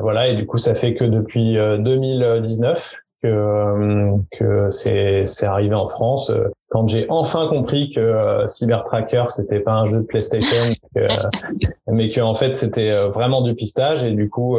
[0.00, 6.30] voilà, et du coup ça fait que depuis 2019 que, euh, c'est, arrivé en France.
[6.30, 10.72] Euh, quand j'ai enfin compris que euh, Cyber Tracker c'était pas un jeu de PlayStation,
[11.86, 14.58] mais que en fait c'était vraiment du pistage et du coup,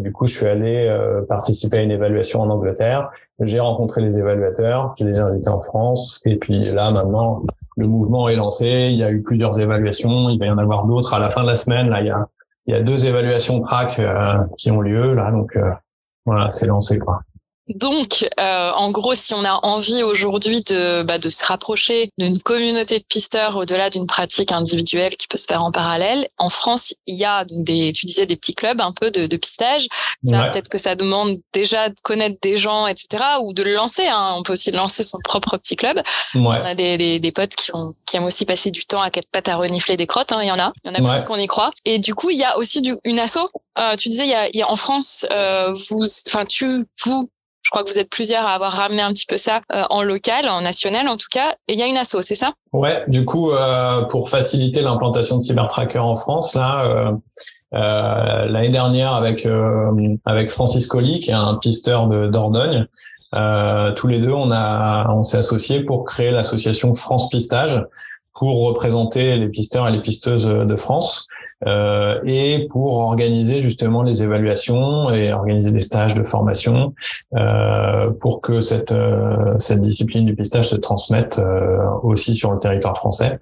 [0.00, 0.88] du coup, je suis allé
[1.28, 3.10] participer à une évaluation en Angleterre.
[3.40, 7.42] J'ai rencontré les évaluateurs, je les ai invités en France et puis là maintenant
[7.76, 8.88] le mouvement est lancé.
[8.90, 11.42] Il y a eu plusieurs évaluations, il va y en avoir d'autres à la fin
[11.42, 11.88] de la semaine.
[11.88, 12.26] Là, il y a
[12.66, 14.00] il y a deux évaluations track
[14.58, 15.58] qui ont lieu là, donc
[16.26, 17.22] voilà, c'est lancé quoi.
[17.68, 22.40] Donc, euh, en gros, si on a envie aujourd'hui de, bah, de se rapprocher d'une
[22.40, 26.94] communauté de pisteurs au-delà d'une pratique individuelle qui peut se faire en parallèle, en France,
[27.06, 29.86] il y a des, tu disais des petits clubs un peu de, de pistage.
[30.24, 34.06] Ça, peut-être que ça demande déjà de connaître des gens, etc., ou de le lancer.
[34.06, 34.34] Hein.
[34.36, 35.98] On peut aussi lancer son propre petit club.
[36.34, 36.42] Ouais.
[36.42, 39.10] On a des, des, des, potes qui ont qui aiment aussi passer du temps à
[39.10, 40.32] quatre pattes à renifler des crottes.
[40.32, 40.42] Hein.
[40.42, 41.70] Il y en a, il y en a plus qu'on y croit.
[41.84, 43.38] Et du coup, il y a aussi du, une asso.
[43.78, 46.84] Euh, tu disais, il y a, il y a en France, euh, vous, enfin, tu,
[47.04, 47.30] vous
[47.62, 50.02] je crois que vous êtes plusieurs à avoir ramené un petit peu ça euh, en
[50.02, 51.54] local, en national en tout cas.
[51.68, 52.52] Et il y a une asso, c'est ça?
[52.72, 57.12] Ouais, du coup, euh, pour faciliter l'implantation de CyberTracker en France, là, euh,
[57.74, 59.46] euh l'année dernière avec
[60.24, 62.86] avec Francis Colli, qui est un pisteur de Dordogne,
[63.96, 67.84] tous les deux, on a on s'est associés pour créer l'association France Pistage
[68.34, 71.28] pour représenter les pisteurs et les pisteuses de France
[71.66, 76.94] euh, et pour organiser justement les évaluations et organiser des stages de formation
[77.34, 82.58] euh, pour que cette euh, cette discipline du pistage se transmette euh, aussi sur le
[82.58, 83.40] territoire français.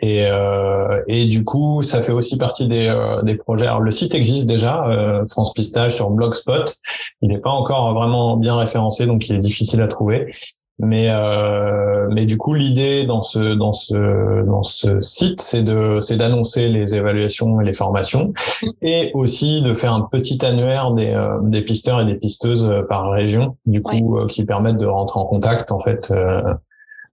[0.00, 2.92] Et, euh, et du coup, ça fait aussi partie des,
[3.24, 3.66] des projets.
[3.66, 4.84] Alors, le site existe déjà,
[5.28, 6.76] France Pistage sur Blogspot.
[7.20, 10.32] Il n'est pas encore vraiment bien référencé, donc il est difficile à trouver.
[10.80, 15.98] Mais euh, mais du coup l'idée dans ce dans ce dans ce site c'est de
[16.00, 18.32] c'est d'annoncer les évaluations et les formations
[18.82, 22.82] et aussi de faire un petit annuaire des euh, des pisteurs et des pisteuses euh,
[22.82, 26.12] par région du coup qui permettent de rentrer en contact en fait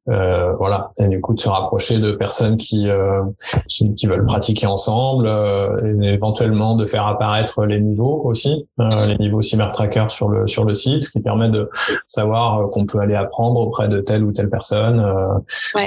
[0.08, 0.92] euh, voilà.
[1.00, 3.24] Et du coup de se rapprocher de personnes qui euh,
[3.68, 9.18] qui, veulent pratiquer ensemble euh, et éventuellement de faire apparaître les niveaux aussi euh, les
[9.18, 11.70] niveaux cyber tracker sur le sur le site ce qui permet de
[12.06, 15.04] savoir qu'on peut aller apprendre auprès de telle ou telle personne.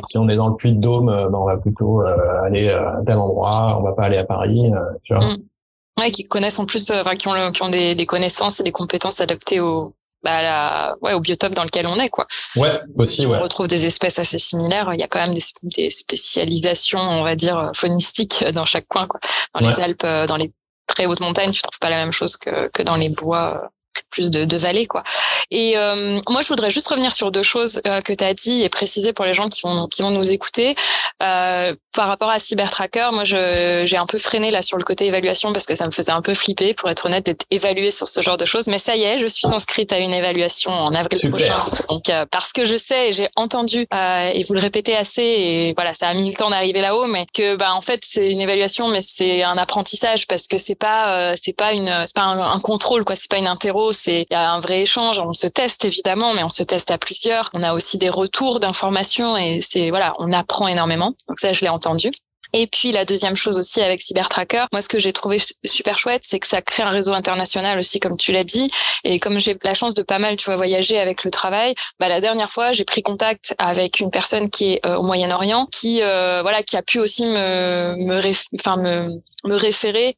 [0.09, 2.01] Si on est dans le puits de Dôme ben on va plutôt
[2.45, 4.70] aller à tel endroit on va pas aller à Paris
[5.05, 5.24] tu vois.
[5.24, 6.01] Mm.
[6.01, 9.20] ouais qui connaissent en plus qui ont qui ont des, des connaissances et des compétences
[9.20, 9.93] adaptées aux
[10.23, 12.27] bah, la, ouais, au biotope dans lequel on est, quoi.
[12.57, 14.90] Ouais, aussi, on retrouve des espèces assez similaires.
[14.93, 19.07] Il y a quand même des, des spécialisations, on va dire, faunistiques dans chaque coin,
[19.07, 19.20] quoi.
[19.55, 20.53] Dans les Alpes, euh, dans les
[20.86, 23.69] très hautes montagnes, tu trouves pas la même chose que, que dans les bois euh,
[24.11, 25.03] plus de, de vallées quoi.
[25.51, 28.62] Et euh, moi je voudrais juste revenir sur deux choses euh, que tu as dit
[28.62, 30.75] et préciser pour les gens qui vont qui vont nous écouter
[31.23, 33.11] euh, par rapport à Cybertracker.
[33.12, 36.12] Moi j'ai un peu freiné là sur le côté évaluation parce que ça me faisait
[36.12, 38.66] un peu flipper pour être honnête d'être évalué sur ce genre de choses.
[38.66, 41.55] Mais ça y est, je suis inscrite à une évaluation en avril prochain.
[41.89, 45.23] Donc euh, parce que je sais et j'ai entendu euh, et vous le répétez assez
[45.23, 48.31] et voilà ça a mis le temps d'arriver là-haut, mais que bah en fait c'est
[48.31, 52.23] une évaluation mais c'est un apprentissage parce que c'est pas c'est pas une c'est pas
[52.23, 55.19] un, un contrôle quoi, c'est pas une interro c'est il y a un vrai échange.
[55.19, 57.51] On, se teste évidemment, mais on se teste à plusieurs.
[57.55, 61.15] On a aussi des retours d'informations et c'est voilà, on apprend énormément.
[61.28, 62.10] Donc ça, je l'ai entendu.
[62.55, 66.23] Et puis la deuxième chose aussi avec Cybertracker, moi ce que j'ai trouvé super chouette,
[66.24, 68.70] c'est que ça crée un réseau international aussi, comme tu l'as dit.
[69.05, 72.09] Et comme j'ai la chance de pas mal, tu vois, voyager avec le travail, bah
[72.09, 76.01] la dernière fois j'ai pris contact avec une personne qui est euh, au Moyen-Orient, qui
[76.02, 80.16] euh, voilà, qui a pu aussi me me, enfin me, me référer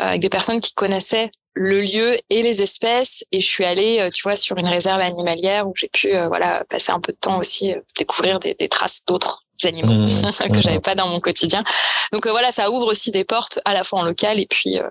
[0.00, 4.08] euh, avec des personnes qui connaissaient le lieu et les espèces et je suis allée
[4.14, 7.38] tu vois sur une réserve animalière où j'ai pu voilà passer un peu de temps
[7.38, 10.06] aussi découvrir des, des traces d'autres animaux mmh.
[10.54, 10.82] que j'avais mmh.
[10.82, 11.64] pas dans mon quotidien.
[12.12, 14.78] Donc euh, voilà, ça ouvre aussi des portes à la fois en local et puis
[14.78, 14.88] euh,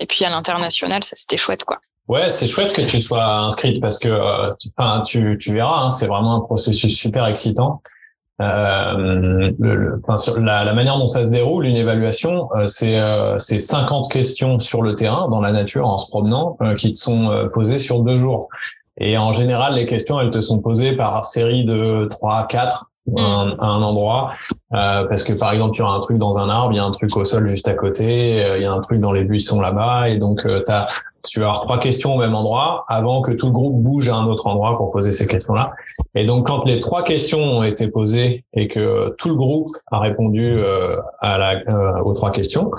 [0.00, 1.02] et puis à l'international.
[1.02, 1.78] Ça c'était chouette quoi.
[2.06, 6.06] Ouais, c'est chouette que tu sois inscrite parce que euh, tu, tu verras, hein, c'est
[6.06, 7.82] vraiment un processus super excitant.
[8.40, 9.96] Euh, le,
[10.40, 12.96] la, la, manière dont ça se déroule, une évaluation, c'est
[13.38, 17.48] c'est 50 questions sur le terrain, dans la nature, en se promenant, qui te sont
[17.52, 18.48] posées sur deux jours.
[19.00, 22.88] Et en général, les questions, elles te sont posées par série de 3 à 4
[23.08, 23.54] Mm.
[23.58, 24.32] à un endroit
[24.74, 26.84] euh, parce que par exemple tu as un truc dans un arbre il y a
[26.84, 29.24] un truc au sol juste à côté euh, il y a un truc dans les
[29.24, 30.86] buissons là-bas et donc euh, as,
[31.28, 34.16] tu vas avoir trois questions au même endroit avant que tout le groupe bouge à
[34.16, 35.72] un autre endroit pour poser ces questions-là.
[36.14, 39.98] Et donc quand les trois questions ont été posées et que tout le groupe a
[39.98, 40.58] répondu
[41.20, 42.70] à la, aux trois questions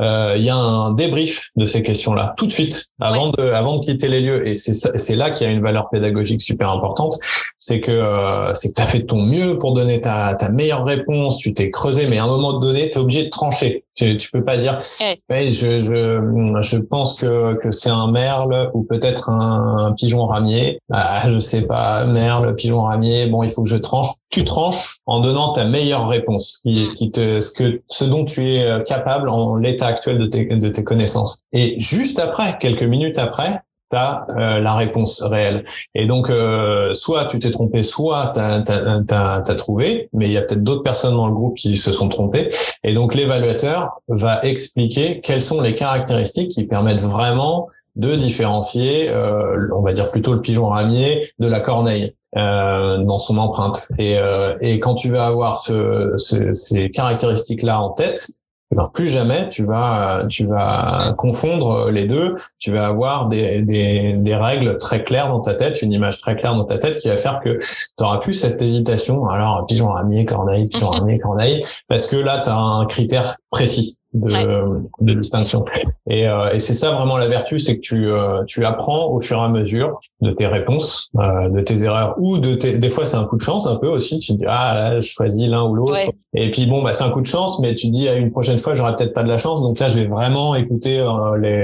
[0.00, 3.78] euh, il y a un débrief de ces questions-là tout de suite avant de avant
[3.78, 4.46] de quitter les lieux.
[4.46, 7.18] Et c'est c'est là qu'il y a une valeur pédagogique super importante.
[7.56, 10.50] C'est que euh, c'est que tu as fait de ton mieux pour donner ta ta
[10.50, 13.84] meilleure réponse tu t'es creusé mais à un moment donné tu es obligé de trancher
[13.96, 14.78] tu, tu peux pas dire.
[14.80, 20.78] Je, je je pense que que c'est un merle ou peut-être un, pigeon ramier.
[20.92, 22.04] Ah, je sais pas.
[22.04, 24.08] Merle pigeon ramier bon il faut que je tranche.
[24.30, 28.04] Tu tranches en donnant ta meilleure réponse qui est ce qui te ce que ce
[28.04, 31.40] dont tu es capable en l'état actuelle de tes, de tes connaissances.
[31.52, 35.64] Et juste après, quelques minutes après, tu as euh, la réponse réelle.
[35.94, 40.42] Et donc, euh, soit tu t'es trompé, soit tu as, trouvé, mais il y a
[40.42, 42.50] peut-être d'autres personnes dans le groupe qui se sont trompées.
[42.84, 49.68] Et donc, l'évaluateur va expliquer quelles sont les caractéristiques qui permettent vraiment de différencier, euh,
[49.74, 52.14] on va dire plutôt le pigeon ramier de la corneille.
[52.34, 53.88] dans son empreinte.
[53.98, 54.18] Et,
[54.60, 56.12] et quand tu vas avoir ce,
[56.52, 58.28] ces caractéristiques-là en tête,
[58.74, 62.34] ben, plus jamais tu vas tu vas confondre les deux.
[62.58, 66.34] Tu vas avoir des, des, des, règles très claires dans ta tête, une image très
[66.34, 69.28] claire dans ta tête qui va faire que tu auras plus cette hésitation.
[69.28, 73.96] Alors pigeon ramier, corneille, pigeon ramier, corneille, parce que là tu as un critère précis
[74.16, 75.64] de, de distinction.
[76.08, 79.20] Et, euh, et c'est ça vraiment la vertu, c'est que tu, euh, tu apprends au
[79.20, 82.78] fur et à mesure de tes réponses, euh, de tes erreurs ou de tes.
[82.78, 84.18] Des fois, c'est un coup de chance un peu aussi.
[84.18, 85.98] Tu te dis ah là, je choisis l'un ou l'autre.
[86.34, 88.58] Et puis bon, bah c'est un coup de chance, mais tu dis à une prochaine
[88.58, 89.62] fois, j'aurai peut-être pas de la chance.
[89.62, 91.04] Donc là, je vais vraiment écouter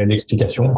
[0.06, 0.74] l'explication.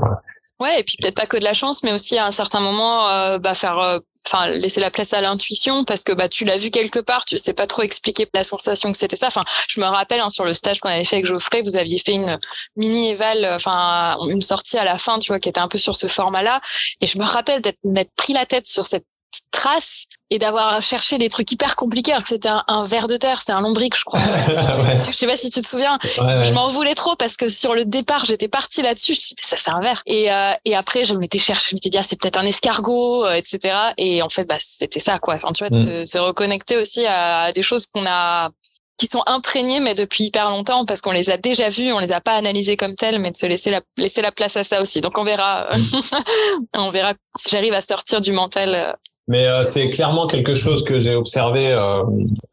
[0.61, 3.09] Ouais, et puis peut-être pas que de la chance, mais aussi à un certain moment,
[3.09, 6.59] euh, bah, faire, euh, enfin, laisser la place à l'intuition parce que bah tu l'as
[6.59, 9.29] vu quelque part, tu sais pas trop expliquer la sensation que c'était ça.
[9.29, 11.99] Enfin, je me rappelle hein, sur le stage qu'on avait fait avec Geoffrey, vous aviez
[11.99, 12.39] fait une
[12.77, 15.97] mini éval, enfin une sortie à la fin, tu vois, qui était un peu sur
[15.97, 16.61] ce format-là,
[17.01, 19.07] et je me rappelle d'être m'être pris la tête sur cette
[19.51, 23.17] trace et d'avoir cherché des trucs hyper compliqués alors que c'était un, un ver de
[23.17, 24.21] terre, c'était un lombric, je crois.
[25.07, 25.99] Je sais pas si tu te souviens.
[26.03, 29.15] je m'en voulais trop parce que sur le départ, j'étais partie là-dessus.
[29.15, 30.03] Je dis, ça, c'est un ver.
[30.07, 33.25] Et, euh, et après, je m'étais cherché, je m'étais dit, ah, c'est peut-être un escargot,
[33.25, 33.75] euh, etc.
[33.99, 35.35] Et en fait, bah, c'était ça, quoi.
[35.35, 36.05] Enfin, tu vois, de mm.
[36.07, 38.51] se, se, reconnecter aussi à des choses qu'on a
[38.97, 42.13] qui sont imprégnés mais depuis hyper longtemps parce qu'on les a déjà vus, on les
[42.13, 44.81] a pas analysés comme tels, mais de se laisser la, laisser la place à ça
[44.81, 45.01] aussi.
[45.01, 46.01] Donc on verra, mm.
[46.75, 48.93] on verra si j'arrive à sortir du mental euh,
[49.29, 52.03] mais euh, c'est clairement quelque chose que j'ai observé euh,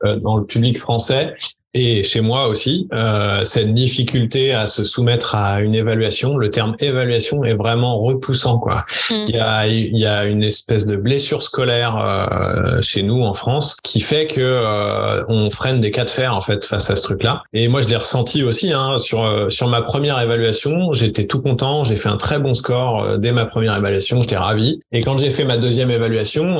[0.04, 1.36] euh, dans le public français
[1.74, 6.76] et chez moi aussi, euh, cette difficulté à se soumettre à une évaluation, le terme
[6.80, 8.60] évaluation est vraiment repoussant.
[8.60, 8.86] Quoi.
[9.10, 9.26] Mm.
[9.30, 13.34] Il, y a, il y a une espèce de blessure scolaire euh, chez nous en
[13.34, 16.98] France qui fait que euh, on freine des cas de fer en fait face à
[16.98, 17.44] ce truc-là.
[17.54, 20.92] Et moi, je l'ai ressenti aussi hein, sur sur ma première évaluation.
[20.92, 24.82] J'étais tout content, j'ai fait un très bon score dès ma première évaluation, j'étais ravi.
[24.92, 26.58] Et quand j'ai fait ma deuxième évaluation,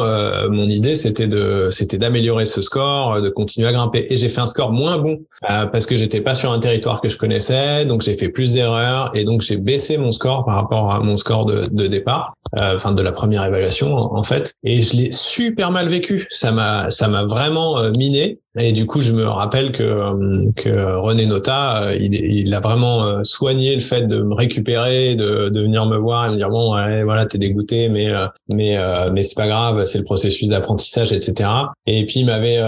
[0.50, 4.06] mon idée c'était de c'était d'améliorer ce score, de continuer à grimper.
[4.10, 7.10] Et j'ai fait un score moins euh, parce que j'étais pas sur un territoire que
[7.10, 10.92] je connaissais, donc j'ai fait plus d'erreurs et donc j'ai baissé mon score par rapport
[10.92, 14.96] à mon score de, départ, euh, enfin de la première évaluation en, fait, et je
[14.96, 16.28] l'ai super mal vécu.
[16.30, 20.52] Ça m'a ça m'a vraiment euh, miné et du coup, je me rappelle que, euh,
[20.58, 25.16] que René Nota, euh, il, il, a vraiment euh, soigné le fait de me récupérer,
[25.16, 28.10] de, de venir me voir et me dire bon, ouais, voilà, t'es dégoûté, mais
[28.50, 28.78] mais
[29.12, 31.50] mais c'est pas grave, c'est le processus d'apprentissage, etc.
[31.88, 32.60] Et puis il m'avait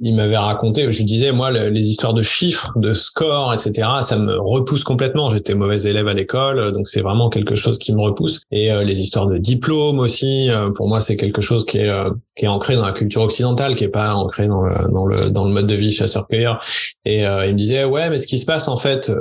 [0.00, 3.88] il m'avait raconté, je disais moi les histoires de chiffres, de scores, etc.
[4.02, 5.30] Ça me repousse complètement.
[5.30, 8.42] J'étais mauvais élève à l'école, donc c'est vraiment quelque chose qui me repousse.
[8.50, 10.50] Et les histoires de diplôme aussi.
[10.74, 11.92] pour moi, c'est quelque chose qui est
[12.36, 15.30] qui est ancré dans la culture occidentale, qui est pas ancré dans le dans le
[15.30, 16.60] dans le mode de vie chasseur-cueilleur.
[17.04, 19.12] Et il me disait ouais, mais ce qui se passe en fait,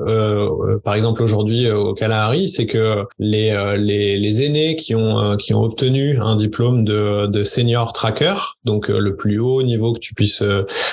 [0.83, 5.61] par exemple aujourd'hui au Kalahari, c'est que les les les aînés qui ont qui ont
[5.61, 10.43] obtenu un diplôme de de senior tracker, donc le plus haut niveau que tu puisses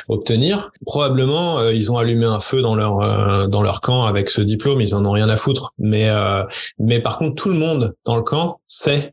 [0.08, 4.80] obtenir, probablement ils ont allumé un feu dans leur dans leur camp avec ce diplôme,
[4.80, 5.72] ils en ont rien à foutre.
[5.78, 6.44] Mais euh,
[6.78, 9.12] mais par contre, tout le monde dans le camp sait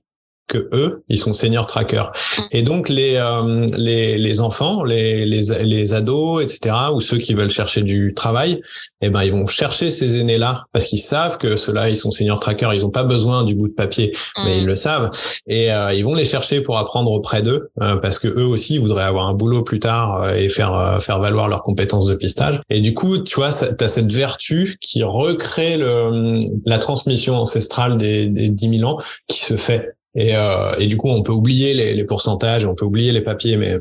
[0.49, 2.11] que eux, ils sont senior trackers.
[2.37, 2.41] Mm.
[2.51, 6.75] Et donc les euh, les, les enfants, les, les les ados, etc.
[6.93, 8.59] ou ceux qui veulent chercher du travail,
[9.01, 12.11] eh ben ils vont chercher ces aînés là parce qu'ils savent que ceux-là ils sont
[12.11, 14.13] senior trackers, ils ont pas besoin du bout de papier,
[14.43, 14.67] mais ils mm.
[14.67, 15.11] le savent
[15.47, 18.79] et euh, ils vont les chercher pour apprendre auprès d'eux euh, parce que eux aussi
[18.79, 22.59] voudraient avoir un boulot plus tard et faire faire valoir leurs compétences de pistage.
[22.69, 27.97] Et du coup, tu vois, tu as cette vertu qui recrée le la transmission ancestrale
[27.97, 31.31] des, des 10 000 ans qui se fait et, euh, et du coup, on peut
[31.31, 33.77] oublier les, les, pourcentages, on peut oublier les papiers, mais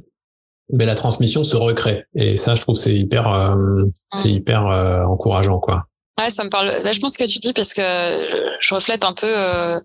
[0.73, 2.05] mais la transmission se recrée.
[2.15, 5.85] Et ça, je trouve, c'est hyper, euh, c'est hyper euh, encourageant, quoi.
[6.19, 7.83] Ouais, ça me parle vachement ce que tu dis parce que
[8.61, 9.81] je reflète un peu euh,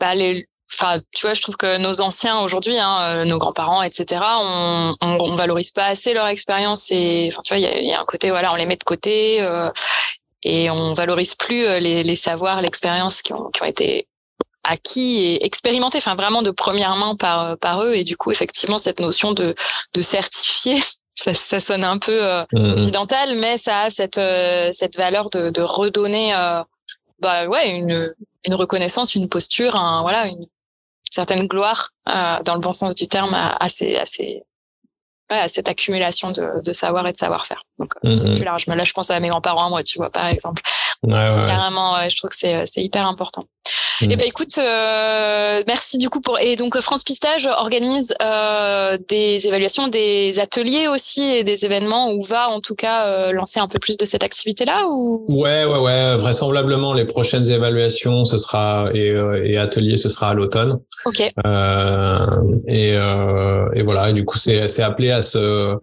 [0.00, 0.46] bah, les.
[0.74, 5.18] Enfin, tu vois, je trouve que nos anciens aujourd'hui, hein, nos grands-parents, etc., on, on,
[5.20, 8.00] on, valorise pas assez leur expérience et, enfin, tu vois, il y a, y a,
[8.00, 9.46] un côté, voilà, on les met de côté
[10.44, 14.08] et on valorise plus les, les savoirs, l'expérience qui ont, qui ont été
[14.64, 17.94] acquis et expérimenté, enfin vraiment de première main par par eux.
[17.94, 19.54] Et du coup, effectivement, cette notion de
[19.94, 20.80] de certifier,
[21.16, 25.30] ça, ça sonne un peu euh, mmh occidental, mais ça a cette euh, cette valeur
[25.30, 26.62] de, de redonner, euh,
[27.20, 28.14] bah ouais, une
[28.44, 30.46] une reconnaissance, une posture, un, voilà, une
[31.10, 34.42] certaine gloire dans le bon sens du terme à, à ces à ces
[35.28, 37.62] à cette accumulation de, de savoir et de savoir-faire.
[37.78, 38.66] Donc, mmh c'est plus large.
[38.66, 40.60] Mais là, je pense à mes grands-parents, moi, tu vois, par exemple.
[41.02, 41.46] Ouais, ouais.
[41.46, 43.46] Carrément, je trouve que c'est, c'est hyper important.
[44.06, 44.10] Mm.
[44.10, 49.46] Eh ben écoute, euh, merci du coup pour et donc France Pistage organise euh, des
[49.46, 53.68] évaluations, des ateliers aussi et des événements où va en tout cas euh, lancer un
[53.68, 55.24] peu plus de cette activité là ou?
[55.28, 59.14] Ouais ouais ouais vraisemblablement les prochaines évaluations ce sera et,
[59.44, 60.78] et ateliers ce sera à l'automne.
[61.04, 61.20] Ok.
[62.68, 65.76] Et, et voilà et du coup c'est c'est appelé à se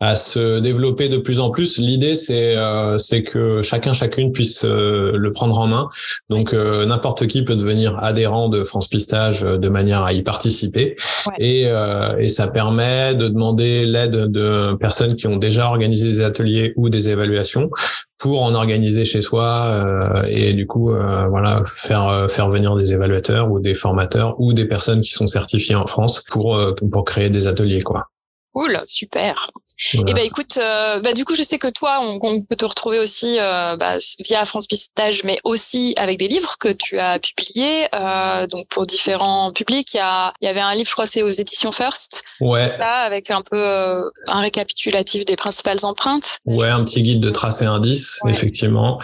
[0.00, 1.78] à se développer de plus en plus.
[1.78, 2.54] L'idée c'est
[2.98, 5.88] c'est que chacun chacune puisse le prendre en main.
[6.28, 10.96] Donc n'importe qui peut devenir adhérent de France Pistage euh, de manière à y participer.
[11.38, 16.20] Et, euh, et ça permet de demander l'aide de personnes qui ont déjà organisé des
[16.20, 17.70] ateliers ou des évaluations
[18.18, 22.74] pour en organiser chez soi euh, et du coup euh, voilà faire euh, faire venir
[22.76, 27.04] des évaluateurs ou des formateurs ou des personnes qui sont certifiées en France pour pour
[27.04, 28.08] créer des ateliers quoi.
[28.54, 29.48] Cool, super.
[29.94, 32.54] Et eh ben écoute, euh, bah du coup je sais que toi on, on peut
[32.54, 36.98] te retrouver aussi euh, bah, via France Pistage, mais aussi avec des livres que tu
[36.98, 39.92] as publiés, euh, donc pour différents publics.
[39.94, 42.22] Il y, a, il y avait un livre, je crois, c'est aux éditions First.
[42.40, 42.68] Ouais.
[42.78, 46.38] Ça, avec un peu euh, un récapitulatif des principales empreintes.
[46.44, 49.00] Ouais, un petit guide de traces et indices, effectivement,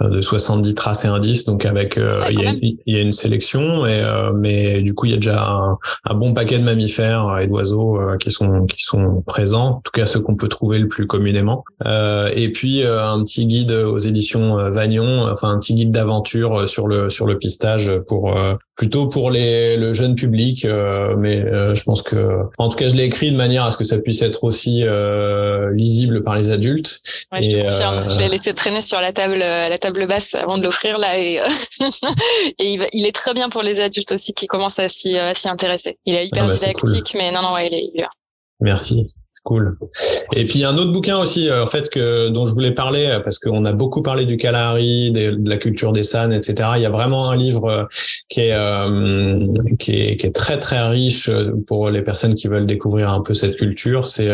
[0.00, 1.44] de 70 traces et indices.
[1.44, 4.02] Donc avec, il, y a, il, y a, une sélection, et,
[4.34, 7.98] mais du coup il y a déjà un, un bon paquet de mammifères et d'oiseaux
[8.18, 9.76] qui sont qui sont présents.
[9.76, 11.64] En tout cas qu'on peut trouver le plus communément.
[11.86, 15.90] Euh, et puis euh, un petit guide aux éditions euh, Vagnon, enfin un petit guide
[15.90, 18.34] d'aventure sur le sur le pistage pour
[18.76, 20.66] plutôt pour les le jeune public,
[21.18, 23.84] mais je pense que en tout cas je l'ai écrit de manière à ce que
[23.84, 24.84] ça puisse être aussi
[25.72, 27.00] lisible par les adultes.
[27.32, 28.10] Ouais, je te confirme.
[28.10, 31.40] Je l'ai laissé traîner sur la table la table basse avant de l'offrir là et,
[32.58, 35.98] et il, est très bien pour les adultes aussi qui commencent à s'y intéresser.
[36.04, 38.06] Il est hyper ah bah, didactique, mais non non ouais, il est, il est
[38.60, 39.12] Merci.
[39.44, 39.76] Cool.
[40.34, 43.20] Et puis un autre bouquin aussi, euh, en fait, que dont je voulais parler euh,
[43.20, 46.70] parce qu'on a beaucoup parlé du Kalahari, de, la culture des San, etc.
[46.76, 47.84] Il y a vraiment un livre euh,
[48.30, 49.44] qui est, euh,
[49.78, 51.28] qui est qui est très très riche
[51.66, 54.06] pour les personnes qui veulent découvrir un peu cette culture.
[54.06, 54.30] C'est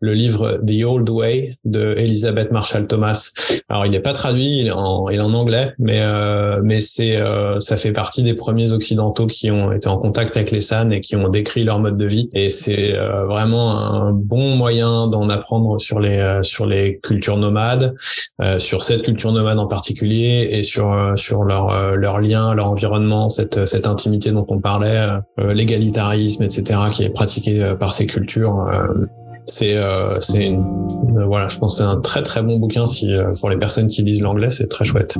[0.00, 3.32] le livre The Old Way de Elizabeth Marshall Thomas.
[3.68, 6.00] Alors il n'est pas traduit, il est en, il est en anglais, mais
[6.62, 7.18] mais c'est
[7.58, 11.00] ça fait partie des premiers occidentaux qui ont été en contact avec les San et
[11.00, 12.30] qui ont décrit leur mode de vie.
[12.32, 12.92] Et c'est
[13.28, 17.94] vraiment un bon moyen d'en apprendre sur les euh, cultures nomades,
[18.42, 21.14] euh, sur cette culture nomade en particulier et sur euh,
[21.94, 25.06] leur lien, leur environnement, cette cette intimité dont on parlait,
[25.38, 28.66] l'égalitarisme, etc., qui est pratiqué par ces cultures.
[29.46, 33.32] C'est euh, euh, voilà, je pense que c'est un très très bon bouquin si euh,
[33.38, 35.16] pour les personnes qui lisent l'anglais, c'est très chouette.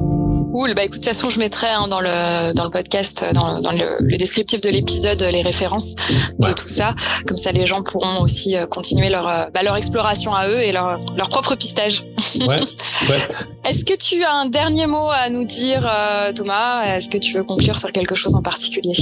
[0.50, 0.74] Cool.
[0.74, 3.72] Bah écoute, de toute façon, je mettrai hein, dans le dans le podcast, dans, dans
[3.72, 5.94] le, le, descriptif de l'épisode, les références
[6.38, 6.94] de tout ça.
[7.26, 10.98] Comme ça, les gens pourront aussi continuer leur bah, leur exploration à eux et leur
[11.16, 12.04] leur propre pistage.
[12.40, 12.60] Ouais,
[13.06, 13.48] chouette.
[13.64, 15.90] Est-ce que tu as un dernier mot à nous dire,
[16.34, 16.96] Thomas?
[16.96, 18.94] Est-ce que tu veux conclure sur quelque chose en particulier?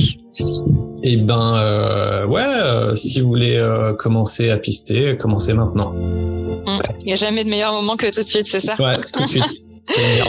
[1.02, 5.92] Eh ben euh, ouais, euh, si vous voulez euh, commencer à pister, commencez maintenant.
[5.92, 6.76] Mmh.
[7.00, 8.74] Il n'y a jamais de meilleur moment que tout de suite, c'est ça?
[8.78, 9.66] Ouais, tout de suite.
[9.84, 10.22] C'est.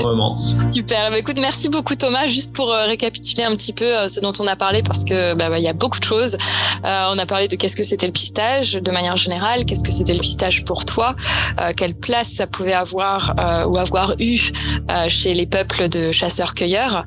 [0.72, 1.12] Super.
[1.12, 2.26] Bah, écoute, merci beaucoup Thomas.
[2.26, 5.36] Juste pour euh, récapituler un petit peu euh, ce dont on a parlé, parce que
[5.36, 6.38] bah, bah, il y a beaucoup de choses.
[6.84, 9.92] Euh, on a parlé de qu'est-ce que c'était le pistage de manière générale, qu'est-ce que
[9.92, 11.16] c'était le pistage pour toi,
[11.78, 13.36] quelle place ça pouvait avoir
[13.70, 14.52] ou avoir eu
[15.08, 17.06] chez les peuples de chasseurs-cueilleurs?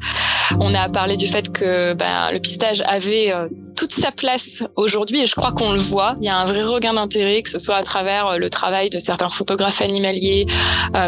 [0.60, 3.32] On a parlé du fait que ben, le pistage avait
[3.76, 6.16] toute sa place aujourd'hui et je crois qu'on le voit.
[6.20, 8.98] Il y a un vrai regain d'intérêt, que ce soit à travers le travail de
[8.98, 10.46] certains photographes animaliers,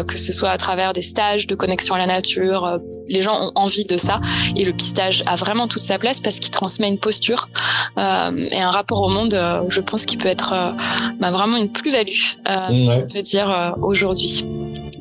[0.07, 2.65] que ce soit à travers des stages de connexion à la nature.
[2.65, 2.77] Euh,
[3.07, 4.21] les gens ont envie de ça
[4.55, 7.49] et le pistage a vraiment toute sa place parce qu'il transmet une posture
[7.97, 9.33] euh, et un rapport au monde.
[9.33, 10.53] Euh, je pense qu'il peut être
[11.19, 14.45] bah, vraiment une plus-value, si on peut dire aujourd'hui.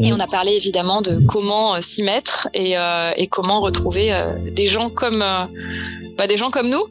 [0.00, 2.74] Et on a parlé évidemment de comment s'y mettre et,
[3.16, 4.12] et, comment retrouver
[4.52, 6.84] des gens comme bah, des gens comme nous,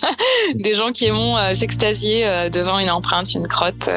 [0.54, 3.88] des gens qui aimons s'extasier devant une empreinte, une crotte,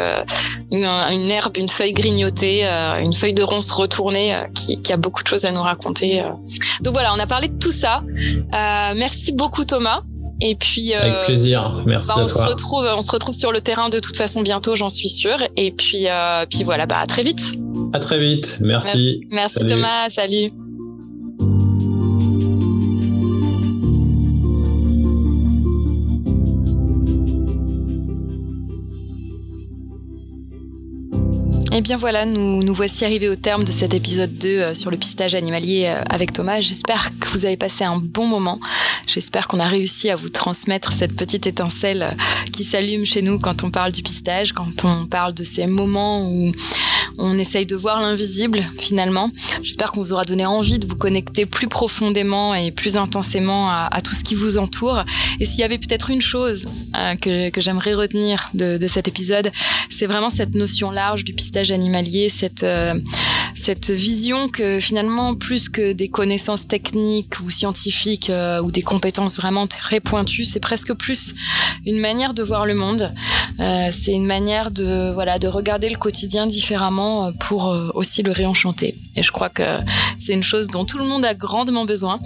[0.71, 5.23] une, une, herbe, une feuille grignotée, une feuille de ronce retournée qui, qui, a beaucoup
[5.23, 6.21] de choses à nous raconter.
[6.21, 6.29] Euh.
[6.81, 8.03] Donc voilà, on a parlé de tout ça.
[8.05, 10.01] Euh, merci beaucoup Thomas.
[10.41, 12.45] Et puis euh, avec plaisir, merci bah, à on toi.
[12.45, 15.37] Se retrouve, on se retrouve sur le terrain de toute façon bientôt, j'en suis sûre.
[15.55, 16.07] Et puis,
[16.49, 17.53] puis voilà, bah à très vite.
[17.93, 18.87] À très vite, merci.
[18.87, 20.51] Merci, merci Thomas, salut.
[31.77, 34.89] Eh bien voilà, nous, nous voici arrivés au terme de cet épisode 2 euh, sur
[34.89, 36.59] le pistage animalier euh, avec Thomas.
[36.59, 38.59] J'espère que vous avez passé un bon moment.
[39.05, 43.37] J'espère qu'on a réussi à vous transmettre cette petite étincelle euh, qui s'allume chez nous
[43.37, 46.51] quand on parle du pistage, quand on parle de ces moments où
[47.19, 49.29] on essaye de voir l'invisible finalement.
[49.61, 54.01] J'espère qu'on vous aura donné envie de vous connecter plus profondément et plus intensément à,
[54.03, 55.03] tout ce qui vous entoure.
[55.39, 56.65] Et s'il y avait peut-être une chose
[57.21, 59.51] que, j'aimerais retenir de, de cet épisode,
[59.89, 62.93] c'est vraiment cette notion large du pistage animalier, cette, euh,
[63.55, 69.37] cette vision que finalement, plus que des connaissances techniques ou scientifiques euh, ou des compétences
[69.37, 71.33] vraiment très pointues, c'est presque plus
[71.85, 73.13] une manière de voir le monde.
[73.59, 78.95] Euh, c'est une manière de, voilà, de regarder le quotidien différemment pour aussi le réenchanter.
[79.15, 79.63] Et je crois que
[80.19, 82.19] c'est une chose dont tout le monde a grandement besoin.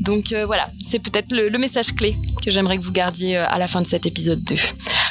[0.00, 3.66] Donc voilà, c'est peut-être le, le message clé que j'aimerais que vous gardiez à la
[3.66, 4.54] fin de cet épisode 2.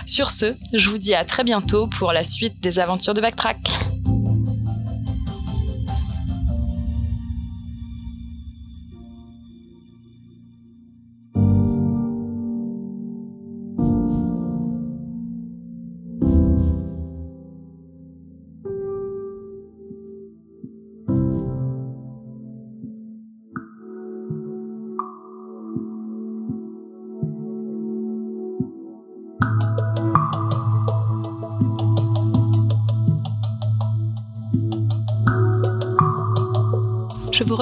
[0.10, 3.59] Sur ce, je vous dis à très bientôt pour la suite des aventures de Backtrack.
[3.66, 4.19] Je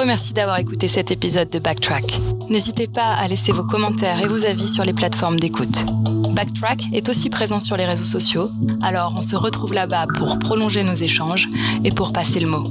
[0.08, 2.18] remercie d'avoir écouté cet épisode de Backtrack.
[2.50, 5.84] N'hésitez pas à laisser vos commentaires et vos avis sur les plateformes d'écoute.
[6.32, 8.50] Backtrack est aussi présent sur les réseaux sociaux,
[8.82, 11.50] alors on se retrouve là-bas pour prolonger nos échanges
[11.84, 12.64] et pour passer le mot.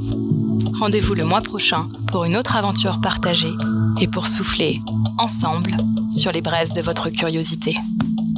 [0.80, 3.52] Rendez-vous le mois prochain pour une autre aventure partagée
[4.00, 4.80] et pour souffler
[5.18, 5.76] ensemble
[6.10, 7.76] sur les braises de votre curiosité.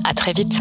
[0.02, 0.60] À très vite!